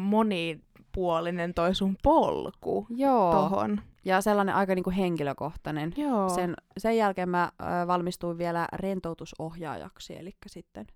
monipuolinen 0.95 1.53
toi 1.53 1.75
sun 1.75 1.95
polku 2.03 2.88
Joo. 2.89 3.31
tohon. 3.31 3.81
Ja 4.05 4.21
sellainen 4.21 4.55
aika 4.55 4.75
niinku 4.75 4.91
henkilökohtainen. 4.97 5.93
Joo. 5.97 6.29
Sen, 6.29 6.55
sen 6.77 6.97
jälkeen 6.97 7.29
mä 7.29 7.51
ö, 7.62 7.88
valmistuin 7.88 8.38
vielä 8.38 8.67
rentoutusohjaajaksi, 8.73 10.17
eli 10.17 10.31
sitten 10.47 10.88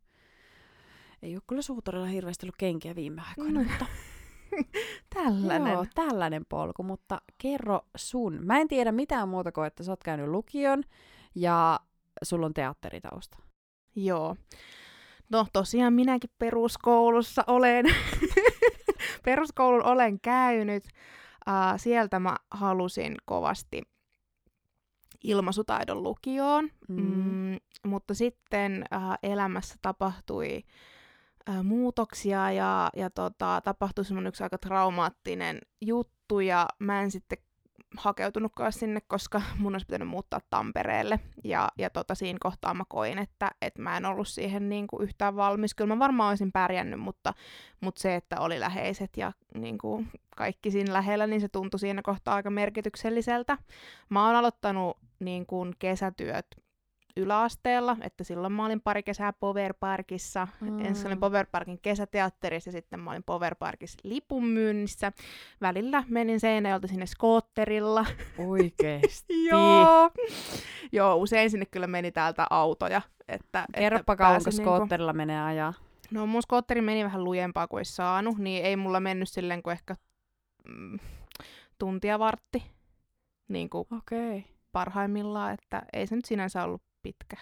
ei 1.22 1.36
ole 1.36 1.42
kyllä 1.48 1.62
suutarilla 1.62 2.06
hirveästi 2.06 2.46
ollut 2.46 2.56
kenkiä 2.58 2.96
viime 2.96 3.22
aikoina, 3.30 3.62
No, 3.62 3.70
mutta 3.70 3.86
Tällainen. 5.16 5.74
Joo, 5.74 5.86
tällainen 5.96 6.46
polku, 6.50 6.84
mutta 6.84 7.22
kerro 7.38 7.82
sun. 7.98 8.40
Mä 8.42 8.58
en 8.60 8.68
tiedä 8.68 8.92
mitään 8.92 9.30
muuta 9.30 9.52
kuin, 9.52 9.68
että 9.68 9.84
sä 9.84 9.92
oot 9.92 10.04
käynyt 10.04 10.28
lukion 10.28 10.84
ja 11.36 11.80
sulla 12.24 12.46
on 12.46 12.54
teatteritausta. 12.54 13.38
Joo. 13.96 14.36
No 15.30 15.46
tosiaan 15.54 15.94
minäkin 15.94 16.30
peruskoulussa 16.40 17.44
olen. 17.48 17.86
Peruskoulun 19.26 19.86
olen 19.86 20.20
käynyt. 20.20 20.84
Uh, 21.48 21.54
sieltä 21.78 22.20
mä 22.20 22.36
halusin 22.52 23.16
kovasti 23.26 23.82
ilmaisutaidon 25.24 26.04
lukioon, 26.04 26.70
Mm. 26.88 27.02
mm, 27.02 27.58
mutta 27.86 28.14
sitten 28.14 28.86
uh, 28.96 29.14
elämässä 29.24 29.76
tapahtui 29.82 30.64
uh, 31.50 31.64
muutoksia 31.64 32.52
ja, 32.52 32.90
ja 32.96 33.10
tota, 33.10 33.62
tapahtui 33.64 34.06
semmoinen 34.06 34.30
yksi 34.30 34.44
aika 34.44 34.58
traumaattinen 34.58 35.60
juttu 35.82 36.40
ja 36.40 36.68
mä 36.80 37.02
en 37.02 37.12
sitten 37.12 37.38
hakeutunutkaan 37.98 38.74
sinne, 38.74 39.02
koska 39.08 39.42
mun 39.60 39.76
olisi 39.76 39.86
pitänyt 39.86 40.08
muuttaa 40.08 40.40
Tampereelle. 40.50 41.20
Ja, 41.44 41.70
ja 41.78 41.90
tota, 41.90 42.16
siinä 42.16 42.38
kohtaa 42.42 42.74
mä 42.74 42.84
koin, 42.90 43.18
että, 43.18 43.52
että 43.62 43.82
mä 43.82 43.98
en 43.98 44.06
ollut 44.06 44.28
siihen 44.28 44.70
niin 44.70 44.88
kuin 44.88 45.04
yhtään 45.04 45.36
valmis. 45.36 45.76
Kyllä 45.76 45.96
mä 45.96 46.00
varmaan 46.00 46.30
olisin 46.30 46.52
pärjännyt, 46.52 47.00
mutta, 47.00 47.34
mutta 47.82 48.02
se, 48.02 48.16
että 48.16 48.40
oli 48.40 48.60
läheiset 48.60 49.18
ja 49.18 49.32
niin 49.56 49.78
kuin 49.78 50.08
kaikki 50.36 50.72
siinä 50.72 50.94
lähellä, 50.94 51.28
niin 51.28 51.42
se 51.42 51.50
tuntui 51.50 51.80
siinä 51.80 52.02
kohtaa 52.02 52.36
aika 52.36 52.50
merkitykselliseltä. 52.50 53.58
Mä 54.10 54.26
oon 54.26 54.36
aloittanut 54.36 54.98
niin 55.20 55.46
kuin 55.46 55.74
kesätyöt 55.80 56.46
yläasteella, 57.16 57.98
että 58.02 58.24
silloin 58.24 58.54
mä 58.54 58.66
olin 58.66 58.82
pari 58.82 59.04
kesää 59.04 59.34
Power 59.34 59.74
Parkissa. 59.80 60.48
Mm. 60.62 60.86
Ensin 60.86 61.08
olin 61.08 61.20
Power 61.20 61.46
Parkin 61.52 61.80
kesäteatterissa 61.82 62.68
ja 62.68 62.72
sitten 62.72 63.00
mä 63.00 63.12
olin 63.12 63.24
Power 63.24 63.56
Parkissa 63.56 64.00
lipunmyynnissä. 64.04 65.12
Välillä 65.62 66.04
menin 66.08 66.40
Seinäjolta 66.40 66.88
sinne 66.88 67.06
skootterilla. 67.06 68.06
Oikeesti. 68.38 69.46
Joo. 69.52 70.12
Joo, 70.92 71.16
usein 71.16 71.50
sinne 71.50 71.66
kyllä 71.66 71.88
meni 71.88 72.12
täältä 72.12 72.48
autoja. 72.50 73.02
Että, 73.28 73.66
Kerropa 73.76 74.14
että 74.14 74.24
kauanko 74.24 74.44
pääsi 74.44 74.58
skootterilla 74.58 75.14
menee 75.14 75.42
ajaa. 75.42 75.74
No 76.12 76.26
mun 76.26 76.42
skootteri 76.42 76.82
meni 76.82 77.04
vähän 77.04 77.24
lujempaa 77.24 77.68
kuin 77.68 77.80
olisi 77.80 77.96
saanut, 77.96 78.38
niin 78.38 78.66
ei 78.66 78.76
mulla 78.76 79.00
mennyt 79.00 79.30
silleen 79.30 79.64
kuin 79.64 79.72
ehkä 79.72 79.96
mm, 80.68 81.00
tuntia 81.78 82.20
vartti. 82.20 82.64
Niin 83.48 83.70
kuin 83.70 83.88
Okei. 83.98 84.38
Okay. 84.38 84.52
parhaimmillaan, 84.72 85.54
että 85.54 85.82
ei 85.94 86.08
se 86.08 86.16
nyt 86.16 86.26
sinänsä 86.26 86.64
ollut 86.64 86.82
pitkä. 87.04 87.38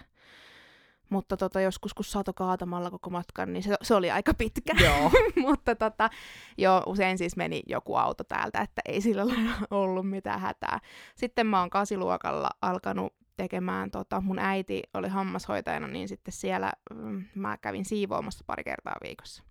Mutta 1.10 1.38
tota, 1.38 1.62
joskus 1.62 1.94
kun 1.94 2.06
saato 2.06 2.34
kaatamalla 2.34 2.92
koko 2.92 3.10
matkan, 3.10 3.54
niin 3.54 3.64
se, 3.64 3.76
se 3.82 3.96
oli 3.96 4.12
aika 4.12 4.34
pitkä. 4.34 4.74
Joo. 4.86 5.12
Mutta 5.48 5.76
tota, 5.76 6.10
joo, 6.58 6.84
usein 6.86 7.18
siis 7.18 7.36
meni 7.36 7.62
joku 7.68 7.96
auto 7.96 8.24
täältä, 8.24 8.62
että 8.62 8.82
ei 8.86 9.02
sillä 9.02 9.28
lailla 9.28 9.52
ollut 9.72 10.10
mitään 10.10 10.40
hätää. 10.40 10.80
Sitten 11.16 11.48
mä 11.48 11.60
oon 11.60 11.70
kasiluokalla 11.70 12.50
alkanut 12.62 13.14
tekemään, 13.38 13.92
tota, 13.92 14.22
mun 14.22 14.40
äiti 14.40 14.84
oli 14.94 15.08
hammashoitajana, 15.08 15.88
niin 15.88 16.08
sitten 16.08 16.32
siellä 16.32 16.72
mm, 16.94 17.24
mä 17.36 17.58
kävin 17.58 17.86
siivoamassa 17.86 18.44
pari 18.48 18.64
kertaa 18.64 18.96
viikossa. 19.04 19.44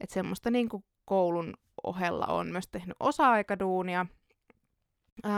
Että 0.00 0.14
semmoista 0.14 0.50
niin 0.50 0.68
kuin 0.68 0.84
koulun 1.04 1.54
ohella 1.84 2.26
on 2.26 2.46
myös 2.46 2.68
tehnyt 2.68 2.96
osa-aikaduunia. 3.00 4.06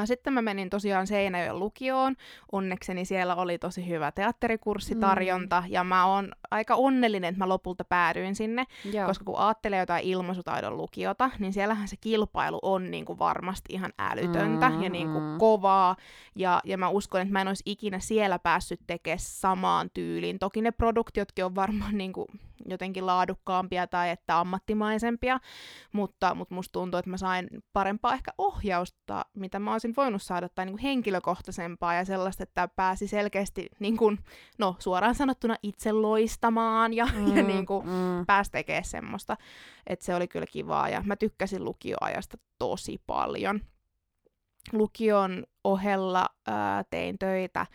Sitten 0.04 0.32
mä 0.32 0.42
menin 0.42 0.70
tosiaan 0.70 1.06
Seinäjoen 1.06 1.58
lukioon. 1.58 2.16
Onnekseni 2.52 3.04
siellä 3.04 3.36
oli 3.36 3.58
tosi 3.58 3.88
hyvä 3.88 4.12
teatterikurssitarjonta, 4.12 5.60
mm. 5.60 5.72
ja 5.72 5.84
mä 5.84 6.06
oon 6.06 6.32
aika 6.50 6.74
onnellinen, 6.74 7.28
että 7.28 7.38
mä 7.38 7.48
lopulta 7.48 7.84
päädyin 7.84 8.34
sinne, 8.34 8.64
Joo. 8.92 9.06
koska 9.06 9.24
kun 9.24 9.38
ajattelee 9.38 9.78
jotain 9.78 10.04
ilmaisutaidon 10.04 10.76
lukiota, 10.76 11.30
niin 11.38 11.52
siellähän 11.52 11.88
se 11.88 11.96
kilpailu 12.00 12.58
on 12.62 12.90
niin 12.90 13.04
kuin 13.04 13.18
varmasti 13.18 13.74
ihan 13.74 13.92
älytöntä 13.98 14.68
Mm, 14.68 14.82
ja 14.82 14.90
niin 14.90 15.12
kuin 15.12 15.24
mm. 15.24 15.38
kovaa, 15.38 15.96
ja, 16.36 16.60
ja 16.64 16.78
mä 16.78 16.88
uskon, 16.88 17.20
että 17.20 17.32
mä 17.32 17.40
en 17.40 17.48
olisi 17.48 17.62
ikinä 17.66 17.98
siellä 17.98 18.38
päässyt 18.38 18.80
tekemään 18.86 19.18
samaan 19.18 19.90
tyyliin. 19.94 20.38
Toki 20.38 20.62
ne 20.62 20.70
produktiotkin 20.70 21.44
on 21.44 21.54
varmaan 21.54 21.98
niin 21.98 22.12
kuin 22.12 22.26
jotenkin 22.66 23.06
laadukkaampia 23.06 23.86
tai 23.86 24.10
että 24.10 24.40
ammattimaisempia, 24.40 25.40
mutta, 25.92 26.34
mutta 26.34 26.54
musta 26.54 26.72
tuntuu, 26.72 26.98
että 26.98 27.10
mä 27.10 27.16
sain 27.16 27.48
parempaa 27.72 28.14
ehkä 28.14 28.30
ohjausta, 28.38 29.24
mitä 29.34 29.58
mä 29.58 29.72
olisin 29.72 29.94
voinut 29.96 30.22
saada, 30.22 30.48
tai 30.48 30.66
niin 30.66 30.72
kuin 30.72 30.82
henkilökohtaisempaa 30.82 31.94
ja 31.94 32.04
sellaista, 32.04 32.42
että 32.42 32.68
pääsi 32.68 33.06
selkeästi 33.06 33.68
niin 33.78 33.96
kuin, 33.96 34.18
no, 34.58 34.76
suoraan 34.78 35.14
sanottuna 35.14 35.56
itse 35.62 35.92
loistamaan 35.92 36.37
ja, 36.92 37.06
mm, 37.14 37.36
ja 37.36 37.42
niin 37.42 37.66
kuin, 37.66 37.86
mm. 37.86 38.26
pääsi 38.26 38.50
tekemään 38.50 38.84
semmoista, 38.84 39.36
että 39.86 40.04
se 40.04 40.14
oli 40.14 40.28
kyllä 40.28 40.46
kivaa 40.46 40.88
ja 40.88 41.02
mä 41.06 41.16
tykkäsin 41.16 41.64
lukioajasta 41.64 42.38
tosi 42.58 43.02
paljon. 43.06 43.60
Lukion 44.72 45.46
ohella 45.64 46.26
ää, 46.46 46.84
tein 46.90 47.18
töitä 47.18 47.66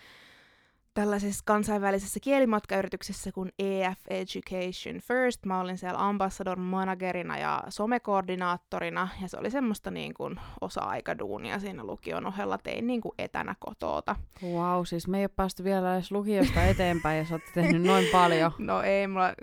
tällaisessa 0.93 1.43
kansainvälisessä 1.45 2.19
kielimatkayrityksessä 2.19 3.31
kuin 3.31 3.51
EF 3.59 3.99
Education 4.07 5.01
First. 5.01 5.45
Mä 5.45 5.59
olin 5.59 5.77
siellä 5.77 6.07
ambassador 6.07 6.59
managerina 6.59 7.37
ja 7.37 7.63
somekoordinaattorina, 7.69 9.07
ja 9.21 9.27
se 9.27 9.37
oli 9.37 9.51
semmoista 9.51 9.91
niin 9.91 10.13
kuin 10.13 10.39
osa-aikaduunia 10.61 11.59
siinä 11.59 11.83
lukion 11.83 12.25
ohella. 12.25 12.57
Tein 12.57 12.87
niin 12.87 13.01
kuin 13.01 13.13
etänä 13.17 13.55
kotoota. 13.59 14.15
Wow, 14.43 14.83
siis 14.85 15.07
me 15.07 15.17
ei 15.17 15.23
ole 15.23 15.29
päästy 15.35 15.63
vielä 15.63 15.95
edes 15.95 16.11
lukiosta 16.11 16.63
eteenpäin, 16.63 17.17
ja 17.17 17.25
sä 17.25 17.35
oot 17.35 17.41
tehnyt 17.53 17.81
noin 17.81 18.05
paljon. 18.11 18.51
No 18.63 18.81
ei, 18.81 19.07
mulla... 19.07 19.33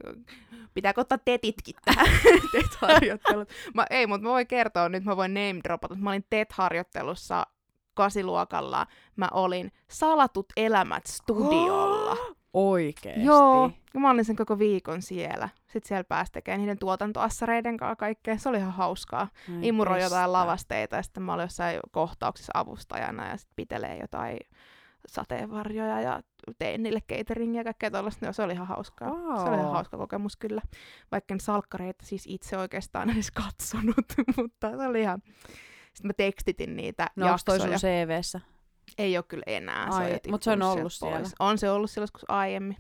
Pitääkö 0.74 1.00
ottaa 1.00 1.18
tetitkin 1.18 1.74
tähän 1.84 2.06
TET-harjoittelut? 2.52 3.48
Mä, 3.74 3.86
ei, 3.90 4.06
mutta 4.06 4.26
mä 4.26 4.30
voin 4.30 4.46
kertoa 4.46 4.88
nyt, 4.88 5.04
mä 5.04 5.16
voin 5.16 5.34
name 5.34 5.60
dropata. 5.64 5.94
Mä 5.94 6.10
olin 6.10 6.24
TET-harjoittelussa 6.30 7.46
kasiluokalla 8.00 8.86
mä 9.16 9.28
olin 9.32 9.72
Salatut 9.88 10.46
elämät 10.56 11.06
studiolla. 11.06 12.16
Oikeesti? 12.52 13.24
Joo, 13.24 13.70
mä 13.98 14.10
olin 14.10 14.24
sen 14.24 14.36
koko 14.36 14.58
viikon 14.58 15.02
siellä. 15.02 15.48
Sitten 15.66 15.88
siellä 15.88 16.04
pääsi 16.04 16.32
tekemään 16.32 16.60
niiden 16.60 16.78
tuotantoassareiden 16.78 17.76
kanssa 17.76 17.96
kaikkea. 17.96 18.38
Se 18.38 18.48
oli 18.48 18.56
ihan 18.56 18.72
hauskaa. 18.72 19.28
Ai 19.48 19.58
Imuroi 19.62 20.02
jotain 20.02 20.32
lavasteita 20.32 20.96
ja 20.96 21.02
sitten 21.02 21.22
mä 21.22 21.34
olin 21.34 21.42
jossain 21.42 21.80
kohtauksessa 21.90 22.52
avustajana 22.54 23.28
ja 23.28 23.36
sitten 23.36 23.56
pitelee 23.56 23.98
jotain 24.00 24.38
sateenvarjoja 25.06 26.00
ja 26.00 26.20
tein 26.58 26.82
niille 26.82 27.00
cateringia 27.00 27.60
ja 27.60 27.64
kaikkea 27.64 27.90
tuollaista. 27.90 28.32
se 28.32 28.42
oli 28.42 28.52
ihan 28.52 28.66
hauskaa. 28.66 29.10
Wow. 29.10 29.36
Se 29.36 29.42
oli 29.42 29.56
ihan 29.56 29.72
hauska 29.72 29.96
kokemus 29.96 30.36
kyllä. 30.36 30.62
Vaikka 31.12 31.34
en 31.34 31.40
salkkareita 31.40 32.06
siis 32.06 32.24
itse 32.28 32.58
oikeastaan 32.58 33.10
edes 33.10 33.30
katsonut, 33.30 34.06
mutta 34.36 34.70
se 34.70 34.86
oli 34.86 35.00
ihan 35.00 35.22
sitten 36.00 36.08
mä 36.08 36.12
tekstitin 36.16 36.76
niitä 36.76 37.10
no, 37.16 37.26
jaksoja. 37.26 37.58
No 37.58 37.64
sun 37.64 37.90
CVssä? 37.90 38.40
Ei 38.98 39.16
ole 39.16 39.24
kyllä 39.28 39.42
enää. 39.46 39.86
Ai, 39.90 40.20
mutta 40.30 40.44
se 40.44 40.50
on 40.50 40.62
ollut 40.62 40.92
siellä. 40.92 41.18
Pois. 41.18 41.34
On 41.38 41.58
se 41.58 41.70
ollut 41.70 41.90
silloin 41.90 42.02
joskus 42.02 42.24
aiemmin. 42.28 42.76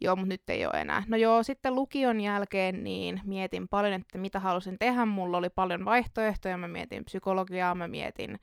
Joo, 0.00 0.16
mutta 0.16 0.28
nyt 0.28 0.50
ei 0.50 0.66
ole 0.66 0.80
enää. 0.80 1.02
No 1.08 1.16
joo, 1.16 1.42
sitten 1.42 1.74
lukion 1.74 2.20
jälkeen 2.20 2.84
niin 2.84 3.20
mietin 3.24 3.68
paljon, 3.68 3.92
että 3.92 4.18
mitä 4.18 4.40
halusin 4.40 4.78
tehdä. 4.78 5.06
Mulla 5.06 5.38
oli 5.38 5.48
paljon 5.50 5.84
vaihtoehtoja. 5.84 6.56
Mä 6.56 6.68
mietin 6.68 7.04
psykologiaa, 7.04 7.74
mä 7.74 7.88
mietin 7.88 8.38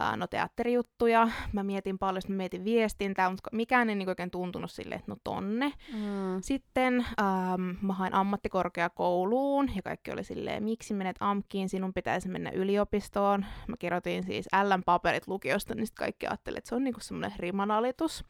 ää, 0.00 0.16
no 0.16 0.26
teatterijuttuja, 0.26 1.28
mä 1.52 1.62
mietin 1.62 1.98
paljon, 1.98 2.22
mä 2.28 2.36
mietin 2.36 2.64
viestintää, 2.64 3.30
mutta 3.30 3.50
mikään 3.52 3.88
ei 3.88 3.94
niin 3.94 4.08
oikein 4.08 4.30
tuntunut 4.30 4.70
silleen, 4.70 4.98
että 4.98 5.12
no 5.12 5.16
tonne. 5.24 5.72
Mm. 5.92 6.40
Sitten 6.40 7.06
ähm, 7.20 7.86
mä 7.86 7.92
hain 7.92 8.14
ammattikorkeakouluun 8.14 9.70
ja 9.76 9.82
kaikki 9.82 10.12
oli 10.12 10.24
silleen, 10.24 10.64
miksi 10.64 10.94
menet 10.94 11.16
AMKiin, 11.20 11.68
sinun 11.68 11.94
pitäisi 11.94 12.28
mennä 12.28 12.50
yliopistoon. 12.50 13.46
Mä 13.68 13.76
kirjoitin 13.76 14.24
siis 14.24 14.46
L-paperit 14.62 15.28
lukiosta, 15.28 15.74
niin 15.74 15.86
sitten 15.86 16.04
kaikki 16.04 16.26
ajattelivat, 16.26 16.58
että 16.58 16.68
se 16.68 16.74
on 16.74 16.84
niinku 16.84 17.00
semmoinen 17.00 17.32
rimanalitus. 17.38 18.24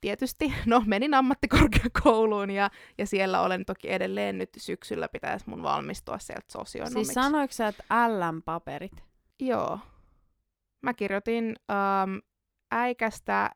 Tietysti, 0.00 0.54
no 0.66 0.82
menin 0.86 1.14
ammattikorkeakouluun 1.14 2.50
ja, 2.50 2.70
ja 2.98 3.06
siellä 3.06 3.40
olen 3.40 3.64
toki 3.64 3.92
edelleen 3.92 4.38
nyt 4.38 4.50
syksyllä 4.56 5.08
pitäisi 5.08 5.48
mun 5.48 5.62
valmistua 5.62 6.18
sieltä 6.18 6.52
sosionomiksi. 6.52 7.04
Siis 7.04 7.14
sanoiko 7.14 7.52
sä, 7.52 7.68
että 7.68 7.84
L-paperit? 8.08 9.04
Joo. 9.40 9.78
Mä 10.84 10.94
kirjoitin 10.94 11.44
um, 11.44 12.20
äikästä, 12.72 13.50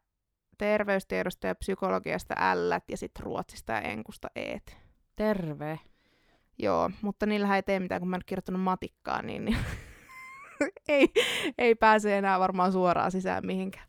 terveystiedosta 0.59 1.47
ja 1.47 1.55
psykologiasta 1.55 2.35
L 2.55 2.73
ja 2.89 2.97
sitten 2.97 3.25
ruotsista 3.25 3.73
ja 3.73 3.81
enkusta 3.81 4.29
E. 4.37 4.59
Terve. 5.17 5.81
Joo, 6.59 6.91
mutta 7.03 7.27
niillä 7.27 7.57
ei 7.57 7.63
tee 7.63 7.81
mitään, 7.81 8.01
kun 8.01 8.09
mä 8.09 8.17
en 8.17 8.23
kirjoittanut 8.27 8.63
matikkaa, 8.63 9.23
niin, 9.23 9.45
niin 9.45 9.57
ei, 10.89 11.09
ei 11.59 11.75
pääse 11.75 12.19
enää 12.19 12.41
varmaan 12.41 12.73
suoraan 12.73 13.11
sisään 13.11 13.47
mihinkään. 13.47 13.89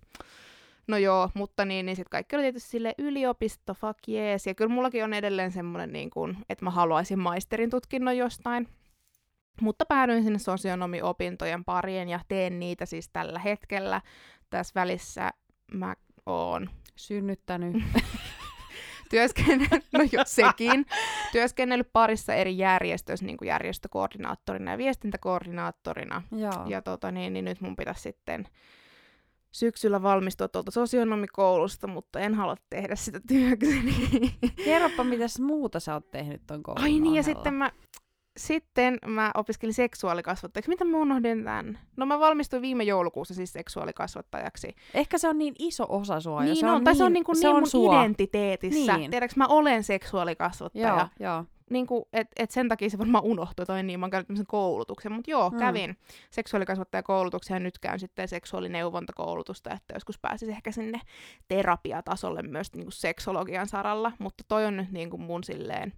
No 0.88 0.98
joo, 0.98 1.30
mutta 1.34 1.66
niin, 1.66 1.86
niin 1.86 1.96
sitten 1.96 2.10
kaikki 2.10 2.36
oli 2.36 2.44
tietysti 2.44 2.70
sille 2.70 2.94
yliopisto, 2.98 3.74
fuck 3.74 4.00
yes. 4.10 4.48
Ja 4.48 4.56
kyllä 4.56 4.74
mullakin 4.74 5.04
on 5.04 5.14
edelleen 5.14 5.52
semmoinen, 5.52 5.94
niin 5.94 6.10
kuin, 6.10 6.38
että 6.50 6.66
mä 6.66 6.72
haluaisin 6.72 7.20
maisterin 7.20 7.70
tutkinnon 7.70 8.18
jostain. 8.18 8.68
Mutta 9.62 9.86
päädyin 9.86 10.24
sinne 10.24 10.40
sosionomiopintojen 10.40 11.66
pariin 11.66 12.10
ja 12.10 12.20
teen 12.28 12.60
niitä 12.60 12.86
siis 12.86 13.10
tällä 13.10 13.40
hetkellä. 13.40 14.02
Tässä 14.50 14.72
välissä 14.76 15.32
mä 15.74 15.96
oon 16.26 16.70
synnyttänyt. 16.96 17.76
työskennellyt, 19.10 19.86
no 19.92 20.00
jo 20.12 20.24
sekin, 20.26 20.86
työskennellyt 21.32 21.90
parissa 21.94 22.34
eri 22.34 22.58
järjestöissä 22.58 23.26
niin 23.26 23.38
kuin 23.38 23.48
järjestökoordinaattorina 23.48 24.72
ja 24.72 24.78
viestintäkoordinaattorina. 24.78 26.22
Joo. 26.32 26.66
Ja 26.68 26.82
tota, 26.82 27.12
niin, 27.12 27.34
niin 27.34 27.46
nyt 27.46 27.62
mun 27.62 27.76
pitäisi 27.76 28.02
sitten 28.02 28.48
syksyllä 29.52 30.02
valmistua 30.02 30.48
tuolta 30.48 30.72
sosionomikoulusta, 30.72 31.88
mutta 31.88 32.20
en 32.20 32.36
halua 32.36 32.56
tehdä 32.70 32.96
sitä 32.96 33.20
työkseni. 33.28 33.94
Kerropa, 34.66 35.04
mitä 35.04 35.26
muuta 35.40 35.80
sä 35.80 35.94
oot 35.94 36.12
tehnyt 36.12 36.42
ton 36.48 36.64
koulun 36.64 36.84
Ai 36.84 37.00
niin, 37.00 37.16
ja 37.16 37.24
sitten 37.24 37.54
mä 37.54 37.72
sitten 38.40 38.98
mä 39.08 39.32
opiskelin 39.36 39.74
seksuaalikasvattajaksi. 39.74 40.70
Mitä 40.70 40.86
mä 40.86 40.98
unohdin 40.98 41.44
tämän? 41.44 41.80
No 41.98 42.06
mä 42.06 42.20
valmistuin 42.20 42.62
viime 42.62 42.84
joulukuussa 42.84 43.34
siis 43.34 43.54
seksuaalikasvattajaksi. 43.54 44.76
Ehkä 44.94 45.18
se 45.18 45.30
on 45.30 45.38
niin 45.38 45.56
iso 45.60 45.86
osa 45.90 46.20
sua. 46.20 46.44
Niin 46.44 46.56
se 46.56 46.66
on, 46.66 46.76
on, 46.76 46.84
tai 46.84 46.94
niin, 46.94 46.98
se 46.98 47.04
on 47.04 47.14
niin, 47.14 47.24
kuin 47.24 47.36
se 47.36 47.48
niin 47.48 47.56
on 47.56 47.62
mun 47.62 47.70
sua. 47.70 48.02
identiteetissä. 48.02 48.98
Niin. 48.98 49.12
Tiedätkö, 49.12 49.34
mä 49.38 49.48
olen 49.48 49.84
seksuaalikasvattaja. 49.84 50.88
Joo, 50.88 51.08
joo. 51.20 51.46
Niin 51.70 51.88
kuin, 51.88 52.04
et, 52.14 52.28
et 52.36 52.52
sen 52.52 52.70
takia 52.70 52.90
se 52.90 52.98
varmaan 52.98 53.24
unohtui, 53.24 53.66
tai 53.66 53.84
niin, 53.84 54.00
mä 54.00 54.04
oon 54.04 54.12
käynyt 54.12 54.48
koulutuksen, 54.48 55.12
mutta 55.12 55.32
joo, 55.32 55.50
mm. 55.50 55.58
kävin 55.58 55.98
seksuaalikasvattajakoulutuksen 56.32 57.56
ja 57.56 57.60
nyt 57.60 57.80
käyn 57.80 58.00
sitten 58.00 58.28
seksuaalineuvontakoulutusta, 58.28 59.74
että 59.74 59.94
joskus 59.94 60.20
pääsisi 60.20 60.52
ehkä 60.52 60.72
sinne 60.72 61.02
terapiatasolle 61.48 62.42
myös 62.42 62.74
niin 62.74 62.86
kuin 62.86 62.94
seksologian 62.94 63.68
saralla, 63.68 64.12
mutta 64.20 64.44
toi 64.48 64.66
on 64.66 64.78
nyt 64.78 64.92
niin 64.92 65.10
kuin 65.10 65.22
mun 65.22 65.44
silleen, 65.44 65.94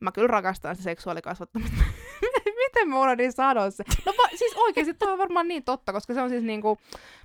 Mä 0.00 0.12
kyllä 0.12 0.26
rakastan 0.28 0.76
se 0.76 0.82
seksuaalikasvattamista. 0.82 1.76
Miten 2.66 2.88
mä 2.88 3.00
unohdin 3.00 3.32
sanoa 3.32 3.70
se? 3.70 3.84
No 4.06 4.12
va- 4.18 4.36
siis 4.36 4.54
oikeesti 4.56 4.94
toi 4.94 5.12
on 5.12 5.18
varmaan 5.18 5.48
niin 5.48 5.64
totta, 5.64 5.92
koska 5.92 6.14
se 6.14 6.20
on 6.22 6.30
siis 6.30 6.42
niinku, 6.42 6.78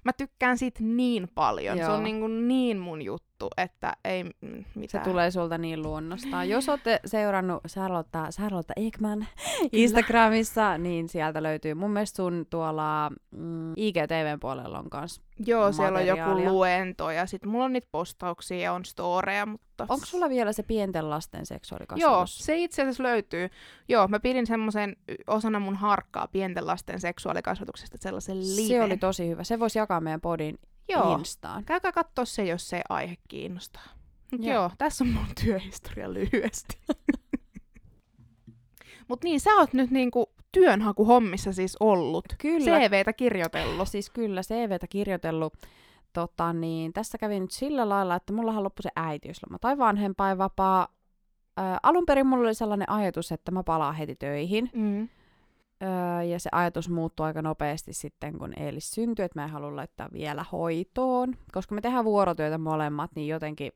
mä 0.04 0.14
tykkään 0.14 0.58
siitä 0.58 0.80
niin 0.84 1.28
paljon. 1.36 1.78
Joo. 1.78 1.88
Se 1.88 1.94
on 1.94 2.04
niinku 2.04 2.28
niin 2.28 2.78
mun 2.78 3.02
juttu, 3.02 3.31
että 3.58 3.94
ei 4.06 4.24
mitään. 4.24 5.06
Se 5.06 5.10
tulee 5.10 5.32
sulta 5.32 5.58
niin 5.58 5.82
luonnostaan. 5.82 6.50
Jos 6.50 6.70
olette 6.70 7.00
seurannut 7.06 7.64
Charlotte, 7.68 8.20
Charlotte 8.32 8.74
Ekman 8.76 9.28
Instagramissa, 9.72 10.78
niin 10.78 11.10
sieltä 11.10 11.44
löytyy 11.44 11.74
mun 11.74 11.92
mielestä 11.92 12.16
sun 12.16 12.46
tuolla 12.50 13.12
mm, 13.32 13.74
IGTVn 13.76 14.40
puolella 14.40 14.80
on 14.80 14.90
kanssa 14.90 15.22
Joo, 15.46 15.72
siellä 15.72 16.00
on 16.00 16.08
joku 16.08 16.36
luento 16.36 17.12
ja 17.12 17.26
sitten 17.26 17.50
mulla 17.50 17.66
on 17.66 17.74
niitä 17.74 17.88
postauksia 17.92 18.60
ja 18.60 18.74
on 18.74 18.86
storeja, 18.86 19.46
mutta... 19.46 19.86
Onko 19.90 20.06
sulla 20.06 20.30
vielä 20.30 20.54
se 20.54 20.64
pienten 20.64 21.10
lasten 21.10 21.46
seksuaalikasvatus? 21.46 22.02
Joo, 22.02 22.26
se 22.26 22.58
itse 22.58 22.82
asiassa 22.82 23.04
löytyy. 23.04 23.50
Joo, 23.88 24.08
mä 24.08 24.20
pidin 24.20 24.48
semmoisen 24.48 24.96
osana 25.28 25.60
mun 25.60 25.76
harkkaa 25.76 26.28
pienten 26.28 26.68
lasten 26.68 27.02
seksuaalikasvatuksesta 27.02 27.98
sellaisen 28.00 28.40
live. 28.40 28.68
Se 28.68 28.82
oli 28.82 28.98
tosi 28.98 29.30
hyvä. 29.30 29.44
Se 29.44 29.60
voisi 29.60 29.80
jakaa 29.80 30.02
meidän 30.02 30.22
podin 30.22 30.60
joo. 30.90 31.18
Instaan. 31.18 31.66
Käykää 31.66 31.92
katsoa 31.92 32.26
se, 32.26 32.46
jos 32.46 32.70
se 32.70 32.82
aihe 32.90 33.16
kiinnostaa. 33.28 33.88
Mut 34.32 34.44
joo. 34.44 34.54
joo, 34.56 34.72
tässä 34.78 35.04
on 35.04 35.10
mun 35.10 35.26
työhistoria 35.46 36.14
lyhyesti. 36.14 36.78
Mut 39.08 39.24
niin, 39.24 39.40
sä 39.40 39.50
oot 39.56 39.74
nyt 39.74 39.92
niinku 39.92 40.32
työnhakuhommissa 40.52 41.54
siis 41.54 41.78
ollut. 41.80 42.26
Kyllä. 42.38 42.80
CVtä 42.80 43.14
kirjoitellut. 43.14 43.88
Siis 43.88 44.10
kyllä, 44.10 44.42
CVtä 44.42 44.88
kirjoitellut. 44.88 45.54
Tota, 46.14 46.54
niin, 46.54 46.94
tässä 46.94 47.18
kävi 47.18 47.40
nyt 47.40 47.52
sillä 47.52 47.90
lailla, 47.90 48.16
että 48.16 48.34
mullahan 48.34 48.64
loppui 48.64 48.84
se 48.84 48.90
äitiysloma 48.96 49.60
tai 49.60 49.78
vanhempainvapaa. 49.78 50.88
Ää, 51.58 51.80
alun 51.84 52.06
perin 52.06 52.28
mulla 52.28 52.48
oli 52.48 52.54
sellainen 52.54 52.90
ajatus, 52.90 53.32
että 53.32 53.52
mä 53.52 53.64
palaan 53.64 53.96
heti 53.96 54.16
töihin. 54.16 54.70
Mm. 54.74 55.10
Öö, 55.82 56.24
ja 56.24 56.40
se 56.40 56.50
ajatus 56.52 56.90
muuttui 56.90 57.26
aika 57.26 57.42
nopeasti 57.42 57.94
sitten, 57.94 58.38
kun 58.38 58.60
Eelis 58.60 58.92
syntyi, 58.92 59.26
että 59.26 59.40
mä 59.40 59.44
en 59.44 59.50
halua 59.50 59.76
laittaa 59.76 60.10
vielä 60.14 60.46
hoitoon. 60.52 61.36
Koska 61.52 61.76
me 61.76 61.82
tehdään 61.82 62.06
vuorotyötä 62.06 62.58
molemmat, 62.58 63.12
niin 63.16 63.28
jotenkin 63.28 63.72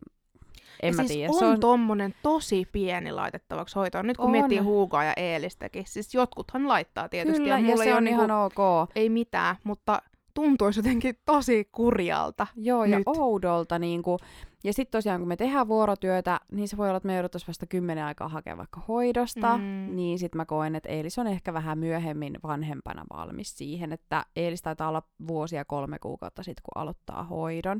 en 0.81 0.87
ja 0.87 0.93
mä 0.93 1.01
siis 1.01 1.11
tiedä. 1.11 1.31
on, 1.31 1.39
se 1.39 1.45
on 1.45 1.59
tommonen 1.59 2.15
tosi 2.23 2.67
pieni 2.71 3.11
laitettavaksi 3.11 3.75
hoitoon. 3.75 4.07
Nyt 4.07 4.17
kun 4.17 4.25
on. 4.25 4.31
miettii 4.31 4.57
Hugoa 4.57 5.03
ja 5.03 5.13
Eelistäkin, 5.17 5.83
siis 5.87 6.13
jotkuthan 6.13 6.67
laittaa 6.67 7.09
tietysti. 7.09 7.41
Kyllä, 7.41 7.59
ja, 7.59 7.69
ja 7.69 7.77
se 7.77 7.95
on 7.95 8.03
niinku, 8.03 8.23
ihan 8.23 8.43
ok. 8.43 8.89
Ei 8.95 9.09
mitään, 9.09 9.55
mutta 9.63 10.01
tuntuisi 10.35 10.79
jotenkin 10.79 11.15
tosi 11.25 11.69
kurjalta 11.71 12.47
Joo, 12.55 12.85
nyt. 12.85 12.91
ja 12.91 12.99
oudolta. 13.05 13.79
Niin 13.79 14.03
kuin, 14.03 14.19
ja 14.63 14.73
sitten 14.73 14.97
tosiaan, 14.97 15.21
kun 15.21 15.27
me 15.27 15.35
tehdään 15.35 15.67
vuorotyötä, 15.67 16.39
niin 16.51 16.67
se 16.67 16.77
voi 16.77 16.87
olla, 16.87 16.97
että 16.97 17.07
me 17.07 17.15
jouduttaisiin 17.15 17.47
vasta 17.47 17.65
kymmenen 17.65 18.03
aikaa 18.03 18.29
hakemaan 18.29 18.57
vaikka 18.57 18.81
hoidosta. 18.87 19.57
Mm. 19.57 19.95
Niin 19.95 20.19
sitten 20.19 20.37
mä 20.37 20.45
koen, 20.45 20.75
että 20.75 20.89
Eelis 20.89 21.19
on 21.19 21.27
ehkä 21.27 21.53
vähän 21.53 21.77
myöhemmin 21.77 22.37
vanhempana 22.43 23.03
valmis 23.13 23.57
siihen, 23.57 23.93
että 23.93 24.25
Eelis 24.35 24.61
taitaa 24.61 24.89
olla 24.89 25.03
vuosia 25.27 25.65
kolme 25.65 25.99
kuukautta 25.99 26.43
sitten, 26.43 26.63
kun 26.63 26.81
aloittaa 26.81 27.23
hoidon. 27.23 27.79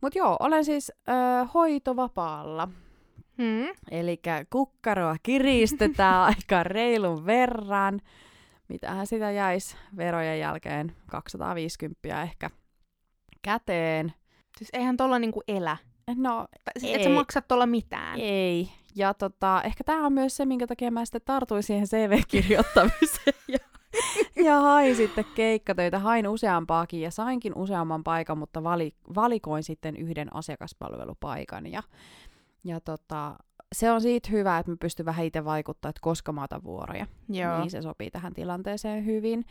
Mutta 0.00 0.18
joo, 0.18 0.36
olen 0.40 0.64
siis 0.64 0.92
ö, 1.08 1.12
hoitovapaalla. 1.54 2.68
Hmm. 3.38 3.68
Eli 3.90 4.20
kukkaroa 4.50 5.16
kiristetään 5.22 6.20
aika 6.36 6.62
reilun 6.62 7.26
verran. 7.26 8.00
Mitähän 8.70 9.06
sitä 9.06 9.30
jäisi 9.30 9.76
verojen 9.96 10.40
jälkeen? 10.40 10.96
250 11.06 12.22
ehkä 12.22 12.50
käteen. 13.42 14.12
Siis 14.58 14.70
eihän 14.72 14.96
tuolla 14.96 15.18
niinku 15.18 15.42
elä. 15.48 15.76
No, 16.16 16.46
Tai 16.64 16.72
sit 16.80 16.94
et 16.94 17.02
sä 17.02 17.08
maksa 17.08 17.40
tuolla 17.40 17.66
mitään. 17.66 18.20
Ei. 18.20 18.68
Ja 18.94 19.14
tota, 19.14 19.62
ehkä 19.62 19.84
tämä 19.84 20.06
on 20.06 20.12
myös 20.12 20.36
se, 20.36 20.44
minkä 20.44 20.66
takia 20.66 20.90
mä 20.90 21.04
sitten 21.04 21.20
tartuin 21.24 21.62
siihen 21.62 21.86
CV-kirjoittamiseen 21.86 23.34
ja, 23.48 23.58
ja 24.44 24.60
hain 24.60 24.96
sitten 24.96 25.24
keikkatöitä. 25.34 25.98
Hain 25.98 26.28
useampaakin 26.28 27.00
ja 27.00 27.10
sainkin 27.10 27.54
useamman 27.54 28.04
paikan, 28.04 28.38
mutta 28.38 28.62
vali, 28.62 28.94
valikoin 29.14 29.62
sitten 29.62 29.96
yhden 29.96 30.36
asiakaspalvelupaikan. 30.36 31.66
Ja, 31.66 31.82
ja 32.64 32.80
tota, 32.80 33.36
se 33.74 33.90
on 33.90 34.00
siitä 34.00 34.28
hyvä, 34.30 34.58
että 34.58 34.72
mä 34.72 34.76
pystyn 34.80 35.06
vähän 35.06 35.26
itse 35.26 35.44
vaikuttamaan, 35.44 35.90
että 35.90 36.00
koska 36.02 36.32
mä 36.32 36.44
otan 36.44 36.64
vuoroja. 36.64 37.06
Joo. 37.28 37.58
Niin 37.58 37.70
se 37.70 37.82
sopii 37.82 38.10
tähän 38.10 38.34
tilanteeseen 38.34 39.06
hyvin. 39.06 39.44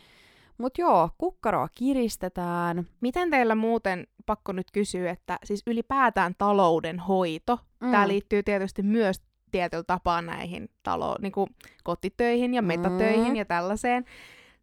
Mutta 0.58 0.82
joo, 0.82 1.10
kukkaroa 1.18 1.68
kiristetään. 1.76 2.88
Miten 3.02 3.30
teillä 3.30 3.56
muuten, 3.56 4.08
pakko 4.26 4.52
nyt 4.52 4.72
kysyä, 4.72 5.12
että 5.12 5.40
siis 5.44 5.64
ylipäätään 5.68 6.36
taloudenhoito, 6.38 7.60
mm. 7.80 7.92
tämä 7.92 8.08
liittyy 8.08 8.44
tietysti 8.44 8.84
myös 8.84 9.22
tietyllä 9.52 9.84
tapaa 9.84 10.22
näihin 10.22 10.70
talo, 10.84 11.16
niin 11.22 11.32
kuin 11.32 11.50
kotitöihin 11.84 12.54
ja 12.54 12.62
metatöihin 12.62 13.30
Mm. 13.30 13.36
ja 13.36 13.46
tällaiseen, 13.46 14.06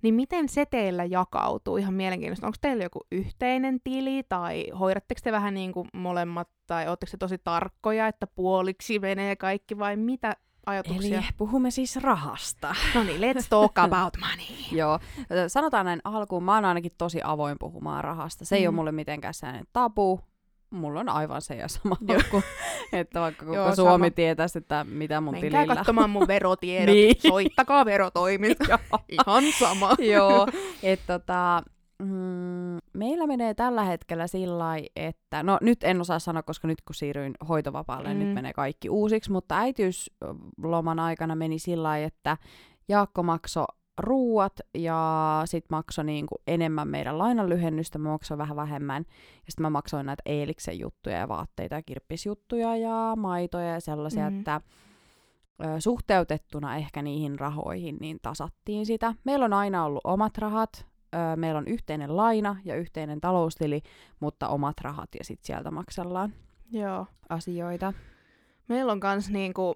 niin 0.06 0.14
miten 0.14 0.48
se 0.48 0.66
teillä 0.66 1.04
jakautuu? 1.04 1.76
Ihan 1.76 1.94
mielenkiintoista. 1.94 2.46
Onko 2.46 2.56
teillä 2.60 2.82
joku 2.84 3.00
yhteinen 3.12 3.80
tili 3.84 4.22
tai 4.28 4.66
hoidatteko 4.78 5.20
te 5.24 5.32
vähän 5.32 5.54
niin 5.54 5.72
kuin 5.72 5.88
molemmat 5.92 6.48
tai 6.66 6.88
oletteko 6.88 7.10
te 7.10 7.16
tosi 7.16 7.38
tarkkoja, 7.38 8.06
että 8.08 8.26
puoliksi 8.26 8.98
menee 8.98 9.36
kaikki 9.36 9.78
vai 9.78 9.96
mitä 9.96 10.36
ajatuksia? 10.66 11.18
Eli 11.18 11.26
puhumme 11.36 11.70
siis 11.70 11.96
rahasta. 11.96 12.74
No 12.94 13.04
niin, 13.04 13.20
let's 13.20 13.46
talk 13.50 13.78
about 13.88 14.16
money. 14.20 14.46
Joo, 14.80 14.98
sanotaan 15.48 15.86
näin 15.86 16.00
alkuun, 16.04 16.44
mä 16.44 16.54
oon 16.54 16.64
ainakin 16.64 16.92
tosi 16.98 17.20
avoin 17.24 17.56
puhumaan 17.60 18.04
rahasta. 18.04 18.44
Se 18.44 18.56
ei 18.56 18.62
Mm. 18.62 18.68
ole 18.68 18.74
mulle 18.74 18.92
mitenkään 18.92 19.34
sellainen 19.34 19.66
tabu. 19.72 20.20
Mulla 20.76 21.00
on 21.00 21.08
aivan 21.08 21.42
se 21.42 21.54
ja 21.54 21.68
sama 21.68 21.96
Joo. 22.08 22.20
kuin, 22.30 22.42
että 22.92 23.20
vaikka 23.20 23.44
koko 23.46 23.56
Joo, 23.56 23.74
Suomi 23.74 24.06
sama. 24.06 24.10
tietäisi, 24.10 24.58
että 24.58 24.86
mitä 24.88 25.20
mun 25.20 25.34
Menkää 25.34 25.50
tilillä. 25.60 25.76
katsomaan 25.76 26.10
mun 26.10 26.26
verotiedot. 26.28 26.94
Niin. 26.94 27.16
Soittakaa 27.28 27.84
verotoiminta. 27.84 28.78
Ihan 29.08 29.44
sama. 29.58 29.94
Joo, 29.98 30.48
että 30.82 31.18
tota, 31.18 31.62
mm, 32.02 32.78
meillä 32.92 33.26
menee 33.26 33.54
tällä 33.54 33.84
hetkellä 33.84 34.26
sillä 34.26 34.76
että, 34.96 35.42
no 35.42 35.58
nyt 35.60 35.84
en 35.84 36.00
osaa 36.00 36.18
sanoa, 36.18 36.42
koska 36.42 36.68
nyt 36.68 36.82
kun 36.82 36.94
siirryin 36.94 37.34
hoitovapaalle, 37.48 38.08
mm. 38.08 38.20
Mm. 38.20 38.24
nyt 38.24 38.34
menee 38.34 38.52
kaikki 38.52 38.90
uusiksi, 38.90 39.32
mutta 39.32 39.58
äitiysloman 39.58 40.98
aikana 40.98 41.34
meni 41.34 41.58
sillä 41.58 41.98
että 41.98 42.36
Jaakko 42.88 43.22
maksoi 43.22 43.64
ruuat 43.98 44.60
ja 44.74 45.42
sit 45.44 45.64
maksoi 45.70 46.04
niinku 46.04 46.34
enemmän 46.46 46.88
meidän 46.88 47.18
lainanlyhennystä, 47.18 47.98
mä 47.98 48.08
maksoin 48.08 48.38
vähän 48.38 48.56
vähemmän. 48.56 49.04
Ja 49.46 49.52
sitten 49.52 49.62
mä 49.62 49.70
maksoin 49.70 50.06
näitä 50.06 50.22
Eeliksen 50.26 50.78
juttuja 50.78 51.16
ja 51.16 51.28
vaatteita 51.28 51.74
ja 51.74 51.82
kirppisjuttuja 51.82 52.76
ja 52.76 53.12
maitoja 53.16 53.68
ja 53.72 53.80
sellaisia, 53.80 54.30
Mhm. 54.30 54.38
että 54.38 54.60
ö, 55.64 55.80
suhteutettuna 55.80 56.76
ehkä 56.76 57.02
niihin 57.02 57.38
rahoihin, 57.38 57.96
niin 58.00 58.18
tasattiin 58.22 58.86
sitä. 58.86 59.14
Meillä 59.24 59.44
on 59.44 59.52
aina 59.52 59.84
ollut 59.84 60.00
omat 60.04 60.38
rahat, 60.38 60.86
ö, 61.14 61.36
meillä 61.36 61.58
on 61.58 61.68
yhteinen 61.68 62.16
laina 62.16 62.56
ja 62.64 62.74
yhteinen 62.76 63.20
taloustili, 63.20 63.82
mutta 64.20 64.48
omat 64.48 64.80
rahat 64.80 65.08
ja 65.18 65.24
sitten 65.24 65.46
sieltä 65.46 65.70
maksellaan 65.70 66.32
Joo. 66.72 67.06
asioita. 67.28 67.92
Meillä 68.68 68.92
on 68.92 69.00
kans 69.00 69.30
niinku, 69.30 69.74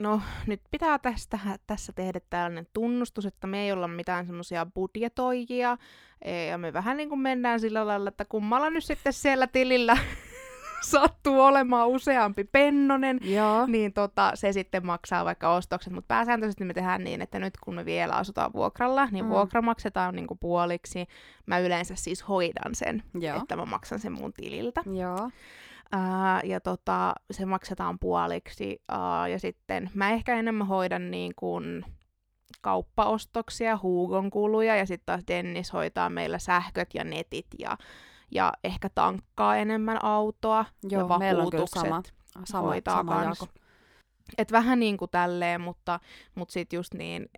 no 0.00 0.20
nyt 0.46 0.60
pitää 0.70 0.98
tästä, 0.98 1.38
tässä 1.66 1.92
tehdä 1.92 2.20
tällainen 2.30 2.66
tunnustus, 2.72 3.26
että 3.26 3.46
me 3.46 3.62
ei 3.62 3.72
olla 3.72 3.88
mitään 3.88 4.26
semmoisia 4.26 4.66
budjetoijia, 4.66 5.76
ja 6.50 6.58
me 6.58 6.72
vähän 6.72 6.96
niinku 6.96 7.16
mennään 7.16 7.60
sillä 7.60 7.86
lailla, 7.86 8.08
että 8.08 8.24
kummalla 8.24 8.70
nyt 8.70 8.84
sitten 8.84 9.12
siellä 9.12 9.46
tilillä 9.46 9.98
sattuu 10.90 11.40
olemaan 11.40 11.88
useampi 11.88 12.44
pennonen, 12.44 13.18
Joo. 13.22 13.66
niin 13.66 13.92
tota, 13.92 14.32
se 14.34 14.52
sitten 14.52 14.86
maksaa 14.86 15.24
vaikka 15.24 15.54
ostokset, 15.54 15.92
mutta 15.92 16.08
pääsääntöisesti 16.08 16.64
me 16.64 16.74
tehdään 16.74 17.04
niin, 17.04 17.22
että 17.22 17.38
nyt 17.38 17.54
kun 17.64 17.74
me 17.74 17.84
vielä 17.84 18.12
asutaan 18.12 18.52
vuokralla, 18.52 19.08
niin 19.10 19.24
mm. 19.24 19.30
vuokra 19.30 19.62
maksetaan 19.62 20.14
niinku 20.14 20.34
puoliksi. 20.34 21.06
Mä 21.46 21.58
yleensä 21.58 21.94
siis 21.96 22.28
hoidan 22.28 22.74
sen, 22.74 23.02
Joo. 23.20 23.36
että 23.36 23.56
mä 23.56 23.64
maksan 23.64 23.98
sen 23.98 24.12
mun 24.12 24.32
tililtä. 24.32 24.82
Joo. 24.98 25.30
Ää, 25.92 26.40
ja 26.44 26.60
tota, 26.60 27.14
se 27.30 27.46
maksetaan 27.46 27.98
puoliksi. 27.98 28.82
Ää, 28.88 29.28
ja 29.28 29.38
sitten 29.38 29.90
mä 29.94 30.10
ehkä 30.10 30.38
enemmän 30.38 30.66
hoidan 30.66 31.10
niin 31.10 31.32
kuin 31.36 31.84
kauppaostoksia, 32.60 33.78
Hugon 33.82 34.30
kuluja, 34.30 34.76
ja 34.76 34.86
sitten 34.86 35.06
taas 35.06 35.24
Dennis 35.28 35.72
hoitaa 35.72 36.10
meillä 36.10 36.38
sähköt 36.38 36.88
ja 36.94 37.04
netit 37.04 37.46
ja, 37.58 37.78
ja 38.30 38.52
ehkä 38.64 38.88
tankkaa 38.94 39.56
enemmän 39.56 40.04
autoa 40.04 40.64
Joo, 40.90 41.08
ja 41.08 41.18
meillä 41.18 41.42
on 41.42 41.50
kyllä 41.50 41.62
vakuutukset 41.62 41.82
sama, 41.82 42.02
sama, 42.44 42.68
hoitaa 42.68 42.96
sama 42.96 43.14
kans. 43.14 43.40
jako. 43.40 43.52
Et 44.38 44.52
vähän 44.52 44.80
niin 44.80 44.96
kuin 44.96 45.10
tälleen, 45.10 45.60
mutta, 45.60 46.00
mutta 46.34 46.52
sitten 46.52 46.76
just 46.76 46.94
niin, 46.94 47.30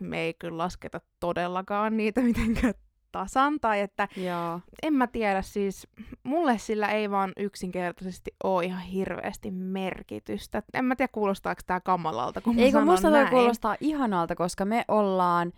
me 0.00 0.20
ei 0.20 0.34
kyllä 0.34 0.58
lasketa 0.58 1.00
todellakaan 1.20 1.96
niitä 1.96 2.20
mitenkään 2.20 2.74
tasan, 3.12 3.60
tai 3.60 3.80
että 3.80 4.08
Joo. 4.16 4.60
en 4.82 4.94
mä 4.94 5.06
tiedä, 5.06 5.42
siis 5.42 5.88
mulle 6.22 6.58
sillä 6.58 6.88
ei 6.88 7.10
vaan 7.10 7.32
yksinkertaisesti 7.36 8.34
ole 8.44 8.64
ihan 8.64 8.82
hirveästi 8.82 9.50
merkitystä. 9.50 10.62
En 10.74 10.84
mä 10.84 10.96
tiedä, 10.96 11.12
kuulostaako 11.12 11.60
tää 11.66 11.80
kamalalta, 11.80 12.40
kun 12.40 12.54
mä 12.54 12.60
Eikö 12.62 12.72
sanon 12.72 12.88
musta 12.88 13.08
toi 13.10 13.18
näin. 13.18 13.30
kuulostaa 13.30 13.76
ihanalta, 13.80 14.34
koska 14.36 14.64
me 14.64 14.84
ollaan 14.88 15.52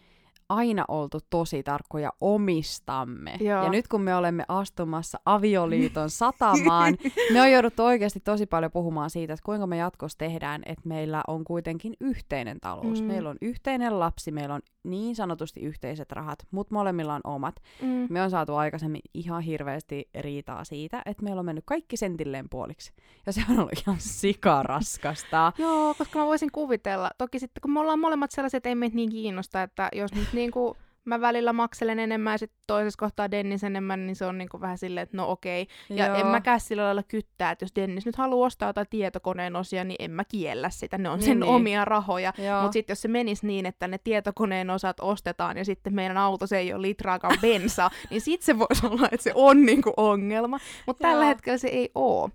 aina 0.51 0.85
oltu 0.89 1.19
tosi 1.31 1.63
tarkkoja 1.63 2.13
omistamme. 2.21 3.37
Joo. 3.41 3.65
Ja 3.65 3.71
nyt 3.71 3.89
kun 3.89 4.03
me 4.03 4.15
olemme 4.15 4.45
astumassa 4.49 5.21
avioliiton 5.25 6.11
satamaan, 6.21 6.97
me 7.33 7.41
on 7.41 7.53
jouduttu 7.53 7.85
oikeasti 7.85 8.21
tosi 8.21 8.47
paljon 8.47 8.73
puhumaan 8.73 9.11
siitä, 9.11 9.33
että 9.33 9.45
kuinka 9.45 9.67
me 9.67 9.77
jatkossa 9.77 10.19
tehdään, 10.19 10.63
että 10.67 10.89
meillä 10.89 11.23
on 11.27 11.45
kuitenkin 11.45 11.95
yhteinen 12.01 12.61
talous. 12.61 13.03
Mm. 13.03 13.07
Meillä 13.07 13.31
on 13.31 13.37
yhteinen 13.43 14.01
lapsi, 14.01 14.33
meillä 14.33 14.55
on 14.55 14.61
niin 14.85 15.17
sanotusti 15.17 15.61
yhteiset 15.61 16.13
rahat, 16.13 16.39
mutta 16.51 16.75
molemmilla 16.75 17.15
on 17.15 17.21
omat. 17.25 17.55
Mm. 17.83 18.07
Me 18.11 18.23
on 18.23 18.31
saatu 18.31 18.57
aikaisemmin 18.57 19.01
ihan 19.15 19.43
hirveästi 19.43 20.09
riitaa 20.21 20.65
siitä, 20.65 21.03
että 21.07 21.23
meillä 21.23 21.39
on 21.39 21.47
mennyt 21.47 21.65
kaikki 21.67 21.97
sentilleen 21.97 22.49
puoliksi. 22.51 22.93
Ja 23.27 23.33
se 23.33 23.43
on 23.51 23.59
ollut 23.59 23.79
ihan 23.87 24.01
sikaraskasta. 24.01 25.53
Joo, 25.59 25.95
koska 25.99 26.19
mä 26.19 26.27
voisin 26.27 26.53
kuvitella. 26.53 27.11
Toki 27.19 27.39
sitten, 27.39 27.61
kun 27.61 27.73
me 27.73 27.81
ollaan 27.81 27.99
molemmat 27.99 28.31
sellaiset, 28.31 28.57
että 28.57 28.69
ei 28.69 28.75
meitä 28.75 28.97
niin 28.97 29.11
kiinnosta, 29.11 29.63
että 29.63 29.89
jos 29.93 30.15
nyt 30.15 30.33
niinku 30.41 30.77
mä 31.05 31.21
välillä 31.21 31.53
makselen 31.53 31.99
enemmän 31.99 32.35
ja 32.35 32.39
sitten 32.39 32.59
toisessa 32.67 32.99
kohtaa 32.99 33.31
Dennis 33.31 33.65
enemmän, 33.65 34.07
niin 34.07 34.17
se 34.17 34.27
on 34.27 34.39
niinku 34.39 34.61
vähän 34.61 34.79
silleen, 34.79 35.03
että 35.03 35.17
no 35.17 35.31
okei. 35.31 35.67
Ja 35.89 36.07
Joo. 36.07 36.17
en 36.17 36.27
mäkään 36.27 36.61
sillä 36.61 36.83
lailla 36.83 37.03
kyttää, 37.03 37.51
että 37.51 37.63
jos 37.63 37.73
Dennis 37.77 38.07
nyt 38.07 38.17
haluaa 38.17 38.47
ostaa 38.47 38.69
jotain 38.69 38.87
tietokoneen 38.91 39.57
osia, 39.57 39.85
niin 39.85 39.97
en 39.99 40.11
mä 40.11 40.25
kiellä 40.25 40.71
sitä. 40.71 40.99
Ne 40.99 41.09
on 41.09 41.19
Niin, 41.19 41.25
sen 41.27 41.41
niin. 41.41 41.51
omia 41.51 41.85
rahoja. 41.85 42.33
Mutta 42.63 42.73
sitten 42.73 42.93
jos 42.93 43.03
se 43.03 43.09
menisi 43.09 43.47
niin, 43.47 43.67
että 43.67 43.89
ne 43.89 43.99
tietokoneen 44.05 44.71
osat 44.71 44.97
ostetaan 45.01 45.57
ja 45.57 45.65
sitten 45.65 45.95
meidän 45.95 46.17
auto 46.17 46.47
se 46.47 46.59
ei 46.59 46.73
ole 46.73 46.83
litraakaan 46.83 47.39
bensaa, 47.43 47.91
niin 48.11 48.21
sitten 48.21 48.47
se 48.47 48.59
voisi 48.59 48.87
olla, 48.87 49.09
että 49.13 49.25
se 49.25 49.33
on 49.35 49.67
niinku 49.67 49.93
ongelma. 49.97 50.59
Mutta 50.87 51.03
tällä 51.09 51.25
hetkellä 51.25 51.59
se 51.59 51.69
ei 51.69 51.91
ole. 51.95 52.31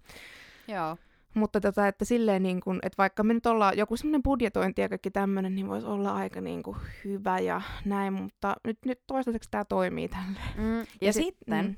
Joo. 0.68 0.98
Mutta 1.36 1.62
tota, 1.62 1.88
että 1.88 2.06
silleen 2.06 2.44
niin 2.44 2.60
kuin, 2.62 2.80
että 2.84 2.98
vaikka 2.98 3.24
me 3.24 3.34
nyt 3.34 3.46
ollaan 3.46 3.78
joku 3.78 3.98
semmoinen 3.98 4.24
budjetointi 4.24 4.82
ja 4.82 4.90
kaikki 4.90 5.12
tämmöinen, 5.12 5.56
niin 5.56 5.68
voisi 5.68 5.88
olla 5.88 6.16
aika 6.16 6.42
niin 6.42 6.64
kuin 6.64 6.78
hyvä 7.06 7.40
ja 7.40 7.62
näin, 7.86 8.14
mutta 8.14 8.56
nyt, 8.64 8.78
nyt 8.86 9.00
toistaiseksi 9.08 9.52
tämä 9.52 9.66
toimii 9.66 10.10
tälle. 10.10 10.40
Mm, 10.58 10.80
ja, 10.80 10.86
ja 11.02 11.14
sitten, 11.14 11.66
mm. 11.66 11.76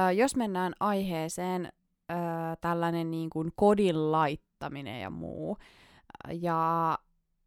ö, 0.00 0.12
jos 0.12 0.36
mennään 0.36 0.72
aiheeseen, 0.80 1.72
ö, 2.10 2.14
tällainen 2.60 3.10
niin 3.10 3.30
kuin 3.30 3.52
kodin 3.56 4.12
laittaminen 4.12 5.00
ja 5.00 5.10
muu, 5.10 5.58
ja 6.32 6.98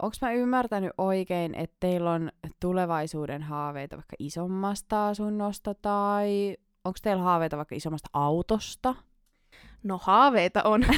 onko 0.01 0.16
mä 0.22 0.32
ymmärtänyt 0.32 0.91
oikein, 0.97 1.55
että 1.55 1.78
teillä 1.80 2.12
on 2.12 2.32
tulevaisuuden 2.59 3.43
haaveita 3.43 3.95
vaikka 3.95 4.16
isommasta 4.20 5.07
asunnosta, 5.07 5.74
tai 5.74 6.57
onko 6.86 6.99
teillä 7.01 7.24
haaveita 7.24 7.57
vaikka 7.57 7.76
isommasta 7.76 8.09
autosta? 8.14 8.95
No 9.84 9.99
haaveita 10.03 10.64
on. 10.64 10.86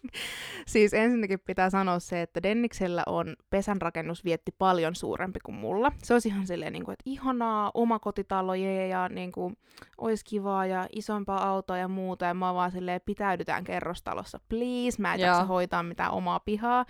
siis 0.66 0.94
ensinnäkin 0.94 1.40
pitää 1.40 1.70
sanoa 1.70 1.98
se, 1.98 2.22
että 2.22 2.42
Denniksellä 2.42 3.02
on 3.06 3.36
pesänrakennus 3.50 4.24
vietti 4.24 4.52
paljon 4.58 4.94
suurempi 4.94 5.40
kuin 5.40 5.56
mulla. 5.56 5.92
Se 6.02 6.14
olisi 6.14 6.28
ihan 6.28 6.46
silleen, 6.46 6.72
niin 6.72 6.84
kuin, 6.84 6.92
että 6.92 7.02
ihanaa, 7.06 7.70
omakotitalo 7.74 8.54
jee, 8.54 8.88
ja 8.88 9.08
niin 9.08 9.32
kuin, 9.32 9.56
olisi 9.98 10.24
kivaa 10.24 10.66
ja 10.66 10.86
isompaa 10.92 11.48
autoa 11.48 11.78
ja 11.78 11.88
muuta. 11.88 12.24
Ja 12.24 12.34
mä 12.34 12.54
vaan 12.54 12.72
silleen, 12.72 13.00
pitäydytään 13.04 13.64
kerrostalossa, 13.64 14.40
please. 14.48 15.02
Mä 15.02 15.14
en 15.14 15.20
jaksa 15.20 15.44
hoitaa 15.44 15.82
mitään 15.82 16.12
omaa 16.12 16.40
pihaa. 16.40 16.84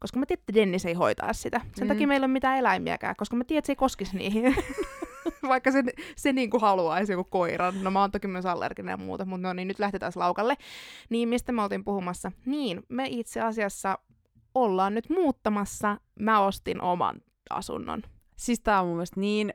Koska 0.00 0.18
mä 0.18 0.26
tiedän, 0.26 0.40
että 0.40 0.54
Dennis 0.54 0.86
ei 0.86 0.94
hoitaa 0.94 1.32
sitä. 1.32 1.60
Sen 1.76 1.86
Mm. 1.86 1.88
takia 1.88 2.06
meillä 2.06 2.24
ei 2.24 2.28
ole 2.28 2.32
mitään 2.32 2.58
eläimiäkään, 2.58 3.16
koska 3.16 3.36
mä 3.36 3.44
tiedän, 3.44 3.58
että 3.58 3.66
se 3.66 3.72
ei 3.72 3.76
koskisi 3.76 4.16
niihin. 4.16 4.54
Vaikka 5.48 5.70
se, 5.72 5.82
se 6.16 6.32
niinku 6.32 6.58
haluaisi 6.58 7.12
joku 7.12 7.24
koiran. 7.30 7.74
No 7.82 7.90
mä 7.90 8.00
oon 8.00 8.10
toki 8.10 8.28
myös 8.28 8.46
allerginen 8.46 8.92
ja 8.92 8.96
muuta, 8.96 9.24
mutta 9.24 9.48
no 9.48 9.52
niin, 9.52 9.68
nyt 9.68 9.78
lähtetään 9.78 10.12
laukalle. 10.16 10.56
Niin, 11.10 11.28
mistä 11.28 11.52
me 11.52 11.62
oltiin 11.62 11.84
puhumassa? 11.84 12.32
Niin, 12.46 12.82
me 12.88 13.06
itse 13.08 13.40
asiassa 13.40 13.98
ollaan 14.54 14.94
nyt 14.94 15.10
muuttamassa. 15.10 16.00
Mä 16.20 16.40
ostin 16.40 16.80
oman 16.82 17.20
asunnon. 17.50 18.02
Siis 18.36 18.60
tää 18.60 18.80
on 18.80 18.86
mun 18.86 18.96
mielestä 18.96 19.20
niin 19.20 19.54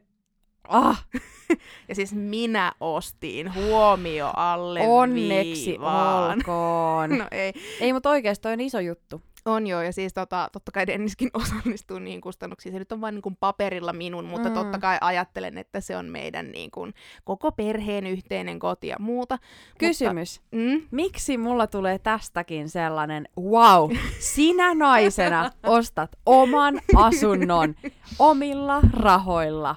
Ah, 0.69 1.05
Ja 1.87 1.95
siis 1.95 2.13
minä 2.13 2.71
ostin 2.79 3.53
huomio 3.53 4.31
alle 4.35 4.81
onneksi 4.87 5.71
viivaan. 5.71 6.37
olkoon. 6.37 7.09
No 7.17 7.27
ei. 7.31 7.53
Ei, 7.79 7.93
mutta 7.93 8.09
oikeasti 8.09 8.41
toi 8.43 8.53
on 8.53 8.61
iso 8.61 8.79
juttu. 8.79 9.21
On 9.45 9.67
joo, 9.67 9.81
ja 9.81 9.93
siis 9.93 10.13
tota, 10.13 10.49
totta 10.51 10.71
kai 10.71 10.87
Denniskin 10.87 11.29
osallistuu 11.41 11.99
niihin 11.99 12.21
kustannuksiin. 12.21 12.73
Se 12.73 12.79
nyt 12.79 12.91
on 12.91 13.01
vain 13.01 13.15
niin 13.15 13.21
kuin 13.21 13.37
paperilla 13.39 13.93
minun, 13.93 14.25
mutta 14.25 14.49
mm. 14.49 14.55
totta 14.55 14.79
kai 14.79 14.97
ajattelen, 15.01 15.57
että 15.57 15.79
se 15.81 15.97
on 15.97 16.05
meidän 16.05 16.51
niin 16.51 16.71
kuin, 16.71 16.93
koko 17.23 17.51
perheen 17.51 18.07
yhteinen 18.07 18.59
koti 18.59 18.87
ja 18.87 18.95
muuta. 18.99 19.39
Kysymys. 19.77 20.41
Mutta, 20.41 20.57
mm, 20.57 20.87
Miksi 20.91 21.37
mulla 21.37 21.67
tulee 21.67 21.99
tästäkin 21.99 22.69
sellainen, 22.69 23.27
wow, 23.39 23.91
sinä 24.19 24.73
naisena 24.73 25.51
ostat 25.63 26.11
oman 26.25 26.79
asunnon 26.95 27.75
omilla 28.19 28.81
rahoilla. 28.93 29.75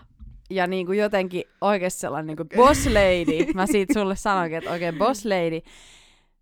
Ja 0.50 0.66
niin 0.66 0.86
kuin 0.86 0.98
jotenkin 0.98 1.44
oikeasti 1.60 2.00
sellainen 2.00 2.26
niin 2.26 2.36
kuin 2.36 2.48
boss 2.56 2.86
lady. 2.86 3.52
Mä 3.54 3.66
siitä 3.66 3.94
sulle 4.00 4.16
sanoinkin, 4.16 4.58
että 4.58 4.70
oikein 4.70 4.98
boss 4.98 5.24
lady. 5.24 5.60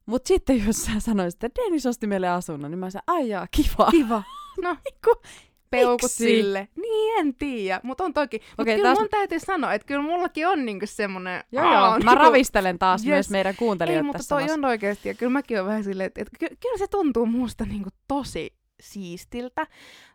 Mut 0.07 0.27
sitten 0.27 0.67
jos 0.67 0.85
sä 0.85 0.93
sanoisit, 0.99 1.45
että 1.45 1.63
Dennis 1.63 1.87
osti 1.87 2.07
meille 2.07 2.29
asunnon, 2.29 2.71
niin 2.71 2.79
mä 2.79 2.91
sanoin, 2.91 3.05
ai 3.07 3.29
jaa, 3.29 3.47
kiva. 3.51 3.91
kiva. 3.91 4.23
No, 4.63 4.77
Niinku, 4.85 5.23
peukut 5.71 6.11
sille. 6.11 6.69
Niin, 6.77 7.19
en 7.21 7.35
tiedä. 7.35 7.81
Mutta 7.83 8.05
on 8.05 8.13
toki. 8.13 8.39
Mutta 8.39 8.63
Okei, 8.63 8.77
kyllä 8.77 8.89
taas- 8.89 8.99
mun 8.99 9.09
täytyy 9.11 9.39
sanoa, 9.41 9.75
että 9.75 9.87
kyllä 9.87 10.03
mullakin 10.03 10.49
on 10.49 10.65
niinku 10.67 10.87
semmonen... 10.87 11.45
joo 11.53 11.65
joo, 11.65 11.91
mä 11.91 11.97
niinku- 11.99 12.15
ravistelen 12.15 12.79
taas 12.79 13.01
yes. 13.01 13.09
myös 13.09 13.31
meidän 13.31 13.51
Ei, 13.51 13.57
kuuntelijoita 13.57 14.03
mutta 14.05 14.19
tässä 14.19 14.35
toi 14.35 14.41
samassa. 14.43 14.55
on 14.55 14.65
oikeasti, 14.65 15.09
ja 15.09 15.15
kyllä 15.15 15.31
mäkin 15.33 15.57
olen 15.57 15.67
vähän 15.67 15.85
silleen, 15.85 16.07
että, 16.07 16.21
että 16.23 16.37
ky- 16.39 16.57
kyllä 16.63 16.79
se 16.79 16.87
tuntuu 16.89 17.27
musta 17.27 17.65
niinku 17.65 17.91
tosi 18.09 18.55
siistiltä. 18.81 19.67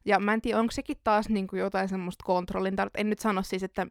Ja 0.06 0.20
mä 0.20 0.34
en 0.34 0.42
tiedä, 0.42 0.60
onko 0.60 0.72
sekin 0.72 0.98
taas 1.04 1.30
niinku 1.30 1.56
jotain 1.56 1.90
semmoista 1.90 2.24
kontrollin 2.26 2.76
tarvetta. 2.76 3.00
En 3.00 3.10
nyt 3.10 3.20
sano 3.20 3.42
siis, 3.44 3.64
että 3.64 3.88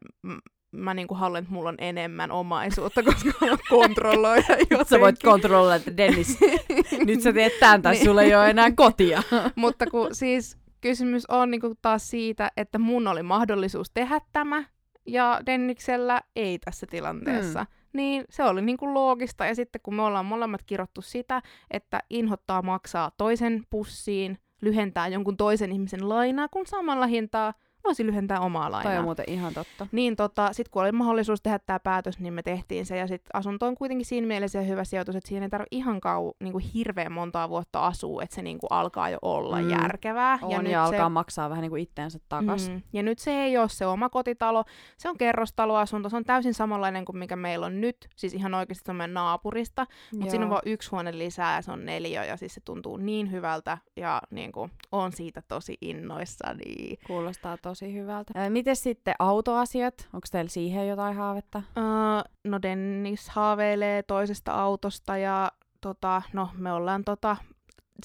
mä 0.71 0.93
niinku 0.93 1.13
haluan, 1.15 1.39
että 1.43 1.53
mulla 1.53 1.69
on 1.69 1.75
enemmän 1.77 2.31
omaisuutta, 2.31 3.03
koska 3.13 3.31
haluan 3.39 3.59
kontrolloida 3.69 4.45
jotenkin. 4.49 4.85
Sä 4.85 4.99
voit 4.99 5.23
kontrolloida, 5.23 5.75
että 5.75 5.97
Dennis, 5.97 6.37
nyt 7.07 7.21
sä 7.21 7.33
teet 7.33 7.53
tämän, 7.59 7.81
tai 7.81 7.93
Niin. 7.93 8.05
sulla 8.05 8.21
ei 8.21 8.35
ole 8.35 8.49
enää 8.49 8.71
kotia. 8.71 9.23
Mutta 9.55 9.85
kun 9.87 10.15
siis 10.15 10.57
kysymys 10.81 11.25
on 11.25 11.51
niinku 11.51 11.73
taas 11.81 12.09
siitä, 12.09 12.51
että 12.57 12.79
mun 12.79 13.07
oli 13.07 13.23
mahdollisuus 13.23 13.91
tehdä 13.93 14.21
tämä, 14.31 14.63
ja 15.07 15.41
Denniksellä 15.45 16.21
ei 16.35 16.59
tässä 16.59 16.87
tilanteessa. 16.89 17.59
Hmm. 17.59 17.81
Niin 17.93 18.23
se 18.29 18.43
oli 18.43 18.61
niinku 18.61 18.93
loogista, 18.93 19.45
ja 19.45 19.55
sitten 19.55 19.81
kun 19.83 19.95
me 19.95 20.01
ollaan 20.01 20.25
molemmat 20.25 20.63
kirottu 20.63 21.01
sitä, 21.01 21.41
että 21.71 21.99
inhottaa 22.09 22.61
maksaa 22.61 23.11
toisen 23.17 23.63
pussiin, 23.69 24.37
lyhentää 24.61 25.07
jonkun 25.07 25.37
toisen 25.37 25.71
ihmisen 25.71 26.09
lainaa, 26.09 26.47
kun 26.47 26.67
samalla 26.67 27.07
hintaa 27.07 27.53
voisi 27.83 28.05
lyhentää 28.05 28.39
omaa 28.39 28.71
lainaa. 28.71 28.91
Toi 28.91 28.97
on 28.97 29.03
muuten 29.03 29.25
ihan 29.27 29.53
totta. 29.53 29.87
Niin 29.91 30.15
tota, 30.15 30.53
sit 30.53 30.69
kun 30.69 30.81
oli 30.81 30.91
mahdollisuus 30.91 31.41
tehdä 31.41 31.59
tämä 31.59 31.79
päätös, 31.79 32.19
niin 32.19 32.33
me 32.33 32.43
tehtiin 32.43 32.85
se. 32.85 32.97
Ja 32.97 33.07
sit 33.07 33.21
asunto 33.33 33.67
on 33.67 33.75
kuitenkin 33.75 34.05
siinä 34.05 34.27
mielessä 34.27 34.61
hyvä 34.61 34.83
sijoitus, 34.83 35.15
että 35.15 35.27
siihen 35.27 35.43
ei 35.43 35.49
tarvitse 35.49 35.75
ihan 35.75 36.01
kau, 36.01 36.31
niinku 36.39 36.61
hirveän 36.73 37.11
montaa 37.11 37.49
vuotta 37.49 37.87
asua, 37.87 38.23
että 38.23 38.35
se 38.35 38.41
niinku 38.41 38.67
alkaa 38.69 39.09
jo 39.09 39.17
olla 39.21 39.61
Mm. 39.61 39.69
järkevää. 39.69 40.39
On, 40.41 40.51
ja, 40.51 40.57
ja, 40.57 40.61
nyt 40.63 40.71
ja 40.71 40.87
se, 40.87 40.95
alkaa 40.95 41.09
maksaa 41.09 41.49
vähän 41.49 41.61
niin 41.61 41.69
kuin 41.69 41.83
itteensä 41.83 42.19
takas. 42.29 42.69
Mm. 42.69 42.81
Ja 42.93 43.03
nyt 43.03 43.19
se 43.19 43.31
ei 43.31 43.57
ole 43.57 43.69
se 43.69 43.85
oma 43.85 44.09
kotitalo, 44.09 44.63
se 44.97 45.09
on 45.09 45.17
kerrostaloasunto, 45.17 46.09
se 46.09 46.15
on 46.17 46.23
täysin 46.23 46.53
samanlainen 46.53 47.05
kuin 47.05 47.17
mikä 47.17 47.35
meillä 47.35 47.65
on 47.65 47.81
nyt, 47.81 48.07
siis 48.15 48.33
ihan 48.33 48.53
oikeasti 48.53 48.85
se 48.85 48.91
on 48.91 48.95
meidän 48.95 49.13
naapurista, 49.13 49.87
mutta 50.15 50.31
siinä 50.31 50.45
on 50.45 50.49
vaan 50.49 50.61
yksi 50.65 50.89
huone 50.91 51.17
lisää 51.17 51.55
ja 51.55 51.61
se 51.61 51.71
on 51.71 51.85
neljä 51.85 52.25
ja 52.25 52.37
siis 52.37 52.53
se 52.53 52.61
tuntuu 52.65 52.97
niin 52.97 53.31
hyvältä 53.31 53.77
ja 53.95 54.21
niin 54.31 54.51
kuin, 54.51 54.71
on 54.91 55.11
siitä 55.11 55.41
tosi 55.47 55.77
innoissani. 55.81 56.97
Kuulostaa 57.07 57.57
tosi 57.57 57.70
hyvältä. 57.93 58.33
Ää, 58.35 58.49
miten 58.49 58.75
sitten 58.75 59.15
autoasiat? 59.19 60.07
Onko 60.13 60.27
teillä 60.31 60.49
siihen 60.49 60.87
jotain 60.87 61.15
haavetta? 61.15 61.57
Uh, 61.57 62.31
no 62.43 62.61
Dennis 62.61 63.29
haaveilee 63.29 64.03
toisesta 64.03 64.53
autosta 64.53 65.17
ja 65.17 65.51
tota, 65.81 66.21
no 66.33 66.49
me 66.57 66.73
ollaan 66.73 67.03
tota, 67.03 67.37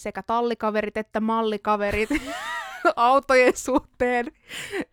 sekä 0.01 0.23
tallikaverit 0.23 0.97
että 0.97 1.21
mallikaverit 1.21 2.09
autojen 2.97 3.57
suhteen. 3.57 4.33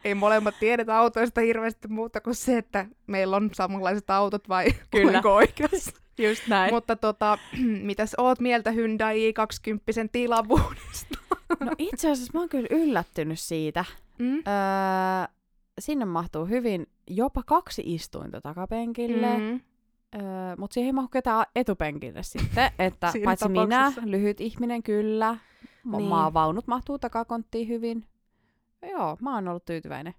Ei 0.03 0.15
molemmat 0.15 0.55
tiedetä 0.59 0.97
autoista 0.97 1.41
hirveästi 1.41 1.88
muuta 1.88 2.21
kuin 2.21 2.36
se, 2.36 2.57
että 2.57 2.86
meillä 3.07 3.36
on 3.36 3.49
samanlaiset 3.53 4.09
autot 4.09 4.49
vai 4.49 4.65
Kyllä. 4.91 5.21
oikeassa. 5.26 5.91
Just 6.17 6.47
näin. 6.47 6.74
Mutta 6.74 6.95
tota, 6.95 7.38
mitäs 7.82 8.15
oot 8.17 8.39
mieltä 8.39 8.71
Hyundai 8.71 9.32
i20 9.32 10.09
tilavuudesta? 10.11 11.17
No 11.59 11.71
itse 11.78 12.11
asiassa 12.11 12.32
mä 12.34 12.39
oon 12.39 12.49
kyllä 12.49 12.67
yllättynyt 12.71 13.39
siitä. 13.39 13.86
Mm? 14.20 14.36
Öö, 14.36 14.43
sinne 15.80 16.05
mahtuu 16.05 16.45
hyvin 16.45 16.88
jopa 17.07 17.43
kaksi 17.43 17.82
istuinta 17.86 18.41
takapenkille, 18.41 19.38
mm. 19.38 19.61
Öö, 20.16 20.55
mutta 20.57 20.74
siihen 20.74 20.88
ei 20.88 20.93
mahdu 20.93 21.07
ketään 21.07 21.45
etupenkille 21.55 22.24
sitten. 22.24 22.72
Että 22.80 23.11
Siinä 23.11 23.26
paitsi 23.26 23.49
minä, 23.49 23.93
lyhyt 24.05 24.41
ihminen 24.41 24.84
kyllä, 24.84 25.38
niin. 25.84 25.97
Niin. 25.97 26.09
maavaunut 26.09 26.68
mahtuu 26.68 26.99
takakonttiin 26.99 27.68
hyvin. 27.68 28.05
Joo, 28.91 29.18
mä 29.22 29.36
oon 29.36 29.47
ollut 29.47 29.66
tyytyväinen. 29.66 30.14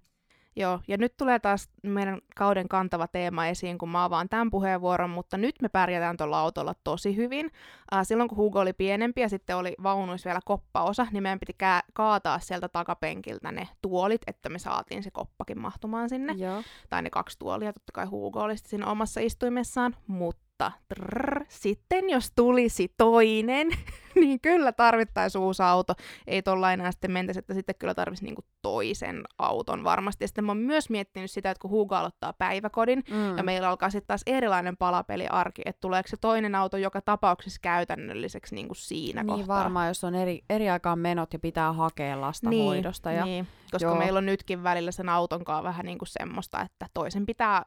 Joo, 0.56 0.80
ja 0.88 0.96
nyt 0.96 1.16
tulee 1.16 1.38
taas 1.38 1.68
meidän 1.82 2.18
kauden 2.36 2.68
kantava 2.68 3.06
teema 3.06 3.46
esiin, 3.46 3.78
kun 3.78 3.88
mä 3.88 4.04
avaan 4.04 4.28
tämän 4.28 4.50
puheenvuoron, 4.50 5.10
mutta 5.10 5.36
nyt 5.36 5.54
me 5.62 5.68
pärjätään 5.68 6.16
tuolla 6.16 6.40
autolla 6.40 6.74
tosi 6.84 7.16
hyvin. 7.16 7.50
Äh, 7.94 8.06
silloin 8.06 8.28
kun 8.28 8.38
Hugo 8.38 8.60
oli 8.60 8.72
pienempi 8.72 9.20
ja 9.20 9.28
sitten 9.28 9.56
oli 9.56 9.74
vaunuissa 9.82 10.28
vielä 10.28 10.40
koppaosa, 10.44 11.06
niin 11.10 11.22
meidän 11.22 11.40
piti 11.40 11.52
kää- 11.52 11.82
kaataa 11.92 12.38
sieltä 12.38 12.68
takapenkiltä 12.68 13.52
ne 13.52 13.68
tuolit, 13.82 14.22
että 14.26 14.48
me 14.48 14.58
saatiin 14.58 15.02
se 15.02 15.10
koppakin 15.10 15.60
mahtumaan 15.60 16.08
sinne. 16.08 16.32
Joo. 16.32 16.62
Tai 16.88 17.02
ne 17.02 17.10
kaksi 17.10 17.38
tuolia, 17.38 17.72
totta 17.72 17.92
kai 17.92 18.06
Hugo 18.06 18.40
oli 18.40 18.56
sitten 18.56 18.70
siinä 18.70 18.86
omassa 18.86 19.20
istuimessaan, 19.20 19.96
mutta 20.06 20.43
trrr, 20.88 21.44
sitten 21.48 22.10
jos 22.10 22.32
tulisi 22.36 22.94
toinen, 22.96 23.68
niin 24.14 24.40
kyllä 24.40 24.72
tarvittaisiin 24.72 25.42
uusi 25.42 25.62
auto. 25.62 25.94
Ei 26.26 26.42
tuolla 26.42 26.72
enää 26.72 26.90
sitten 26.90 27.10
mentäisi, 27.12 27.38
että 27.38 27.54
sitten 27.54 27.74
kyllä 27.78 27.94
tarvitsisi 27.94 28.24
niinku 28.24 28.44
toisen 28.62 29.22
auton 29.38 29.84
varmasti. 29.84 30.24
Ja 30.24 30.28
sitten 30.28 30.44
mä 30.44 30.50
oon 30.50 30.58
myös 30.58 30.90
miettinyt 30.90 31.30
sitä, 31.30 31.50
että 31.50 31.60
kun 31.60 31.70
Hugo 31.70 31.94
aloittaa 31.94 32.32
päiväkodin, 32.32 33.02
Mm. 33.10 33.36
ja 33.36 33.42
meillä 33.42 33.68
alkaa 33.68 33.90
sitten 33.90 34.06
taas 34.06 34.22
erilainen 34.26 34.76
palapeliarki, 34.76 35.62
että 35.64 35.80
tuleeko 35.80 36.08
se 36.08 36.16
toinen 36.16 36.54
auto 36.54 36.76
joka 36.76 37.00
tapauksessa 37.00 37.58
käytännölliseksi 37.62 38.54
niin 38.54 38.68
kuin 38.68 38.76
siinä 38.76 39.22
niin 39.22 39.36
kohtaa. 39.38 39.58
varmaan, 39.58 39.88
jos 39.88 40.04
on 40.04 40.14
eri, 40.14 40.44
eri 40.50 40.70
aikaan 40.70 40.98
menot 40.98 41.32
ja 41.32 41.38
pitää 41.38 41.72
hakea 41.72 42.20
lasta 42.20 42.50
niin, 42.50 42.64
hoidosta. 42.64 43.12
Ja... 43.12 43.24
niin, 43.24 43.46
koska 43.70 43.88
Joo. 43.88 43.98
Meillä 43.98 44.18
on 44.18 44.26
nytkin 44.26 44.62
välillä 44.62 44.90
sen 44.92 45.08
auton 45.08 45.44
kanssa 45.44 45.62
vähän 45.62 45.86
niin 45.86 45.98
kuin 45.98 46.08
semmoista, 46.08 46.60
että 46.60 46.86
toisen 46.94 47.26
pitää 47.26 47.64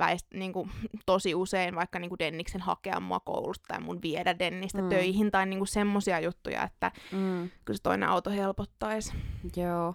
väist, 0.00 0.26
niin 0.34 0.52
kuin, 0.52 0.70
tosi 1.06 1.34
usein 1.34 1.74
vaikka 1.74 1.98
niin 1.98 2.08
kuin 2.08 2.18
Denniksen 2.18 2.60
hakea 2.60 3.00
mua 3.00 3.20
koulusta 3.20 3.64
tai 3.68 3.80
mun 3.80 4.02
viedä 4.02 4.38
Dennistä 4.38 4.82
Mm. 4.82 4.88
töihin 4.88 5.30
tai 5.30 5.46
niin 5.46 5.58
kuin 5.58 5.68
semmoisia 5.68 6.20
juttuja, 6.20 6.62
että 6.64 6.92
Mm, 7.12 7.50
kyllä 7.64 7.76
se 7.76 7.82
toinen 7.82 8.08
auto 8.08 8.30
helpottaisi. 8.30 9.12
joo. 9.56 9.94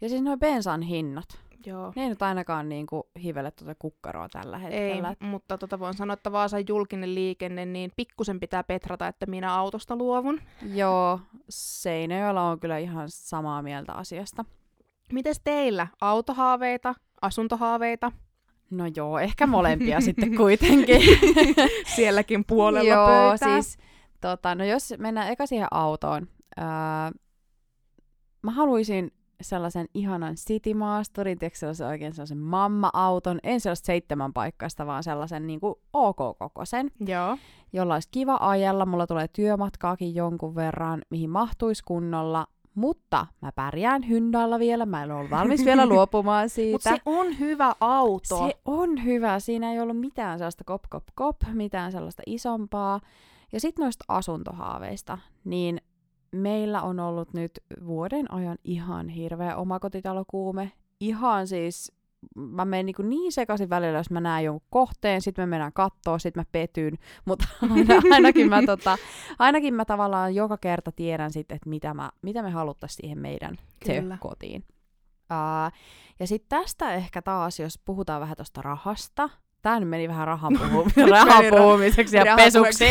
Ja 0.00 0.08
siis 0.08 0.22
noin 0.22 0.38
bensan 0.40 0.82
hinnat. 0.82 1.28
Joo. 1.66 1.92
Ne 1.96 2.02
ei 2.02 2.08
nyt 2.08 2.22
ainakaan 2.22 2.68
niinku 2.68 3.10
hivele 3.22 3.50
tuota 3.50 3.74
kukkaroa 3.78 4.28
tällä 4.28 4.56
Ei, 4.56 4.62
hetkellä. 4.62 5.16
mutta 5.20 5.58
tota 5.58 5.78
voin 5.78 5.94
sanoa, 5.94 6.14
että 6.14 6.32
Vaasan 6.32 6.64
julkinen 6.68 7.14
liikenne, 7.14 7.66
niin 7.66 7.90
pikkusen 7.96 8.40
pitää 8.40 8.64
petrata, 8.64 9.06
että 9.06 9.26
minä 9.26 9.54
autosta 9.54 9.96
luovun. 9.96 10.40
Joo, 10.74 11.20
Seinäjoella 11.48 12.42
on 12.48 12.60
kyllä 12.60 12.78
ihan 12.78 13.04
samaa 13.10 13.62
mieltä 13.62 13.92
asiasta. 13.92 14.44
Mites 15.12 15.40
teillä? 15.44 15.86
Autohaaveita, 16.00 16.94
asuntohaaveita? 17.22 18.12
No 18.72 18.84
joo, 18.96 19.18
ehkä 19.18 19.46
molempia 19.46 20.00
sitten 20.10 20.36
kuitenkin. 20.36 21.00
Sielläkin 21.96 22.44
puolella 22.44 22.90
joo, 22.90 23.06
pöytää. 23.06 23.62
siis 23.62 23.78
tota, 24.20 24.54
no 24.54 24.64
jos 24.64 24.94
mennään 24.98 25.28
eka 25.28 25.46
siihen 25.46 25.68
autoon. 25.70 26.26
Ää, 26.56 27.12
mä 28.42 28.50
haluaisin 28.50 29.10
sellaisen 29.40 29.86
ihanan 29.94 30.34
City 30.34 30.74
Masterin, 30.74 31.38
tiedätkö 31.38 31.58
sellaisen 31.58 31.86
oikein 31.86 32.12
sellaisen 32.12 32.38
mamma-auton, 32.38 33.38
en 33.42 33.60
sellaista 33.60 33.86
seitsemän 33.86 34.32
paikkaista, 34.32 34.86
vaan 34.86 35.02
sellaisen 35.02 35.46
niin 35.46 35.60
kuin 35.60 35.74
ok-kokoisen, 35.92 36.90
Joo. 37.06 37.38
jolla 37.72 37.94
olisi 37.94 38.08
kiva 38.10 38.38
ajella, 38.40 38.86
mulla 38.86 39.06
tulee 39.06 39.28
työmatkaakin 39.28 40.14
jonkun 40.14 40.54
verran, 40.54 41.02
mihin 41.10 41.30
mahtuisi 41.30 41.82
kunnolla, 41.84 42.46
mutta 42.74 43.26
mä 43.40 43.52
pärjään 43.52 44.08
Hyndalla 44.08 44.58
vielä, 44.58 44.86
mä 44.86 45.02
en 45.02 45.12
ole 45.12 45.30
valmis 45.30 45.64
vielä 45.64 45.86
luopumaan 45.86 46.48
siitä. 46.56 46.74
Mutta 46.74 46.90
se 46.90 47.02
on 47.06 47.38
hyvä 47.38 47.74
auto. 47.80 48.46
Se 48.48 48.54
on 48.64 49.04
hyvä. 49.04 49.40
Siinä 49.40 49.72
ei 49.72 49.80
ollut 49.80 50.00
mitään 50.00 50.38
sellaista 50.38 50.64
kop, 50.64 50.82
kop, 50.88 51.04
kop, 51.14 51.36
mitään 51.52 51.92
sellaista 51.92 52.22
isompaa. 52.26 53.00
Ja 53.52 53.60
sitten 53.60 53.82
noista 53.82 54.04
asuntohaaveista, 54.08 55.18
niin 55.44 55.80
meillä 56.32 56.82
on 56.82 57.00
ollut 57.00 57.34
nyt 57.34 57.60
vuoden 57.86 58.32
ajan 58.32 58.58
ihan 58.64 59.08
hirveä 59.08 59.56
omakotitalokuume. 59.56 60.72
Ihan 61.00 61.46
siis, 61.46 61.92
mä 62.36 62.64
menen 62.64 62.86
niin, 62.86 63.08
niin 63.08 63.32
sekaisin 63.32 63.70
välillä, 63.70 63.98
jos 63.98 64.10
mä 64.10 64.20
näen 64.20 64.44
jonkun 64.44 64.66
kohteen, 64.70 65.22
sitten 65.22 65.42
me 65.42 65.46
mennään 65.46 65.72
kattoo, 65.72 66.18
sitten 66.18 66.40
mä 66.40 66.44
petyn, 66.52 66.98
mutta 67.24 67.48
aina, 67.70 67.94
ainakin, 68.12 68.48
mä, 68.48 68.62
tota, 68.66 68.98
ainakin 69.38 69.74
mä 69.74 69.84
tavallaan 69.84 70.34
joka 70.34 70.56
kerta 70.56 70.92
tiedän 70.92 71.32
sitten, 71.32 71.56
että 71.56 71.70
mitä, 71.70 71.94
mä, 71.94 72.10
mitä 72.22 72.42
me 72.42 72.50
haluttaisiin 72.50 72.96
siihen 72.96 73.18
meidän 73.18 73.58
kotiin. 74.20 74.64
Uh, 75.30 75.72
ja 76.20 76.26
sitten 76.26 76.58
tästä 76.60 76.94
ehkä 76.94 77.22
taas, 77.22 77.60
jos 77.60 77.78
puhutaan 77.84 78.20
vähän 78.20 78.36
tuosta 78.36 78.62
rahasta, 78.62 79.28
Tämä 79.62 79.80
nyt 79.80 79.88
meni 79.88 80.08
vähän 80.08 80.26
rahan, 80.26 80.52
puhu- 80.60 81.10
rahan 81.10 81.44
puhumiseksi 81.50 82.16
ja 82.16 82.36
pesuksi. 82.36 82.84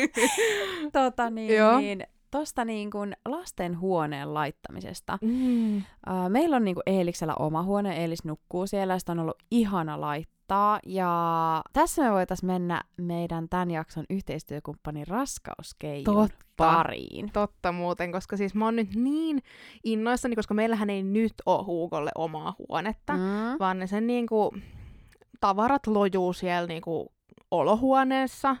tota, 0.92 1.30
niin, 1.30 1.50
niin, 1.78 2.06
tosta 2.30 2.64
niin 2.64 2.90
kuin 2.90 3.16
lasten 3.28 3.80
huoneen 3.80 4.34
laittamisesta. 4.34 5.18
Mm. 5.22 5.76
Uh, 5.76 5.82
meillä 6.28 6.56
on 6.56 6.64
niin 6.64 6.74
kuin 6.74 6.82
Eeliksellä 6.86 7.34
oma 7.34 7.62
huone, 7.62 8.00
Eelis 8.00 8.24
nukkuu 8.24 8.66
siellä, 8.66 8.98
sitä 8.98 9.12
on 9.12 9.18
ollut 9.18 9.42
ihana 9.50 10.00
laittaa. 10.00 10.38
Ja 10.86 11.62
tässä 11.72 12.02
me 12.02 12.12
voitaisiin 12.12 12.46
mennä 12.46 12.82
meidän 12.96 13.48
tämän 13.48 13.70
jakson 13.70 14.04
yhteistyökumppanin 14.10 15.06
raskauskeijun 15.06 16.28
pariin. 16.56 17.30
Totta 17.32 17.72
muuten, 17.72 18.12
koska 18.12 18.36
siis 18.36 18.54
mä 18.54 18.64
oon 18.64 18.76
nyt 18.76 18.94
niin 18.94 19.42
innoissani, 19.84 20.36
koska 20.36 20.54
meillähän 20.54 20.90
ei 20.90 21.02
nyt 21.02 21.34
ole 21.46 21.64
Huukolle 21.64 22.10
omaa 22.14 22.54
huonetta, 22.58 23.12
mm. 23.12 23.56
vaan 23.58 23.78
ne 23.78 23.86
sen 23.86 24.06
niinku 24.06 24.54
tavarat 25.40 25.86
lojuu 25.86 26.32
siellä 26.32 26.66
niinku 26.66 27.12
olohuoneessa, 27.50 28.56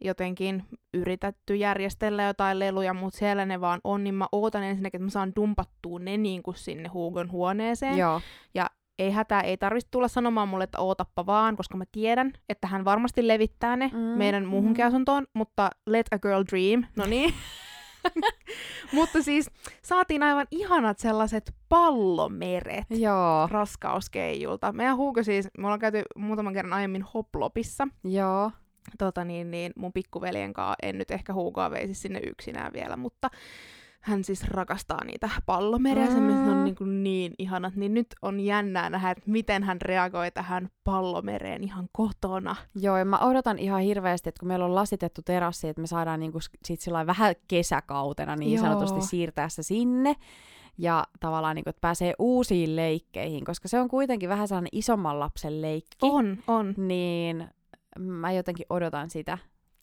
jotenkin 0.00 0.64
yritetty 0.94 1.54
järjestellä 1.54 2.22
jotain 2.22 2.58
leluja, 2.58 2.94
mutta 2.94 3.18
siellä 3.18 3.46
ne 3.46 3.60
vaan 3.60 3.80
on, 3.84 4.04
niin 4.04 4.14
mä 4.14 4.26
ootan 4.32 4.62
ensinnäkin, 4.62 4.98
että 4.98 5.04
mä 5.04 5.10
saan 5.10 5.32
dumpattua 5.36 5.98
ne 5.98 6.16
niin 6.16 6.42
kuin 6.42 6.56
sinne 6.56 6.88
Hugon 6.88 7.30
huoneeseen. 7.30 7.98
Joo. 7.98 8.20
Ja 8.54 8.66
ei 8.98 9.10
hätää, 9.10 9.40
ei 9.40 9.56
tarvitse 9.56 9.88
tulla 9.90 10.08
sanomaan 10.08 10.48
mulle, 10.48 10.64
että 10.64 10.80
ootappa 10.80 11.26
vaan, 11.26 11.56
koska 11.56 11.76
mä 11.76 11.84
tiedän, 11.92 12.32
että 12.48 12.66
hän 12.66 12.84
varmasti 12.84 13.28
levittää 13.28 13.76
ne 13.76 13.90
mm, 13.92 13.98
meidän 13.98 14.46
muuhunkin 14.46 14.84
asuntoon, 14.84 15.26
mutta 15.34 15.70
let 15.86 16.06
a 16.10 16.18
girl 16.18 16.44
dream, 16.50 16.84
no 16.96 17.06
niin. 17.06 17.34
Mutta 18.92 19.22
siis 19.22 19.50
saatiin 19.82 20.22
aivan 20.22 20.46
ihanat 20.50 20.98
sellaiset 20.98 21.54
pallomeret 21.68 22.84
Joo. 22.90 23.48
raskauskeijulta. 23.50 24.72
Meidän 24.72 24.96
Hugo 24.96 25.22
siis, 25.22 25.48
me 25.58 25.66
ollaan 25.66 25.80
käyty 25.80 26.02
muutaman 26.16 26.52
kerran 26.52 26.72
aiemmin 26.72 27.02
Hoplopissa. 27.02 27.88
Joo. 28.04 28.50
Tota 28.98 29.24
niin, 29.24 29.50
niin 29.50 29.72
mun 29.76 29.92
pikkuveljen 29.92 30.52
kanssa 30.52 30.74
en 30.82 30.98
nyt 30.98 31.10
ehkä 31.10 31.34
Hugoa 31.34 31.70
veisi 31.70 31.94
sinne 31.94 32.20
yksinään 32.26 32.72
vielä, 32.72 32.96
mutta 32.96 33.30
hän 34.00 34.24
siis 34.24 34.44
rakastaa 34.44 35.04
niitä 35.04 35.30
pallomeriä, 35.46 36.06
mm. 36.06 36.12
se 36.12 36.18
on 36.50 36.64
niin, 36.64 36.74
kuin 36.74 37.02
niin 37.02 37.34
ihanat, 37.38 37.76
niin 37.76 37.94
nyt 37.94 38.06
on 38.22 38.40
jännää 38.40 38.90
nähdä, 38.90 39.10
että 39.10 39.22
miten 39.26 39.62
hän 39.62 39.80
reagoi 39.80 40.30
tähän 40.30 40.68
pallomereen 40.84 41.64
ihan 41.64 41.88
kotona. 41.92 42.56
Joo, 42.74 42.98
ja 42.98 43.04
mä 43.04 43.18
odotan 43.18 43.58
ihan 43.58 43.80
hirveästi, 43.80 44.28
että 44.28 44.40
kun 44.40 44.48
meillä 44.48 44.64
on 44.64 44.74
lasitettu 44.74 45.22
terassi, 45.24 45.68
että 45.68 45.80
me 45.80 45.86
saadaan 45.86 46.20
niin 46.20 46.32
kuin 46.32 46.42
sit 46.64 46.80
vähän 47.06 47.34
kesäkautena 47.48 48.36
niin 48.36 48.54
Joo. 48.54 48.64
sanotusti 48.64 49.00
siirtää 49.00 49.48
se 49.48 49.62
sinne, 49.62 50.16
ja 50.78 51.04
tavallaan 51.20 51.56
niin 51.56 51.64
kuin, 51.64 51.70
että 51.70 51.80
pääsee 51.80 52.14
uusiin 52.18 52.76
leikkeihin, 52.76 53.44
koska 53.44 53.68
se 53.68 53.80
on 53.80 53.88
kuitenkin 53.88 54.28
vähän 54.28 54.48
sellainen 54.48 54.68
isomman 54.72 55.20
lapsen 55.20 55.62
leikki. 55.62 55.96
On, 56.02 56.38
on. 56.46 56.74
Niin 56.76 57.48
mä 57.98 58.32
jotenkin 58.32 58.66
odotan 58.70 59.10
sitä 59.10 59.38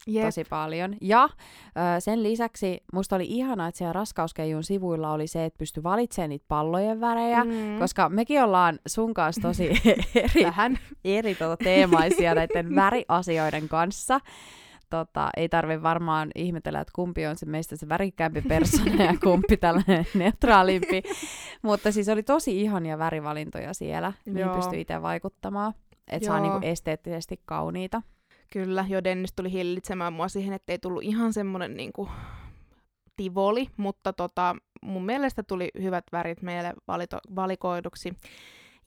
Jep. 0.07 0.25
tosi 0.25 0.43
paljon. 0.49 0.95
Ja 1.01 1.29
ö, 1.33 1.99
sen 1.99 2.23
lisäksi 2.23 2.83
musta 2.93 3.15
oli 3.15 3.25
ihana, 3.27 3.67
että 3.67 3.77
siellä 3.77 3.93
raskauskeijun 3.93 4.63
sivuilla 4.63 5.11
oli 5.11 5.27
se, 5.27 5.45
että 5.45 5.57
pystyi 5.57 5.83
valitsemaan 5.83 6.29
niitä 6.29 6.45
pallojen 6.47 7.01
värejä, 7.01 7.43
mm. 7.43 7.79
koska 7.79 8.09
mekin 8.09 8.43
ollaan 8.43 8.79
sun 8.87 9.13
kanssa 9.13 9.41
tosi 9.41 9.69
eri, 10.15 10.43
Vähän. 10.43 10.79
eri 11.05 11.35
tota, 11.35 11.57
teemaisia 11.63 12.35
näiden 12.35 12.75
väriasioiden 12.75 13.67
kanssa. 13.69 14.19
Tota, 14.89 15.29
ei 15.37 15.49
tarvi 15.49 15.83
varmaan 15.83 16.31
ihmetellä, 16.35 16.79
että 16.79 16.93
kumpi 16.95 17.25
on 17.25 17.35
se 17.35 17.45
meistä 17.45 17.75
se 17.75 17.89
värikkäämpi 17.89 18.41
persona 18.41 19.03
ja 19.03 19.13
kumpi 19.23 19.57
tällainen 19.57 20.05
neutraalimpi. 20.13 21.03
Mutta 21.61 21.91
siis 21.91 22.09
oli 22.09 22.23
tosi 22.23 22.61
ihania 22.61 22.97
värivalintoja 22.97 23.73
siellä, 23.73 24.13
niin 24.25 24.49
pystyi 24.49 24.81
itse 24.81 25.01
vaikuttamaan, 25.01 25.73
että 26.07 26.27
saa 26.27 26.39
niinku 26.39 26.59
esteettisesti 26.61 27.41
kauniita. 27.45 28.01
Kyllä, 28.53 28.85
jo 28.89 29.03
Dennis 29.03 29.33
tuli 29.33 29.51
hillitsemään 29.51 30.13
mua 30.13 30.27
siihen, 30.27 30.53
että 30.53 30.73
ei 30.73 30.79
tullut 30.79 31.03
ihan 31.03 31.33
semmoinen 31.33 31.77
niinku 31.77 32.09
tivoli, 33.15 33.67
mutta 33.77 34.13
tota, 34.13 34.55
mun 34.81 35.05
mielestä 35.05 35.43
tuli 35.43 35.69
hyvät 35.81 36.03
värit 36.11 36.41
meille 36.41 36.73
valito, 36.87 37.17
valikoiduksi. 37.35 38.13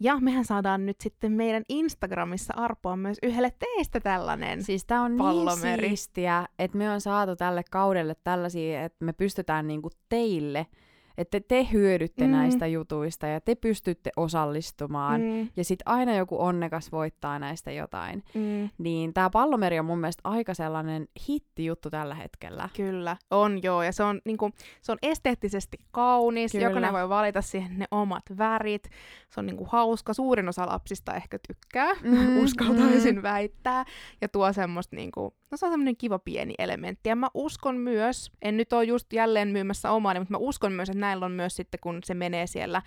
Ja 0.01 0.17
mehän 0.21 0.45
saadaan 0.45 0.87
nyt 0.87 1.01
sitten 1.01 1.33
meidän 1.33 1.63
Instagramissa 1.69 2.55
arpoa 2.57 2.97
myös 2.97 3.19
yhdelle 3.23 3.53
teistä 3.59 4.01
tällainen 4.01 4.63
Siis 4.63 4.85
tää 4.85 5.03
on 5.03 5.11
niin 5.11 5.19
pallomeri. 5.19 5.83
niin 5.83 5.91
siistiä, 5.91 6.47
että 6.59 6.79
me 6.79 6.91
on 6.91 7.01
saatu 7.01 7.37
tälle 7.37 7.63
kaudelle 7.71 8.15
tällaisia, 8.25 8.85
että 8.85 9.05
me 9.05 9.13
pystytään 9.13 9.67
niinku 9.67 9.91
teille– 10.09 10.67
että 11.21 11.41
te 11.49 11.67
hyödytte 11.73 12.25
mm. 12.25 12.31
näistä 12.31 12.67
jutuista 12.67 13.27
ja 13.27 13.41
te 13.41 13.55
pystytte 13.55 14.11
osallistumaan 14.17 15.21
mm. 15.21 15.49
ja 15.57 15.65
sitten 15.65 15.89
aina 15.89 16.17
joku 16.17 16.43
onnekas 16.43 16.93
voittaa 16.93 17.39
näistä 17.39 17.73
jotain. 17.73 18.25
Mm. 18.35 18.69
Niin 18.79 19.15
tämä 19.15 19.31
pallomeri 19.31 19.79
on 19.79 19.85
mun 19.85 19.99
mielestä 19.99 20.21
aika 20.25 20.55
sellainen 20.55 21.09
hitti-juttu 21.29 21.91
tällä 21.91 22.15
hetkellä. 22.15 22.69
Kyllä, 22.77 23.17
on 23.31 23.63
joo 23.63 23.83
ja 23.83 23.93
se 23.93 24.03
on, 24.03 24.21
niinku, 24.25 24.51
se 24.83 24.93
on 24.93 24.99
esteettisesti 25.03 25.77
kaunis, 25.91 26.53
Kyllä. 26.53 26.67
jokainen 26.67 26.93
voi 26.93 27.09
valita 27.09 27.43
siihen 27.43 27.79
ne 27.79 27.87
omat 27.91 28.25
värit, 28.39 28.91
se 29.31 29.41
on 29.41 29.47
niinku 29.47 29.65
hauska, 29.65 30.15
suurin 30.15 30.49
osa 30.49 30.67
lapsista 30.67 31.15
ehkä 31.15 31.39
tykkää, 31.49 31.95
mm. 32.03 32.39
uskaltaisin 32.45 33.17
mm. 33.17 33.23
väittää 33.23 33.85
ja 34.21 34.29
tuo 34.29 34.53
semmoista 34.53 34.97
niinku, 34.97 35.35
no 35.51 35.57
se 35.57 35.67
on 35.67 35.73
semmoinen 35.73 35.97
kiva 35.97 36.19
pieni 36.19 36.55
elementti 36.59 37.09
ja 37.09 37.17
mä 37.17 37.29
uskon 37.35 37.77
myös, 37.77 38.33
en 38.43 38.57
nyt 38.57 38.73
ole 38.73 38.85
just 38.85 39.13
jälleen 39.13 39.49
myymässä 39.49 39.91
omaa, 39.91 40.15
mutta 40.15 40.33
mä 40.33 40.39
uskon 40.39 40.73
myös, 40.73 40.89
että 40.89 41.01
näillä 41.11 41.27
on 41.27 41.33
myös 41.33 41.57
sitten, 41.57 41.81
kun 41.81 42.01
se 42.05 42.15
menee 42.15 42.47
siellä 42.47 42.83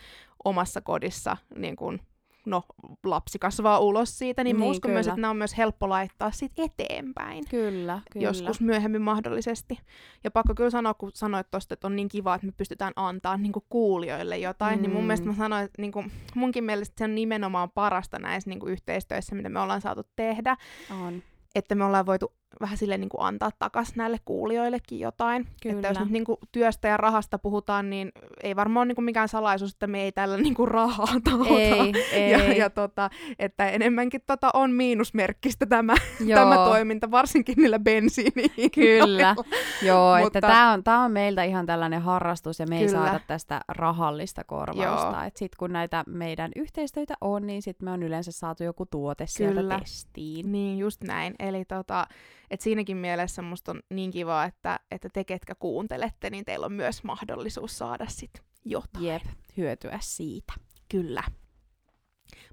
omassa 0.46 0.82
kodissa, 0.82 1.38
niin 1.56 1.76
kun, 1.76 2.00
no, 2.46 2.64
lapsi 3.04 3.40
kasvaa 3.40 3.80
ulos 3.80 4.18
siitä, 4.18 4.44
niin, 4.44 4.58
niin 4.58 4.70
uskon 4.70 4.90
kyllä. 4.90 4.94
myös, 4.94 5.08
että 5.08 5.22
nämä 5.22 5.32
on 5.32 5.38
myös 5.38 5.58
helppo 5.58 5.90
laittaa 5.90 6.32
sit 6.32 6.52
eteenpäin. 6.58 7.44
Kyllä, 7.50 8.00
kyllä. 8.12 8.28
Joskus 8.28 8.62
myöhemmin 8.62 9.02
mahdollisesti. 9.02 9.80
Ja 10.24 10.32
pakko 10.32 10.56
kyllä 10.56 10.70
sanoa, 10.70 10.94
kun 10.94 11.12
sanoit 11.14 11.52
tuosta, 11.52 11.74
että 11.74 11.88
on 11.88 11.96
niin 11.96 12.10
kiva, 12.10 12.36
että 12.36 12.48
me 12.48 12.54
pystytään 12.58 12.94
antaa 12.96 13.38
niin 13.38 13.54
kuulijoille 13.70 14.38
jotain, 14.38 14.80
mm. 14.80 14.82
niin 14.82 14.92
mun 14.92 15.02
mm. 15.02 15.08
mielestä 15.08 15.28
mä 15.28 15.36
sanoin, 15.36 15.66
että 15.66 15.82
niin 15.82 15.92
kuin, 15.92 16.12
munkin 16.36 16.64
mielestä 16.64 16.94
se 16.98 17.04
on 17.04 17.16
nimenomaan 17.16 17.72
parasta 17.72 18.20
näissä 18.20 18.50
niin 18.50 18.68
yhteistyöissä, 18.68 19.36
mitä 19.36 19.50
me 19.50 19.60
ollaan 19.60 19.82
saatu 19.82 20.02
tehdä. 20.16 20.58
On. 21.06 21.24
Että 21.56 21.76
me 21.76 21.86
ollaan 21.86 22.06
voitu 22.06 22.34
vähän 22.62 22.78
silleen 22.78 23.02
niin 23.02 23.10
kuin 23.10 23.22
antaa 23.22 23.50
takas 23.60 23.96
näille 23.96 24.18
kuulijoillekin 24.26 25.00
jotain. 25.00 25.48
Kyllä. 25.64 25.76
Että 25.76 25.88
jos 25.88 26.00
nyt 26.00 26.10
niin 26.10 26.26
kuin 26.26 26.38
työstä 26.52 26.88
ja 26.88 26.98
rahasta 26.98 27.40
puhutaan, 27.40 27.90
niin 27.90 28.12
ei 28.44 28.56
varmaan 28.56 28.82
ole 28.82 28.88
niin 28.88 28.96
kuin 28.96 29.06
mikään 29.06 29.30
salaisuus, 29.30 29.74
että 29.74 29.88
me 29.88 30.02
ei 30.02 30.12
tällä 30.12 30.38
niin 30.38 30.54
kuin 30.54 30.68
rahaa 30.68 31.08
taota. 31.30 31.60
Ei, 31.60 31.94
ei. 32.12 32.32
Ja, 32.32 32.54
ja 32.54 32.70
tota, 32.70 33.10
että 33.40 33.70
enemmänkin 33.70 34.22
tota 34.28 34.50
on 34.54 34.72
miinusmerkkistä 34.72 35.66
tämä, 35.66 35.96
tämä 36.36 36.56
toiminta, 36.56 37.12
varsinkin 37.12 37.56
niillä 37.58 37.80
bensiiniin. 37.80 38.72
Kyllä, 38.76 39.36
joo, 39.82 40.18
Mutta... 40.18 40.28
että 40.28 40.42
tämä 40.42 40.72
on, 40.72 40.84
tää 40.84 41.00
on 41.00 41.12
meiltä 41.12 41.44
ihan 41.44 41.66
tällainen 41.66 42.02
harrastus 42.02 42.60
ja 42.60 42.68
me 42.68 42.76
Kyllä. 42.76 42.82
ei 42.82 42.90
saada 42.90 43.20
tästä 43.28 43.62
rahallista 43.68 44.44
korvausta. 44.44 45.24
Sitten 45.36 45.58
kun 45.58 45.74
näitä 45.74 46.04
meidän 46.08 46.52
yhteistöitä 46.56 47.14
on, 47.22 47.48
niin 47.48 47.62
sitten 47.62 47.86
me 47.86 47.92
on 47.92 48.04
yleensä 48.04 48.32
saatu 48.32 48.64
joku 48.64 48.86
tuote 48.86 49.26
Kyllä. 49.38 49.54
sieltä 49.54 49.80
testiin. 49.80 50.52
Niin, 50.52 50.78
just 50.78 51.04
näin. 51.04 51.36
Eli 51.40 51.66
tota, 51.66 52.08
et 52.54 52.62
siinäkin 52.62 52.98
mielessä 52.98 53.42
musta 53.42 53.72
on 53.72 53.80
niin 53.90 54.12
kiva, 54.12 54.44
että, 54.44 54.80
että 54.92 55.10
te 55.14 55.24
ketkä 55.24 55.56
kuuntelette, 55.56 56.30
niin 56.30 56.46
teillä 56.46 56.66
on 56.66 56.74
myös 56.74 57.04
mahdollisuus 57.04 57.78
saada 57.78 58.06
sit 58.08 58.42
jotain. 58.66 59.06
Jep, 59.06 59.24
hyötyä 59.58 59.98
siitä. 60.02 60.54
Kyllä. 60.92 61.24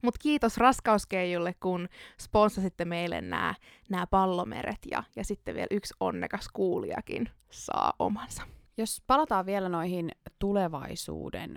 Mutta 0.02 0.18
kiitos 0.18 0.56
Raskauskeijulle, 0.56 1.54
kun 1.54 1.88
sponsasitte 2.20 2.84
meille 2.84 3.20
nämä 3.20 4.06
pallomeret 4.10 4.78
ja, 4.90 5.02
ja 5.16 5.24
sitten 5.24 5.54
vielä 5.54 5.66
yksi 5.70 5.94
onnekas 6.00 6.48
kuulijakin 6.52 7.28
saa 7.50 7.92
omansa. 7.98 8.42
Jos 8.76 9.02
palataan 9.06 9.46
vielä 9.46 9.68
noihin 9.68 10.10
tulevaisuuden 10.38 11.54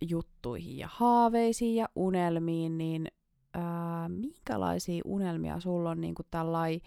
juttuihin 0.00 0.78
ja 0.78 0.88
haaveisiin 0.90 1.76
ja 1.76 1.88
unelmiin, 1.96 2.78
niin 2.78 3.08
ää, 3.54 4.08
minkälaisia 4.08 5.02
unelmia 5.04 5.60
sulla 5.60 5.90
on 5.90 6.00
niin 6.00 6.14
tällainen 6.30 6.80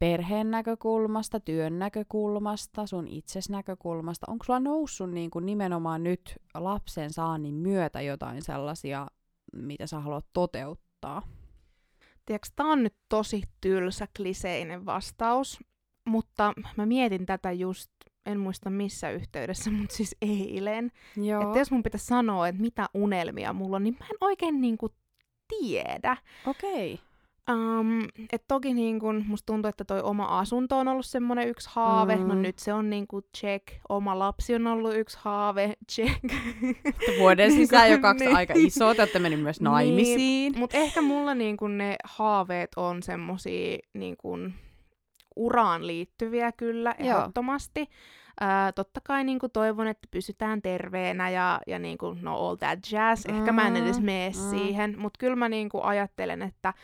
perheen 0.00 0.50
näkökulmasta, 0.50 1.40
työn 1.40 1.78
näkökulmasta, 1.78 2.86
sun 2.86 3.08
itses 3.08 3.50
näkökulmasta? 3.50 4.26
Onko 4.28 4.44
sulla 4.44 4.60
noussut 4.60 5.10
niin 5.10 5.30
kuin 5.30 5.46
nimenomaan 5.46 6.02
nyt 6.02 6.38
lapsen 6.54 7.12
saannin 7.12 7.54
myötä 7.54 8.00
jotain 8.00 8.42
sellaisia, 8.42 9.06
mitä 9.52 9.86
sä 9.86 10.00
haluat 10.00 10.26
toteuttaa? 10.32 11.22
Tiedätkö, 12.26 12.48
tää 12.56 12.66
on 12.66 12.82
nyt 12.82 12.94
tosi 13.08 13.42
tylsä, 13.60 14.06
kliseinen 14.16 14.86
vastaus, 14.86 15.58
mutta 16.06 16.52
mä 16.76 16.86
mietin 16.86 17.26
tätä 17.26 17.52
just, 17.52 17.90
en 18.26 18.40
muista 18.40 18.70
missä 18.70 19.10
yhteydessä, 19.10 19.70
mutta 19.80 19.96
siis 19.96 20.16
eilen. 20.22 20.92
Joo. 21.16 21.42
Että 21.42 21.58
jos 21.58 21.70
mun 21.70 21.82
pitäisi 21.82 22.06
sanoa, 22.06 22.48
että 22.48 22.60
mitä 22.60 22.88
unelmia 22.94 23.52
mulla 23.52 23.76
on, 23.76 23.84
niin 23.84 23.96
mä 24.00 24.06
en 24.06 24.16
oikein 24.20 24.60
niinku 24.60 24.94
tiedä. 25.48 26.16
Okei. 26.46 26.94
Okay. 26.94 27.09
Um, 27.50 28.02
et 28.32 28.44
toki 28.48 28.74
niin 28.74 29.00
kun, 29.00 29.24
musta 29.26 29.46
tuntuu, 29.46 29.68
että 29.68 29.84
toi 29.84 30.00
oma 30.02 30.38
asunto 30.38 30.78
on 30.78 30.88
ollut 30.88 31.06
semmoinen 31.06 31.48
yksi 31.48 31.68
haave. 31.72 32.16
No 32.16 32.22
mm. 32.22 32.28
No 32.28 32.34
nyt 32.34 32.58
se 32.58 32.72
on 32.72 32.90
niin 32.90 33.06
kuin 33.06 33.24
check. 33.36 33.68
Oma 33.88 34.18
lapsi 34.18 34.54
on 34.54 34.66
ollut 34.66 34.94
yksi 34.94 35.18
haave. 35.20 35.74
Check. 35.92 36.24
Vuoden 37.18 37.52
sisään 37.52 37.90
jo 37.90 37.98
kaksi 38.08 38.24
niin. 38.24 38.36
aika 38.36 38.54
isoa. 38.56 38.94
Te 38.94 39.02
olette 39.02 39.18
mennyt 39.18 39.42
myös 39.42 39.60
naimisiin. 39.60 40.16
Niin. 40.16 40.58
Mutta 40.58 40.76
ehkä 40.76 41.02
mulla 41.02 41.34
niin 41.34 41.56
kun 41.56 41.78
ne 41.78 41.96
haaveet 42.04 42.70
on 42.76 43.02
semmosia 43.02 43.78
niin 43.94 44.16
kun, 44.16 44.52
uraan 45.36 45.86
liittyviä 45.86 46.52
kyllä 46.52 46.94
ehdottomasti. 46.98 47.88
Ää, 48.40 48.72
totta 48.72 49.00
kai 49.04 49.24
niin 49.24 49.38
kuin 49.38 49.52
toivon, 49.52 49.86
että 49.86 50.08
pysytään 50.10 50.62
terveenä 50.62 51.30
ja, 51.30 51.60
ja 51.66 51.78
niin 51.78 51.98
kuin, 51.98 52.18
no 52.22 52.36
all 52.36 52.56
that 52.56 52.78
jazz. 52.92 53.26
Ehkä 53.26 53.52
mm, 53.52 53.56
mä 53.56 53.66
en 53.66 53.76
edes 53.76 54.00
mene 54.00 54.28
mm. 54.28 54.50
siihen, 54.50 54.94
mutta 54.98 55.18
kyllä 55.18 55.36
mä 55.36 55.48
niin 55.48 55.68
kuin 55.68 55.84
ajattelen, 55.84 56.42
että, 56.42 56.74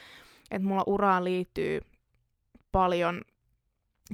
että 0.51 0.69
mulla 0.69 0.85
uraan 0.87 1.25
liittyy 1.25 1.81
paljon 2.73 3.23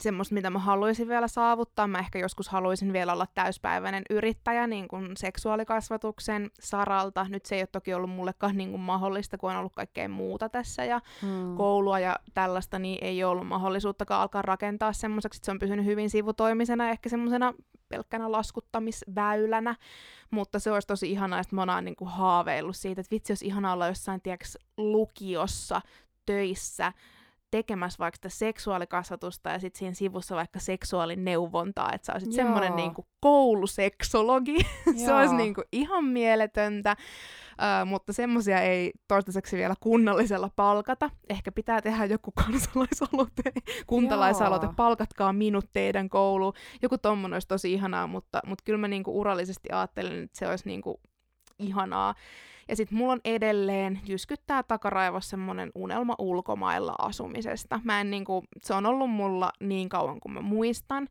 semmoista, 0.01 0.35
mitä 0.35 0.51
mä 0.51 0.59
haluaisin 0.59 1.09
vielä 1.09 1.28
saavuttaa. 1.28 1.87
Mä 1.87 1.99
ehkä 1.99 2.18
joskus 2.18 2.49
haluaisin 2.49 2.93
vielä 2.93 3.12
olla 3.12 3.26
täyspäiväinen 3.35 4.03
yrittäjä 4.11 4.66
niin 4.66 4.89
kuin 4.89 5.16
seksuaalikasvatuksen 5.16 6.51
saralta. 6.61 7.26
Nyt 7.28 7.47
se 7.47 7.55
ei 7.55 7.61
ole 7.61 7.68
toki 7.72 7.95
ollut 7.95 8.11
mullekaan 8.11 8.57
niin 8.57 8.70
kuin 8.70 8.80
mahdollista, 8.80 9.39
kun 9.39 9.51
on 9.51 9.57
ollut 9.57 9.74
kaikkea 9.74 10.09
muuta 10.09 10.49
tässä 10.49 10.85
ja 10.85 11.01
hmm. 11.22 11.57
koulua 11.57 11.99
ja 11.99 12.16
tällaista, 12.35 12.78
niin 12.78 12.99
ei 13.01 13.24
ole 13.24 13.30
ollut 13.30 13.47
mahdollisuuttakaan 13.47 14.22
alkaa 14.22 14.43
rakentaa 14.43 14.93
semmoiseksi, 14.93 15.39
että 15.39 15.47
se 15.47 15.53
on 15.53 15.59
pysynyt 15.59 15.87
hyvin 15.87 16.11
sivutoimisena, 16.11 16.91
ehkä 16.91 17.09
semmoisena 17.09 17.55
pelkkänä 17.89 18.33
laskuttamisväylänä, 18.33 19.74
mutta 20.30 20.59
se 20.59 20.72
olisi 20.72 20.89
tosi 20.89 21.11
ihanaa, 21.11 21.41
että 21.41 21.57
mä 21.57 21.62
oon 21.74 21.85
niin 21.85 21.97
kuin 21.97 22.11
haaveillut 22.11 22.76
siitä, 22.76 23.01
että 23.01 23.11
vitsi 23.11 23.33
olisi 23.33 23.47
ihanaa 23.47 23.72
olla 23.72 23.87
jossain, 23.87 24.20
tiedätkö, 24.20 24.47
lukiossa 24.76 25.80
töissä, 26.26 26.92
tekemässä 27.52 27.98
vaikka 27.98 28.16
sitä 28.16 28.28
seksuaalikasvatusta 28.28 29.50
ja 29.50 29.58
sitten 29.58 29.78
siinä 29.78 29.94
sivussa 29.94 30.36
vaikka 30.36 30.58
seksuaalineuvontaa, 30.58 31.92
että 31.92 32.06
sä 32.06 32.12
olisit 32.12 32.32
semmoinen 32.32 32.76
niinku 32.76 33.06
kouluseksologi. 33.20 34.56
se 35.06 35.14
olisi 35.14 35.34
niinku 35.34 35.62
ihan 35.72 36.04
mieletöntä, 36.04 36.96
uh, 36.98 37.88
mutta 37.88 38.12
semmoisia 38.12 38.60
ei 38.60 38.92
toistaiseksi 39.08 39.56
vielä 39.56 39.74
kunnallisella 39.80 40.50
palkata. 40.56 41.10
Ehkä 41.28 41.52
pitää 41.52 41.82
tehdä 41.82 42.04
joku 42.04 42.32
kansalaisaloite, 42.44 43.42
kuntalaisaloite, 43.86 44.66
Joo. 44.66 44.74
palkatkaa 44.76 45.32
minut 45.32 45.64
teidän 45.72 46.08
kouluun. 46.08 46.52
Joku 46.82 46.98
tommonen 46.98 47.34
olisi 47.34 47.48
tosi 47.48 47.72
ihanaa, 47.72 48.06
mutta, 48.06 48.40
mutta 48.46 48.62
kyllä 48.64 48.78
mä 48.78 48.88
niinku 48.88 49.20
urallisesti 49.20 49.68
ajattelen, 49.72 50.22
että 50.22 50.38
se 50.38 50.48
olisi 50.48 50.68
niinku 50.68 51.00
ihanaa. 51.58 52.14
Ja 52.72 52.76
sitten 52.76 52.98
mulla 52.98 53.12
on 53.12 53.20
edelleen 53.24 54.00
jyskyttää 54.06 54.62
takaraivossa 54.62 55.30
semmonen 55.30 55.70
unelma 55.74 56.14
ulkomailla 56.18 56.94
asumisesta. 56.98 57.80
Mä 57.84 58.00
en 58.00 58.10
niinku, 58.10 58.44
se 58.62 58.74
on 58.74 58.86
ollut 58.86 59.10
mulla 59.10 59.52
niin 59.60 59.88
kauan 59.88 60.20
kuin 60.20 60.32
mä 60.32 60.40
muistan. 60.40 61.08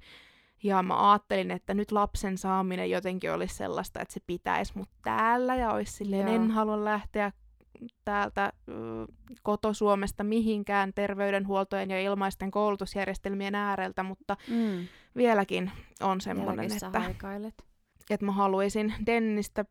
Ja 0.64 0.84
mä 0.84 1.12
ajattelin, 1.12 1.52
että 1.52 1.74
nyt 1.74 1.92
lapsen 1.92 2.38
saaminen 2.38 2.90
jotenkin 2.90 3.32
olisi 3.32 3.56
sellaista, 3.56 4.02
että 4.02 4.14
se 4.14 4.20
pitäisi 4.28 4.74
mut 4.76 4.90
täällä 5.04 5.56
ja 5.56 5.72
olisi 5.72 5.92
silleen, 5.92 6.28
Joo. 6.28 6.36
en 6.36 6.52
halua 6.52 6.86
lähteä 6.86 7.32
täältä 8.06 8.54
koto-Suomesta 9.44 10.24
mihinkään 10.24 10.94
terveydenhuoltojen 10.94 11.92
ja 11.92 12.02
ilmaisten 12.02 12.52
koulutusjärjestelmien 12.52 13.56
ääreltä, 13.56 14.04
mutta 14.04 14.38
mm. 14.48 14.88
vieläkin 15.16 15.72
on 16.00 16.22
semmoinen, 16.22 16.72
että, 16.72 17.02
että 18.10 18.26
mä 18.26 18.32
haluaisin 18.32 18.94
Dennistä 19.06 19.66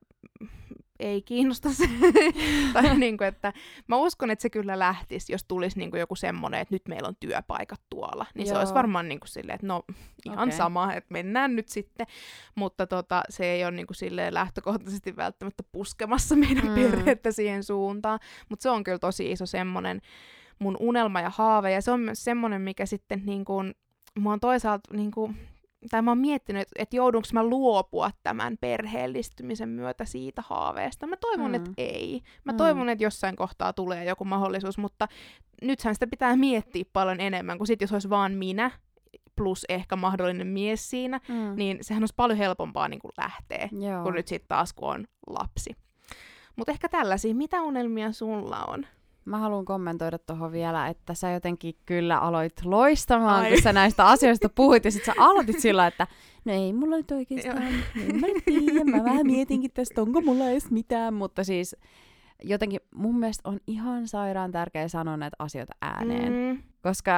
ei 1.00 1.22
kiinnosta 1.22 1.70
se. 1.72 1.88
tai 2.72 2.98
niin 2.98 3.18
kuin, 3.18 3.28
että 3.28 3.52
mä 3.86 3.96
uskon, 3.96 4.30
että 4.30 4.42
se 4.42 4.50
kyllä 4.50 4.78
lähtisi, 4.78 5.32
jos 5.32 5.44
tulisi 5.44 5.78
niin 5.78 5.90
kuin 5.90 6.00
joku 6.00 6.16
semmoinen, 6.16 6.60
että 6.60 6.74
nyt 6.74 6.88
meillä 6.88 7.08
on 7.08 7.16
työpaikat 7.20 7.80
tuolla. 7.90 8.26
Niin 8.34 8.46
Joo. 8.46 8.54
se 8.54 8.58
olisi 8.58 8.74
varmaan 8.74 9.08
niin 9.08 9.20
kuin 9.20 9.28
silleen, 9.28 9.54
että 9.54 9.66
no 9.66 9.82
ihan 10.26 10.48
okay. 10.48 10.58
sama, 10.58 10.92
että 10.92 11.12
mennään 11.12 11.56
nyt 11.56 11.68
sitten. 11.68 12.06
Mutta 12.54 12.86
tota, 12.86 13.22
se 13.28 13.44
ei 13.44 13.64
ole 13.64 13.70
niin 13.70 13.86
kuin 13.86 13.96
silleen 13.96 14.34
lähtökohtaisesti 14.34 15.16
välttämättä 15.16 15.62
puskemassa 15.72 16.36
meidän 16.36 16.68
mm. 16.68 16.74
perhettä 16.74 17.32
siihen 17.32 17.64
suuntaan. 17.64 18.18
Mutta 18.48 18.62
se 18.62 18.70
on 18.70 18.84
kyllä 18.84 18.98
tosi 18.98 19.32
iso 19.32 19.46
semmoinen 19.46 20.00
mun 20.58 20.76
unelma 20.80 21.20
ja 21.20 21.30
haave. 21.30 21.72
Ja 21.72 21.82
se 21.82 21.90
on 21.90 22.00
myös 22.00 22.24
semmoinen, 22.24 22.62
mikä 22.62 22.86
sitten 22.86 23.22
niin 23.24 23.44
kuin, 23.44 23.74
mä 24.20 24.30
oon 24.30 24.40
toisaalta 24.40 24.94
niin 24.94 25.10
kuin, 25.10 25.36
tai 25.90 26.02
mä 26.02 26.10
oon 26.10 26.18
miettinyt, 26.18 26.62
että, 26.62 26.82
että 26.82 26.96
joudunko 26.96 27.28
mä 27.32 27.44
luopua 27.44 28.10
tämän 28.22 28.58
perheellistymisen 28.60 29.68
myötä 29.68 30.04
siitä 30.04 30.42
haaveesta. 30.46 31.06
Mä 31.06 31.16
toivon, 31.16 31.50
mm. 31.50 31.54
että 31.54 31.70
ei. 31.78 32.22
Mä 32.44 32.52
mm. 32.52 32.56
toivon, 32.56 32.88
että 32.88 33.04
jossain 33.04 33.36
kohtaa 33.36 33.72
tulee 33.72 34.04
joku 34.04 34.24
mahdollisuus, 34.24 34.78
mutta 34.78 35.08
nythän 35.62 35.94
sitä 35.94 36.06
pitää 36.06 36.36
miettiä 36.36 36.84
paljon 36.92 37.20
enemmän, 37.20 37.58
kuin 37.58 37.66
sit 37.66 37.80
jos 37.80 37.92
olisi 37.92 38.10
vaan 38.10 38.32
minä 38.32 38.70
plus 39.36 39.64
ehkä 39.68 39.96
mahdollinen 39.96 40.46
mies 40.46 40.90
siinä, 40.90 41.20
mm. 41.28 41.56
niin 41.56 41.78
sehän 41.80 42.02
olisi 42.02 42.14
paljon 42.16 42.38
helpompaa 42.38 42.88
niin 42.88 43.00
kuin 43.00 43.12
lähteä, 43.18 43.68
Joo. 43.72 44.02
kun 44.02 44.14
nyt 44.14 44.28
sitten 44.28 44.48
taas 44.48 44.72
kun 44.72 44.88
on 44.88 45.06
lapsi. 45.26 45.76
Mutta 46.56 46.72
ehkä 46.72 46.88
tällaisia, 46.88 47.34
mitä 47.34 47.62
unelmia 47.62 48.12
sulla 48.12 48.64
on? 48.64 48.86
Mä 49.24 49.38
haluan 49.38 49.64
kommentoida 49.64 50.18
tuohon 50.18 50.52
vielä, 50.52 50.88
että 50.88 51.14
sä 51.14 51.30
jotenkin 51.30 51.74
kyllä 51.86 52.18
aloit 52.18 52.52
loistamaan, 52.64 53.44
Ai. 53.44 53.50
kun 53.52 53.62
sä 53.62 53.72
näistä 53.72 54.06
asioista 54.06 54.48
puhuit, 54.48 54.84
ja 54.84 54.90
sit 54.90 55.04
sä 55.04 55.14
aloitit 55.18 55.60
sillä, 55.60 55.86
että 55.86 56.06
no 56.44 56.52
ei 56.52 56.72
mulla 56.72 56.96
nyt 56.96 57.10
oikeastaan, 57.10 57.62
en 57.62 58.20
mä 58.20 58.26
nyt 58.26 58.44
tiedä, 58.44 58.84
mä 58.84 59.04
vähän 59.04 59.26
mietinkin 59.26 59.70
tästä, 59.70 60.02
onko 60.02 60.20
mulla 60.20 60.50
edes 60.50 60.70
mitään, 60.70 61.14
mutta 61.14 61.44
siis 61.44 61.76
jotenkin 62.44 62.80
mun 62.94 63.18
mielestä 63.18 63.48
on 63.48 63.60
ihan 63.66 64.08
sairaan 64.08 64.52
tärkeä 64.52 64.88
sanoa 64.88 65.16
näitä 65.16 65.36
asioita 65.38 65.72
ääneen, 65.82 66.32
mm. 66.32 66.62
koska 66.82 67.12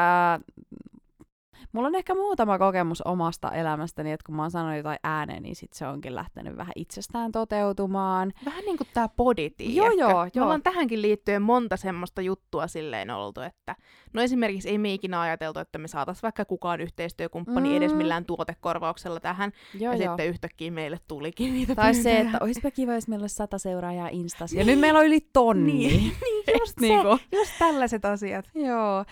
Mulla 1.72 1.88
on 1.88 1.94
ehkä 1.94 2.14
muutama 2.14 2.58
kokemus 2.58 3.02
omasta 3.02 3.52
elämästäni, 3.52 4.12
että 4.12 4.26
kun 4.26 4.36
mä 4.36 4.42
oon 4.42 4.50
sanonut 4.50 4.76
jotain 4.76 4.98
ääneen, 5.04 5.42
niin 5.42 5.56
sit 5.56 5.72
se 5.72 5.86
onkin 5.86 6.14
lähtenyt 6.14 6.56
vähän 6.56 6.72
itsestään 6.76 7.32
toteutumaan. 7.32 8.32
Vähän 8.44 8.64
niin 8.64 8.76
kuin 8.76 8.88
tää 8.94 9.08
body, 9.08 9.50
Joo, 9.58 9.90
joo, 9.90 10.10
joo. 10.10 10.30
Me 10.34 10.42
ollaan 10.42 10.62
tähänkin 10.62 11.02
liittyen 11.02 11.42
monta 11.42 11.76
semmoista 11.76 12.22
juttua 12.22 12.66
silleen 12.66 13.10
oltu, 13.10 13.40
että 13.40 13.76
no 14.12 14.22
esimerkiksi 14.22 14.68
ei 14.68 14.78
me 14.78 14.92
ikinä 14.92 15.20
ajateltu, 15.20 15.60
että 15.60 15.78
me 15.78 15.88
saatais 15.88 16.22
vaikka 16.22 16.44
kukaan 16.44 16.80
yhteistyökumppani 16.80 17.68
mm. 17.68 17.76
edes 17.76 17.94
millään 17.94 18.24
tuotekorvauksella 18.24 19.20
tähän, 19.20 19.52
joo, 19.74 19.92
ja 19.92 20.04
joo. 20.04 20.08
sitten 20.08 20.28
yhtäkkiä 20.28 20.70
meille 20.70 20.98
tulikin 21.08 21.54
niitä 21.54 21.74
Tai 21.74 21.92
pyyntöjä. 21.92 22.14
se, 22.14 22.20
että 22.20 22.38
olisipa 22.40 22.70
kiva, 22.70 22.94
jos 22.94 23.08
meillä 23.08 23.22
olisi 23.22 23.34
sata 23.34 23.58
seuraajaa 23.58 24.08
Instas, 24.08 24.52
ja 24.52 24.58
niin. 24.58 24.66
nyt 24.66 24.80
meillä 24.80 24.98
on 24.98 25.06
yli 25.06 25.20
tonni. 25.32 25.72
Niin, 25.72 25.90
niin 26.24 26.58
just, 26.60 26.74
se, 26.80 26.86
niin 26.86 27.02
just 27.32 27.52
tällaiset 27.58 28.04
asiat. 28.04 28.50
Joo. 28.54 29.04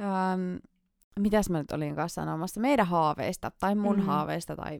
Um, 0.00 0.60
mitäs 1.20 1.50
mä 1.50 1.58
nyt 1.58 1.72
olin 1.72 1.96
kanssa 1.96 2.22
sanomassa, 2.22 2.60
meidän 2.60 2.86
haaveista, 2.86 3.50
tai 3.60 3.74
mun 3.74 3.96
mm. 3.96 4.02
haaveista, 4.02 4.56
tai 4.56 4.78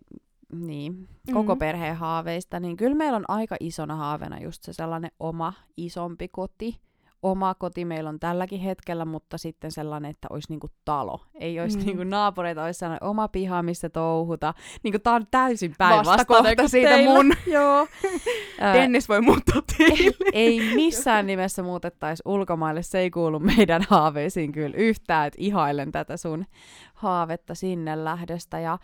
niin, 0.52 1.08
koko 1.32 1.54
mm. 1.54 1.58
perheen 1.58 1.96
haaveista, 1.96 2.60
niin 2.60 2.76
kyllä 2.76 2.96
meillä 2.96 3.16
on 3.16 3.24
aika 3.28 3.56
isona 3.60 3.96
haaveena 3.96 4.40
just 4.40 4.62
se 4.62 4.72
sellainen 4.72 5.10
oma 5.20 5.52
isompi 5.76 6.28
koti, 6.28 6.80
oma 7.30 7.54
koti 7.54 7.84
meillä 7.84 8.10
on 8.10 8.20
tälläkin 8.20 8.60
hetkellä, 8.60 9.04
mutta 9.04 9.38
sitten 9.38 9.72
sellainen, 9.72 10.10
että 10.10 10.28
olisi 10.30 10.52
niinku 10.52 10.66
talo. 10.84 11.20
Ei 11.34 11.60
olisi 11.60 11.78
mm. 11.78 11.84
niinku 11.84 12.04
naapureita, 12.04 12.64
olisi 12.64 12.78
sellainen 12.78 13.08
oma 13.08 13.28
piha, 13.28 13.62
missä 13.62 13.88
touhuta. 13.88 14.54
Niinku 14.82 14.98
tää 14.98 15.14
on 15.14 15.26
täysin 15.30 15.74
päinvastainen 15.78 16.68
siitä 16.68 16.88
teillä. 16.88 17.14
mun. 17.14 17.32
Joo. 17.46 17.86
Dennis 18.72 19.08
voi 19.08 19.20
muuttaa 19.20 19.62
teille. 19.78 20.30
ei 20.32 20.74
missään 20.74 21.26
nimessä 21.26 21.62
muutettaisi 21.62 22.22
ulkomaille, 22.24 22.82
se 22.82 22.98
ei 22.98 23.10
kuulu 23.10 23.38
meidän 23.38 23.82
haaveisiin 23.88 24.52
kyllä 24.52 24.76
yhtään, 24.76 25.26
että 25.26 25.36
ihailen 25.42 25.92
tätä 25.92 26.16
sun 26.16 26.46
haavetta 26.94 27.54
sinne 27.54 28.04
lähdöstä. 28.04 28.60
Ja 28.60 28.78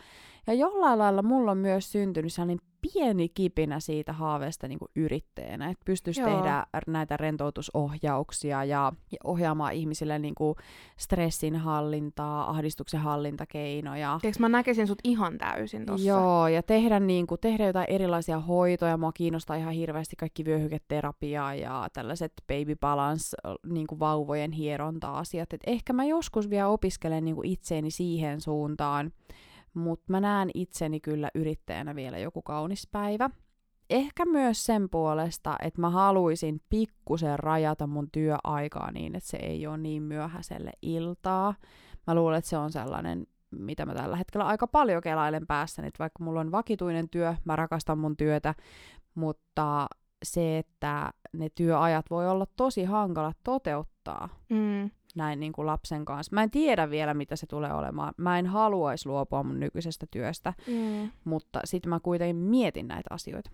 ja 0.46 0.54
jollain 0.54 0.98
lailla 0.98 1.22
mulla 1.22 1.50
on 1.50 1.58
myös 1.58 1.92
syntynyt 1.92 2.32
sellainen 2.32 2.58
pieni 2.82 3.28
kipinä 3.28 3.80
siitä 3.80 4.12
haaveesta 4.12 4.68
niin 4.68 4.78
kuin 4.78 4.88
yrittäjänä, 4.96 5.70
että 5.70 5.82
pystyisi 5.84 6.20
Joo. 6.20 6.30
tehdä 6.30 6.66
näitä 6.86 7.16
rentoutusohjauksia 7.16 8.64
ja, 8.64 8.92
ja 9.12 9.18
ohjaamaan 9.24 9.72
ihmisille 9.72 10.18
niin 10.18 10.34
kuin 10.34 10.54
stressin 10.96 11.56
hallintaa, 11.56 12.50
ahdistuksen 12.50 13.00
hallintakeinoja. 13.00 14.18
Tiedätkö, 14.20 14.40
mä 14.40 14.48
näkisin 14.48 14.86
sut 14.86 14.98
ihan 15.04 15.38
täysin 15.38 15.86
tossa. 15.86 16.08
Joo, 16.08 16.48
ja 16.48 16.62
tehdä, 16.62 17.00
niin 17.00 17.26
kuin, 17.26 17.40
tehdä 17.40 17.66
jotain 17.66 17.90
erilaisia 17.90 18.40
hoitoja. 18.40 18.96
Mua 18.96 19.12
kiinnostaa 19.12 19.56
ihan 19.56 19.74
hirveästi 19.74 20.16
kaikki 20.16 20.44
vyöhyketerapia 20.44 21.54
ja 21.54 21.88
tällaiset 21.92 22.32
baby 22.48 22.76
balance, 22.76 23.36
niin 23.66 23.86
kuin 23.86 23.98
vauvojen 23.98 24.52
hieronta-asiat. 24.52 25.52
Et 25.52 25.60
ehkä 25.66 25.92
mä 25.92 26.04
joskus 26.04 26.50
vielä 26.50 26.68
opiskelen 26.68 27.24
niin 27.24 27.34
kuin 27.34 27.48
itseeni 27.48 27.90
siihen 27.90 28.40
suuntaan, 28.40 29.12
mutta 29.74 30.04
mä 30.08 30.20
näen 30.20 30.50
itseni 30.54 31.00
kyllä 31.00 31.30
yrittäjänä 31.34 31.94
vielä 31.94 32.18
joku 32.18 32.42
kaunis 32.42 32.88
päivä. 32.92 33.30
Ehkä 33.90 34.24
myös 34.24 34.64
sen 34.64 34.90
puolesta, 34.90 35.56
että 35.62 35.80
mä 35.80 35.90
haluaisin 35.90 36.60
pikkusen 36.68 37.38
rajata 37.38 37.86
mun 37.86 38.08
työaikaa 38.12 38.90
niin, 38.92 39.16
että 39.16 39.30
se 39.30 39.36
ei 39.36 39.66
ole 39.66 39.78
niin 39.78 40.02
myöhäiselle 40.02 40.72
iltaa. 40.82 41.54
Mä 42.06 42.14
luulen, 42.14 42.38
että 42.38 42.50
se 42.50 42.56
on 42.56 42.72
sellainen, 42.72 43.26
mitä 43.50 43.86
mä 43.86 43.94
tällä 43.94 44.16
hetkellä 44.16 44.46
aika 44.46 44.66
paljon 44.66 45.02
kelailen 45.02 45.46
päässäni, 45.46 45.88
että 45.88 45.98
vaikka 45.98 46.24
mulla 46.24 46.40
on 46.40 46.52
vakituinen 46.52 47.08
työ, 47.08 47.34
mä 47.44 47.56
rakastan 47.56 47.98
mun 47.98 48.16
työtä, 48.16 48.54
mutta 49.14 49.86
se, 50.22 50.58
että 50.58 51.10
ne 51.32 51.48
työajat 51.54 52.06
voi 52.10 52.28
olla 52.28 52.46
tosi 52.56 52.84
hankalat 52.84 53.36
toteuttaa. 53.44 54.28
Mm. 54.48 54.90
Näin 55.14 55.40
niin 55.40 55.52
kuin 55.52 55.66
lapsen 55.66 56.04
kanssa. 56.04 56.34
Mä 56.34 56.42
en 56.42 56.50
tiedä 56.50 56.90
vielä, 56.90 57.14
mitä 57.14 57.36
se 57.36 57.46
tulee 57.46 57.72
olemaan. 57.72 58.14
Mä 58.16 58.38
en 58.38 58.46
haluaisi 58.46 59.08
luopua 59.08 59.42
mun 59.42 59.60
nykyisestä 59.60 60.06
työstä, 60.10 60.54
Mm. 60.66 61.10
mutta 61.24 61.60
sitten 61.64 61.90
mä 61.90 62.00
kuitenkin 62.00 62.36
mietin 62.36 62.88
näitä 62.88 63.14
asioita. 63.14 63.50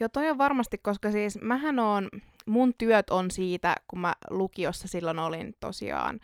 Joo, 0.00 0.08
toi 0.08 0.30
on 0.30 0.38
varmasti, 0.38 0.78
koska 0.78 1.10
siis 1.10 1.38
mähän 1.42 1.78
on, 1.78 2.08
mun 2.46 2.74
työt 2.78 3.10
on 3.10 3.30
siitä, 3.30 3.76
kun 3.88 3.98
mä 3.98 4.14
lukiossa 4.30 4.88
silloin 4.88 5.18
olin 5.18 5.54
tosiaan 5.60 6.20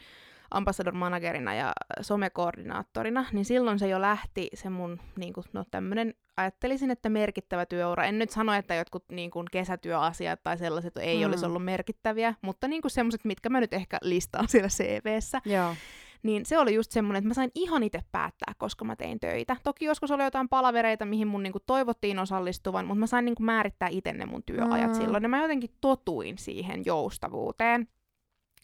ambassador 0.51 0.94
managerina 0.94 1.55
ja 1.55 1.72
somekoordinaattorina, 2.01 3.24
niin 3.32 3.44
silloin 3.44 3.78
se 3.78 3.88
jo 3.88 4.01
lähti 4.01 4.49
se 4.55 4.70
mun 4.70 5.01
niin 5.16 5.32
kuin, 5.32 5.44
no 5.53 5.64
tämmönen, 5.70 6.14
ajattelisin, 6.36 6.90
että 6.90 7.09
merkittävä 7.09 7.66
työura. 7.66 8.05
En 8.05 8.18
nyt 8.18 8.30
sano, 8.30 8.53
että 8.53 8.74
jotkut 8.74 9.05
niin 9.11 9.30
kuin, 9.30 9.47
kesätyöasiat 9.53 10.40
tai 10.42 10.59
sellaiset 10.59 10.97
ei 10.97 11.18
Mm. 11.24 11.28
olisi 11.30 11.47
ollut 11.47 11.64
merkittäviä, 11.64 12.34
mutta 12.42 12.68
niin 12.68 12.82
kuin 12.82 12.90
semmoiset, 12.92 13.24
mitkä 13.24 13.49
mä 13.49 13.61
nyt 13.61 13.72
ehkä 13.74 13.99
listaan 14.03 14.49
siellä 14.49 14.68
CVssä, 14.68 15.40
Joo. 15.44 15.74
niin 16.22 16.47
se 16.47 16.59
oli 16.59 16.74
just 16.74 16.90
semmoinen, 16.92 17.18
että 17.18 17.28
mä 17.28 17.34
sain 17.34 17.51
ihan 17.55 17.82
itse 17.82 18.01
päättää, 18.12 18.55
koska 18.59 18.84
mä 18.84 18.97
tein 18.97 19.20
töitä. 19.20 19.57
Toki 19.64 19.84
joskus 19.84 20.11
oli 20.11 20.22
jotain 20.22 20.49
palavereita, 20.49 21.05
mihin 21.05 21.28
mun 21.28 21.42
niinku 21.42 21.61
toivottiin 21.66 22.18
osallistuvan, 22.18 22.86
mutta 22.86 23.01
mä 23.01 23.07
sain 23.07 23.24
niinku 23.24 23.42
määrittää 23.42 23.88
itse 23.90 24.12
ne 24.12 24.26
mun 24.26 24.42
työajat 24.42 24.90
Mm. 24.90 24.94
silloin, 24.97 25.22
ja 25.22 25.28
mä 25.28 25.42
jotenkin 25.42 25.70
totuin 25.80 26.38
siihen 26.38 26.82
joustavuuteen. 26.86 27.88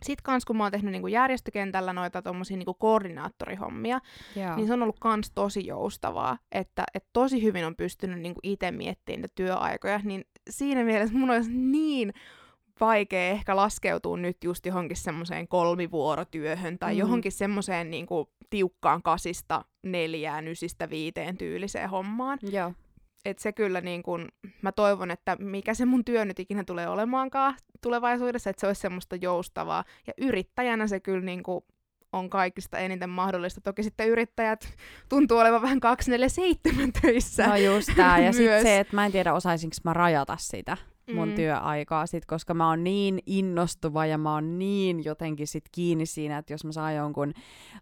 Sitten 0.02 0.22
kans 0.22 0.44
kun 0.44 0.56
mä 0.56 0.62
oon 0.62 0.72
tehnyt 0.72 0.92
niinku 0.92 1.06
järjestökentällä 1.08 1.92
noita 1.92 2.22
tommosia 2.22 2.56
niinku 2.56 2.74
koordinaattorihommia, 2.74 4.00
Joo. 4.36 4.56
niin 4.56 4.66
se 4.66 4.72
on 4.72 4.82
ollut 4.82 5.00
kans 5.00 5.30
tosi 5.34 5.66
joustavaa, 5.66 6.38
että 6.52 6.84
et 6.94 7.04
tosi 7.12 7.42
hyvin 7.42 7.64
on 7.64 7.76
pystynyt 7.76 8.20
niinku 8.20 8.40
itse 8.42 8.70
miettimään 8.70 9.20
niitä 9.20 9.32
työaikoja, 9.34 10.00
niin 10.04 10.24
siinä 10.50 10.84
mielessä 10.84 11.16
mun 11.18 11.30
olisi 11.30 11.50
niin 11.52 12.12
vaikea 12.80 13.30
ehkä 13.30 13.56
laskeutua 13.56 14.16
nyt 14.16 14.44
just 14.44 14.66
johonkin 14.66 14.96
semmoiseen 14.96 15.48
kolmivuorotyöhön 15.48 16.78
tai 16.78 16.92
Mm. 16.92 16.96
mm. 16.96 17.00
johonkin 17.00 17.32
semmoiseen 17.32 17.90
niinku 17.90 18.30
tiukkaan 18.50 19.02
kasista 19.02 19.64
neljään, 19.82 20.48
ysistä 20.48 20.90
viiteen 20.90 21.36
tyyliseen 21.38 21.90
hommaan. 21.90 22.38
Joo. 22.42 22.72
Et 23.24 23.38
se 23.38 23.52
kyllä 23.52 23.80
niin 23.80 24.02
kun, 24.02 24.28
mä 24.62 24.72
toivon, 24.72 25.10
että 25.10 25.36
mikä 25.40 25.74
se 25.74 25.84
mun 25.84 26.04
työ 26.04 26.24
nyt 26.24 26.38
ikinä 26.38 26.64
tulee 26.64 26.88
olemaankaan 26.88 27.54
tulevaisuudessa, 27.80 28.50
että 28.50 28.60
se 28.60 28.66
olisi 28.66 28.80
semmoista 28.80 29.16
joustavaa. 29.16 29.84
Ja 30.06 30.12
yrittäjänä 30.18 30.86
se 30.86 31.00
kyllä 31.00 31.24
niin 31.24 31.42
kun 31.42 31.62
on 32.12 32.30
kaikista 32.30 32.78
eniten 32.78 33.10
mahdollista. 33.10 33.60
Toki 33.60 33.82
sitten 33.82 34.08
yrittäjät 34.08 34.76
tuntuu 35.08 35.38
olevan 35.38 35.62
vähän 35.62 35.80
247 35.80 36.92
töissä. 37.02 37.46
No 37.46 37.56
just 37.56 37.88
tää. 37.96 38.18
Ja 38.18 38.32
sitten 38.32 38.62
se, 38.62 38.78
että 38.78 38.96
mä 38.96 39.06
en 39.06 39.12
tiedä 39.12 39.34
osaisinko 39.34 39.76
mä 39.84 39.92
rajata 39.92 40.36
sitä 40.40 40.76
mun 41.14 41.28
Mm. 41.28 41.34
työaikaa 41.34 42.06
sit, 42.06 42.26
koska 42.26 42.54
mä 42.54 42.68
oon 42.68 42.84
niin 42.84 43.18
innostuva 43.26 44.06
ja 44.06 44.18
mä 44.18 44.34
oon 44.34 44.58
niin 44.58 45.04
jotenkin 45.04 45.46
sit 45.46 45.64
kiinni 45.72 46.06
siinä, 46.06 46.38
että 46.38 46.52
jos 46.52 46.64
mä 46.64 46.72
saan 46.72 46.94
jonkun 46.94 47.32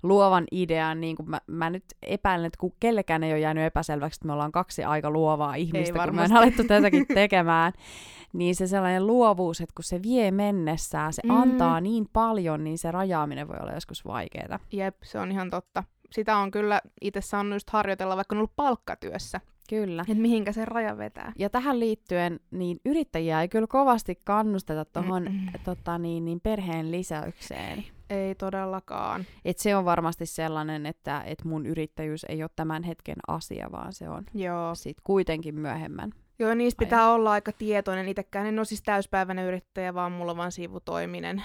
luovan 0.02 0.44
idean, 0.52 1.00
niin 1.00 1.16
kun 1.16 1.30
mä, 1.30 1.40
mä 1.46 1.70
nyt 1.70 1.84
epäilen, 2.02 2.46
että 2.46 2.58
kun 2.60 2.72
kellekään 2.80 3.22
ei 3.22 3.32
ole 3.32 3.40
jäänyt 3.40 3.64
epäselväksi, 3.64 4.18
että 4.18 4.26
me 4.26 4.32
ollaan 4.32 4.52
kaksi 4.52 4.84
aika 4.84 5.10
luovaa 5.10 5.54
ihmistä, 5.54 6.04
kun 6.06 6.14
me 6.16 6.22
on 6.22 6.32
alettu 6.36 6.64
tätäkin 6.64 7.06
tekemään, 7.14 7.72
niin 8.32 8.54
se 8.56 8.66
sellainen 8.66 9.06
luovuus, 9.06 9.60
että 9.60 9.74
kun 9.76 9.84
se 9.84 10.02
vie 10.02 10.30
mennessään, 10.30 11.12
se 11.12 11.22
Mm. 11.24 11.30
antaa 11.30 11.80
niin 11.80 12.06
paljon, 12.12 12.64
niin 12.64 12.78
se 12.78 12.90
rajaaminen 12.90 13.48
voi 13.48 13.56
olla 13.60 13.72
joskus 13.72 14.04
vaikeaa. 14.04 14.58
Jep, 14.72 14.96
se 15.02 15.18
on 15.18 15.30
ihan 15.32 15.50
totta. 15.50 15.84
Sitä 16.10 16.36
on 16.36 16.50
kyllä 16.50 16.80
itse 17.00 17.20
saanut 17.20 17.52
just 17.52 17.70
harjoitella, 17.70 18.16
vaikka 18.16 18.34
on 18.34 18.38
ollut 18.38 18.52
palkkatyössä, 18.56 19.40
Kyllä. 19.70 20.02
että 20.02 20.22
mihinkä 20.22 20.52
se 20.52 20.64
raja 20.64 20.98
vetää. 20.98 21.32
Ja 21.38 21.50
tähän 21.50 21.80
liittyen, 21.80 22.40
niin 22.50 22.80
yrittäjiä 22.84 23.42
ei 23.42 23.48
kyllä 23.48 23.66
kovasti 23.66 24.20
kannusteta 24.24 24.84
tuohon 24.84 25.26
tota, 25.64 25.98
niin, 25.98 26.24
niin 26.24 26.40
perheen 26.40 26.90
lisäykseen. 26.90 27.84
Ei 28.10 28.34
todellakaan. 28.34 29.24
Et 29.44 29.58
se 29.58 29.76
on 29.76 29.84
varmasti 29.84 30.26
sellainen, 30.26 30.86
että 30.86 31.22
et 31.26 31.44
mun 31.44 31.66
yrittäjyys 31.66 32.26
ei 32.28 32.42
ole 32.42 32.50
tämän 32.56 32.82
hetken 32.82 33.16
asia, 33.28 33.68
vaan 33.72 33.92
se 33.92 34.08
on 34.08 34.24
Joo. 34.34 34.74
sit 34.74 34.96
kuitenkin 35.04 35.54
myöhemmän. 35.54 36.10
Joo, 36.40 36.54
niistä 36.54 36.82
Ajan. 36.82 36.88
pitää 36.88 37.10
olla 37.12 37.32
aika 37.32 37.52
tietoinen. 37.52 38.08
Itekään 38.08 38.46
en 38.46 38.58
ole 38.58 38.64
siis 38.64 38.82
täyspäiväinen 38.82 39.44
yrittäjä, 39.46 39.94
vaan 39.94 40.12
mulla 40.12 40.30
on 40.32 40.36
vaan 40.38 40.52
sivutoiminen. 40.52 41.42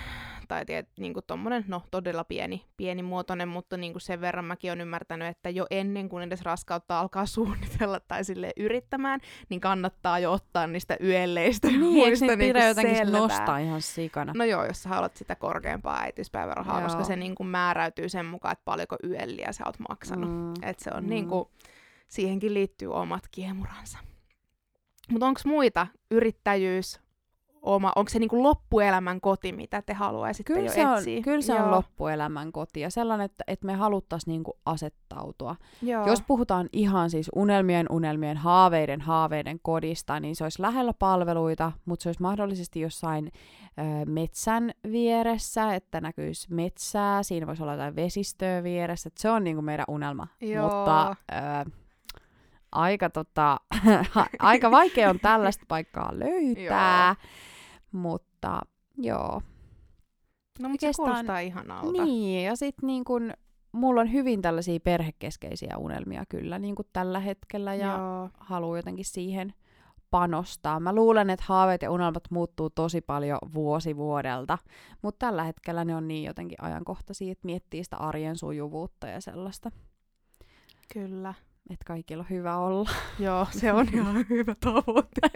Tai 0.48 0.66
tiet, 0.66 0.89
niin 1.00 1.14
kuin 1.14 1.24
tommonen, 1.28 1.66
no 1.68 1.82
todella 1.91 2.24
pieni, 2.24 2.66
pienimuotoinen, 2.78 3.48
mutta 3.48 3.78
niin 3.78 3.93
kuin 3.93 4.02
sen 4.02 4.22
verran 4.22 4.46
mäkin 4.46 4.72
olen 4.72 4.82
ymmärtänyt, 4.82 5.28
että 5.28 5.50
jo 5.50 5.66
ennen 5.72 6.10
kuin 6.10 6.24
edes 6.24 6.41
raskautta 6.41 7.00
alkaa 7.00 7.26
suunnitella 7.36 8.00
tai 8.00 8.24
sille 8.24 8.52
yrittämään, 8.58 9.20
niin 9.50 9.62
kannattaa 9.62 10.20
jo 10.20 10.32
ottaa 10.32 10.68
niistä 10.68 10.98
yölleistä 11.04 11.68
Niin, 11.68 11.80
muista 11.80 12.26
niin 12.26 12.39
pidä 12.39 12.60
kuin 12.60 12.68
jotenkin 12.68 12.96
selvää. 12.98 13.20
nostaa 13.20 13.58
ihan 13.58 13.82
sikana? 13.82 14.34
No 14.36 14.43
joo, 14.43 14.66
jos 14.66 14.84
sä 14.84 14.89
haluat 14.89 15.18
sitä 15.18 15.36
korkeampaa 15.36 16.00
äitiyspäivärahaa, 16.02 16.80
Joo. 16.80 16.88
koska 16.88 17.04
se 17.04 17.16
niin 17.16 17.36
kuin 17.36 17.48
määräytyy 17.48 18.10
sen 18.10 18.26
mukaan, 18.26 18.52
että 18.54 18.66
paljonko 18.66 18.96
yölliä 19.04 19.52
sä 19.52 19.64
oot 19.66 19.80
maksanut. 19.89 20.30
Mm. 20.30 20.54
Et 20.70 20.80
se 20.80 20.91
on 20.93 21.04
Mm. 21.04 21.10
niin 21.10 21.28
kuin, 21.28 21.50
siihenkin 22.08 22.54
liittyy 22.54 22.93
omat 22.93 23.24
kiemuransa. 23.32 23.98
Mutta 25.12 25.26
onko 25.26 25.41
muita 25.45 25.88
yrittäjyys, 26.12 26.99
oma, 27.66 27.91
onko 27.95 28.10
se 28.10 28.20
niinku 28.20 28.43
loppuelämän 28.43 29.22
koti, 29.22 29.51
mitä 29.51 29.82
te 29.82 29.93
haluaisitte 29.93 30.53
Kyllä 30.53 30.66
jo 30.66 30.72
se, 30.74 30.88
on, 30.88 30.97
etsiä? 30.97 31.22
kyllä 31.22 31.41
se 31.41 31.53
on 31.53 31.60
Joo. 31.60 31.72
loppuelämän 31.72 32.51
koti 32.51 32.80
ja 32.80 32.89
sellainen, 32.89 33.26
että, 33.26 33.43
että 33.47 33.66
me 33.66 33.74
haluttaisiin 33.74 34.32
niinku 34.32 34.58
asettautua. 34.66 35.56
Joo. 35.82 36.08
Jos 36.08 36.22
puhutaan 36.22 36.70
ihan 36.74 37.10
siis 37.10 37.32
unelmien, 37.36 37.86
unelmien, 37.89 38.38
haaveiden, 38.38 39.01
haaveiden 39.01 39.60
kodista, 39.62 40.20
niin 40.20 40.36
se 40.36 40.43
olisi 40.43 40.62
lähellä 40.62 40.93
palveluita, 40.99 41.72
mutta 41.86 42.03
se 42.03 42.10
olisi 42.10 42.22
mahdollisesti 42.22 42.80
jossain 42.80 43.32
ö, 43.80 44.06
metsän 44.06 44.72
vieressä, 44.91 45.76
että 45.76 46.01
näkyisi 46.01 46.53
metsää, 46.53 47.24
siinä 47.24 47.47
voisi 47.47 47.64
olla 47.64 47.74
jotain 47.74 47.95
vesistöä 47.95 48.64
vieressä, 48.64 49.08
että 49.08 49.22
se 49.22 49.30
on 49.30 49.43
niinku 49.43 49.62
meidän 49.62 49.86
unelma. 49.88 50.28
Joo. 50.41 50.64
Mutta 50.64 51.10
ö, 51.10 51.72
aika, 52.76 53.09
tota, 53.09 53.59
aika 54.39 54.71
vaikea 54.71 55.09
on 55.09 55.19
tällaista 55.19 55.65
paikkaa 55.67 56.09
löytää, 56.19 57.15
mutta 57.91 58.61
joo. 58.97 59.41
no, 60.59 60.69
mutta 60.69 60.82
se 60.82 60.88
oikeastaan- 60.88 61.09
kuulostaa 61.09 61.39
ihanalta. 61.39 62.03
Niin, 62.03 62.45
ja 62.45 62.55
sitten 62.55 62.88
niin 62.88 63.03
kun, 63.03 63.34
mulla 63.71 64.01
on 64.01 64.11
hyvin 64.11 64.41
tällaisia 64.41 64.80
perhekeskeisiä 64.80 65.78
unelmia 65.78 66.23
kyllä 66.30 66.59
niin 66.59 66.76
kun 66.76 66.86
tällä 66.93 67.19
hetkellä 67.19 67.76
ja 67.76 67.97
Joo. 67.97 68.30
haluan 68.39 68.80
jotenkin 68.80 69.05
siihen 69.05 69.53
panostaa. 70.11 70.80
Mä 70.80 70.95
luulen, 70.95 71.30
että 71.30 71.45
haaveet 71.47 71.82
ja 71.82 71.91
unelmat 71.91 72.23
muuttuu 72.32 72.69
tosi 72.69 73.01
paljon 73.01 73.39
vuosi 73.53 73.97
vuodelta, 73.97 74.57
mutta 75.01 75.26
tällä 75.26 75.43
hetkellä 75.43 75.86
ne 75.86 75.95
on 75.95 76.07
niin 76.07 76.23
jotenkin 76.23 76.63
ajankohtaisia, 76.63 77.32
että 77.32 77.45
miettii 77.45 77.84
sitä 77.84 77.97
arjen 77.97 78.38
sujuvuutta 78.38 79.07
ja 79.07 79.21
sellaista, 79.21 79.71
Kyllä. 80.93 81.34
Että 81.70 81.86
kaikilla 81.86 82.24
on 82.24 82.30
hyvä 82.38 82.57
olla. 82.57 82.89
Joo, 83.20 83.47
se 83.51 83.74
on 83.74 83.88
ihan 83.93 84.26
hyvä 84.30 84.55
tavoite. 84.59 85.22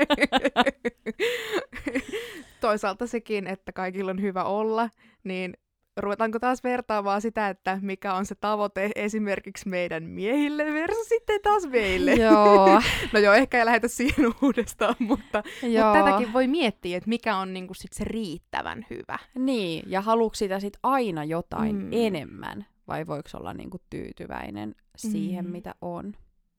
Toisaalta 2.61 3.07
sekin, 3.07 3.47
että 3.47 3.71
kaikilla 3.71 4.11
on 4.11 4.21
hyvä 4.21 4.43
olla, 4.43 4.89
niin 5.23 5.53
ruvetaanko 5.97 6.39
taas 6.39 6.63
vertaamaan 6.63 7.21
sitä, 7.21 7.49
että 7.49 7.79
mikä 7.81 8.13
on 8.13 8.25
se 8.25 8.35
tavoite 8.35 8.91
esimerkiksi 8.95 9.69
meidän 9.69 10.03
miehille 10.03 10.65
versus 10.73 11.07
sitten 11.09 11.39
taas 11.43 11.67
meille. 11.67 12.13
Joo, 12.13 12.81
No 13.13 13.19
joo, 13.19 13.33
ehkä 13.33 13.59
ei 13.59 13.65
lähdetä 13.65 13.87
siihen 13.87 14.31
uudestaan, 14.41 14.95
mutta, 14.99 15.43
joo. 15.63 15.93
mutta 15.93 16.03
tätäkin 16.05 16.33
voi 16.33 16.47
miettiä, 16.47 16.97
että 16.97 17.09
mikä 17.09 17.37
on 17.37 17.53
niinku 17.53 17.73
sit 17.73 17.93
se 17.93 18.03
riittävän 18.03 18.85
hyvä. 18.89 19.19
Niin, 19.35 19.83
ja 19.91 20.01
haluatko 20.01 20.35
sitä 20.35 20.59
sit 20.59 20.77
aina 20.83 21.23
jotain 21.23 21.75
Mm. 21.75 21.89
enemmän, 21.91 22.65
vai 22.89 23.07
voiko 23.07 23.29
olla 23.33 23.53
niinku 23.53 23.77
tyytyväinen 23.89 24.75
siihen, 24.97 25.45
Mm. 25.45 25.51
mitä 25.51 25.75
on? 25.81 26.13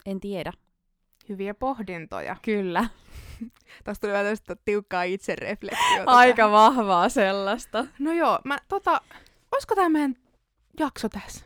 En 0.07 0.21
tiedä. 0.21 0.53
Hyviä 1.29 1.55
pohdintoja. 1.55 2.37
Kyllä. 2.43 2.85
Tästä 3.85 4.01
tuli 4.07 4.13
vähän 4.13 4.37
tiukkaa 4.65 5.03
itsereflektiota. 5.03 6.03
Aika 6.11 6.51
vahvaa 6.51 7.09
sellaista. 7.09 7.87
No 7.99 8.13
joo, 8.13 8.39
mä 8.45 8.59
tota, 8.69 9.01
olisiko 9.53 9.75
tämä 9.75 9.89
meidän 9.89 10.15
jakso 10.79 11.09
tässä? 11.09 11.45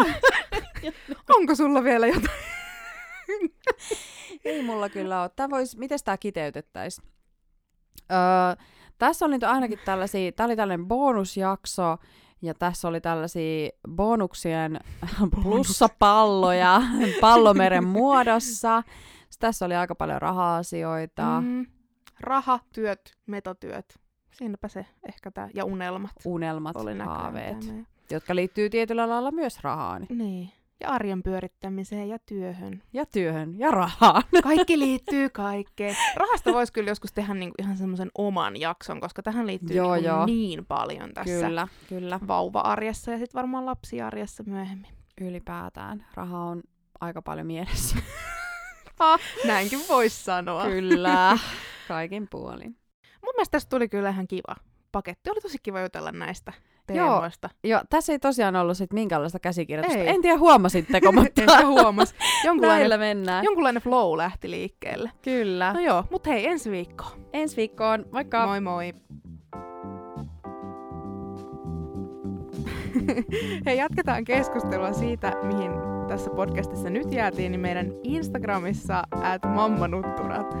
Onko 1.36 1.54
sulla 1.54 1.84
vielä 1.84 2.06
jotain? 2.06 2.40
Ei 4.44 4.62
mulla 4.62 4.88
kyllä 4.88 5.22
ole. 5.22 5.30
Tää 5.36 5.50
vois, 5.50 5.76
miten 5.76 5.98
tämä 6.04 6.16
kiteytettäisiin? 6.16 7.08
Öö, 8.12 8.64
tässä 8.98 9.24
oli 9.26 9.34
nyt 9.34 9.44
ainakin 9.44 9.78
tällaisia, 9.84 10.32
tää 10.32 10.46
oli 10.46 10.56
tällainen 10.56 10.86
bonusjakso, 10.86 11.98
ja 12.42 12.54
tässä 12.54 12.88
oli 12.88 13.00
tällaisia 13.00 13.70
bonuksien 13.88 14.80
plussapalloja 15.42 16.82
pallomeren 17.20 17.86
muodossa. 17.86 18.82
Sitten 18.82 19.48
tässä 19.48 19.66
oli 19.66 19.74
aika 19.74 19.94
paljon 19.94 20.22
raha-asioita, 20.22 21.40
mm. 21.40 21.46
Mm, 21.46 21.66
raha, 22.20 22.60
työt, 22.74 23.16
metotyöt. 23.26 23.98
Siinäpä 24.32 24.68
se 24.68 24.86
ehkä 25.08 25.30
tää. 25.30 25.48
Ja 25.54 25.64
unelmat. 25.64 26.12
unelmat, 26.24 26.76
Oli 26.76 26.98
haaveet, 26.98 27.74
jotka 28.10 28.34
liittyy 28.34 28.70
tietyllä 28.70 29.08
lailla 29.08 29.30
myös 29.30 29.60
rahaan. 29.60 30.06
Niin. 30.08 30.52
Ja 30.80 30.88
arjen 30.88 31.22
pyörittämiseen 31.22 32.08
ja 32.08 32.18
työhön. 32.18 32.82
Ja 32.92 33.06
työhön 33.06 33.58
ja 33.58 33.70
rahaan. 33.70 34.22
Kaikki 34.42 34.78
liittyy 34.78 35.28
kaikkeen. 35.30 35.96
Rahasta 36.16 36.52
voisi 36.52 36.72
kyllä 36.72 36.90
joskus 36.90 37.12
tehdä 37.12 37.34
niinku 37.34 37.54
ihan 37.58 37.76
semmoisen 37.76 38.10
oman 38.18 38.60
jakson, 38.60 39.00
koska 39.00 39.22
tähän 39.22 39.46
liittyy 39.46 39.76
Joo, 39.76 39.94
niinku 39.94 40.08
joo. 40.08 40.26
niin 40.26 40.66
paljon 40.66 41.14
tässä 41.14 41.46
Kyllä, 41.46 41.68
kyllä. 41.88 42.20
vauva-arjessa 42.28 43.10
ja 43.10 43.18
sitten 43.18 43.38
varmaan 43.38 43.66
lapsiarjessa 43.66 44.42
myöhemmin. 44.46 44.90
Ylipäätään. 45.20 46.06
Raha 46.14 46.38
on 46.38 46.62
aika 47.00 47.22
paljon 47.22 47.46
mielessä. 47.46 47.96
Näinkin 49.46 49.80
voisi 49.88 50.24
sanoa. 50.24 50.64
kyllä. 50.64 51.38
Kaikin 51.88 52.26
puolin. 52.30 52.76
Mun 53.24 53.34
mielestä 53.36 53.52
tästä 53.52 53.70
tuli 53.70 53.88
kyllä 53.88 54.10
ihan 54.10 54.26
kiva 54.28 54.56
paketti. 54.92 55.30
Oli 55.30 55.40
tosi 55.40 55.58
kiva 55.62 55.80
jutella 55.80 56.12
näistä. 56.12 56.52
Teemoista. 56.94 57.48
Joo, 57.64 57.80
tässä 57.90 58.12
ei 58.12 58.18
tosiaan 58.18 58.56
ollut 58.56 58.76
sit 58.76 58.92
minkäänlaista 58.92 59.38
käsikirjoitusta. 59.38 59.98
Ei. 59.98 60.08
En 60.08 60.22
tiedä 60.22 60.38
huomasitteko, 60.38 61.12
mutta 61.20 61.42
Ehkä 61.42 61.66
huomas. 61.66 62.14
näillä 62.14 62.44
Jonkunlainen, 62.44 63.00
mennään. 63.00 63.44
jonkunlainen 63.44 63.82
flow 63.82 64.16
lähti 64.16 64.50
liikkeelle. 64.50 65.10
Kyllä. 65.22 65.72
No 65.72 65.80
joo, 65.80 66.04
mut 66.10 66.26
hei, 66.26 66.46
ensi 66.46 66.70
viikko. 66.70 67.04
Ensi 67.32 67.56
viikkoon. 67.56 68.04
Moikka! 68.12 68.46
Moi 68.46 68.60
moi. 68.60 68.92
Hei, 73.66 73.78
jatketaan 73.78 74.24
keskustelua 74.24 74.92
siitä, 74.92 75.32
mihin 75.42 75.70
tässä 76.08 76.30
podcastissa 76.30 76.90
nyt 76.90 77.12
jäätiin, 77.12 77.52
niin 77.52 77.60
meidän 77.60 77.92
Instagramissa 78.02 79.02
at 79.10 79.42
mammanutturat. 79.54 80.56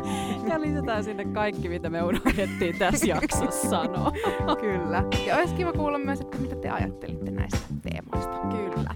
Ja 0.48 0.60
lisätään 0.60 1.04
sinne 1.04 1.24
kaikki, 1.24 1.68
mitä 1.68 1.90
me 1.90 2.02
unohdettiin 2.02 2.78
tässä 2.78 3.06
jaksossa 3.06 3.68
sanoa. 3.68 4.12
Kyllä. 4.60 5.04
Ja 5.26 5.36
olisi 5.36 5.54
kiva 5.54 5.72
kuulla 5.72 5.98
myös, 5.98 6.20
että 6.20 6.38
mitä 6.38 6.56
te 6.56 6.70
ajattelitte 6.70 7.30
näistä 7.30 7.58
teemoista. 7.82 8.36
Kyllä. 8.56 8.94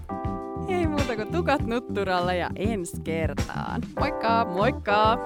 Ei 0.67 0.87
muuta 0.87 1.15
kuin 1.15 1.31
tukat 1.31 1.65
nutturalle 1.65 2.37
ja 2.37 2.49
ensi 2.55 3.01
kertaan. 3.01 3.81
Moikka! 3.99 4.45
Moikka! 4.45 5.17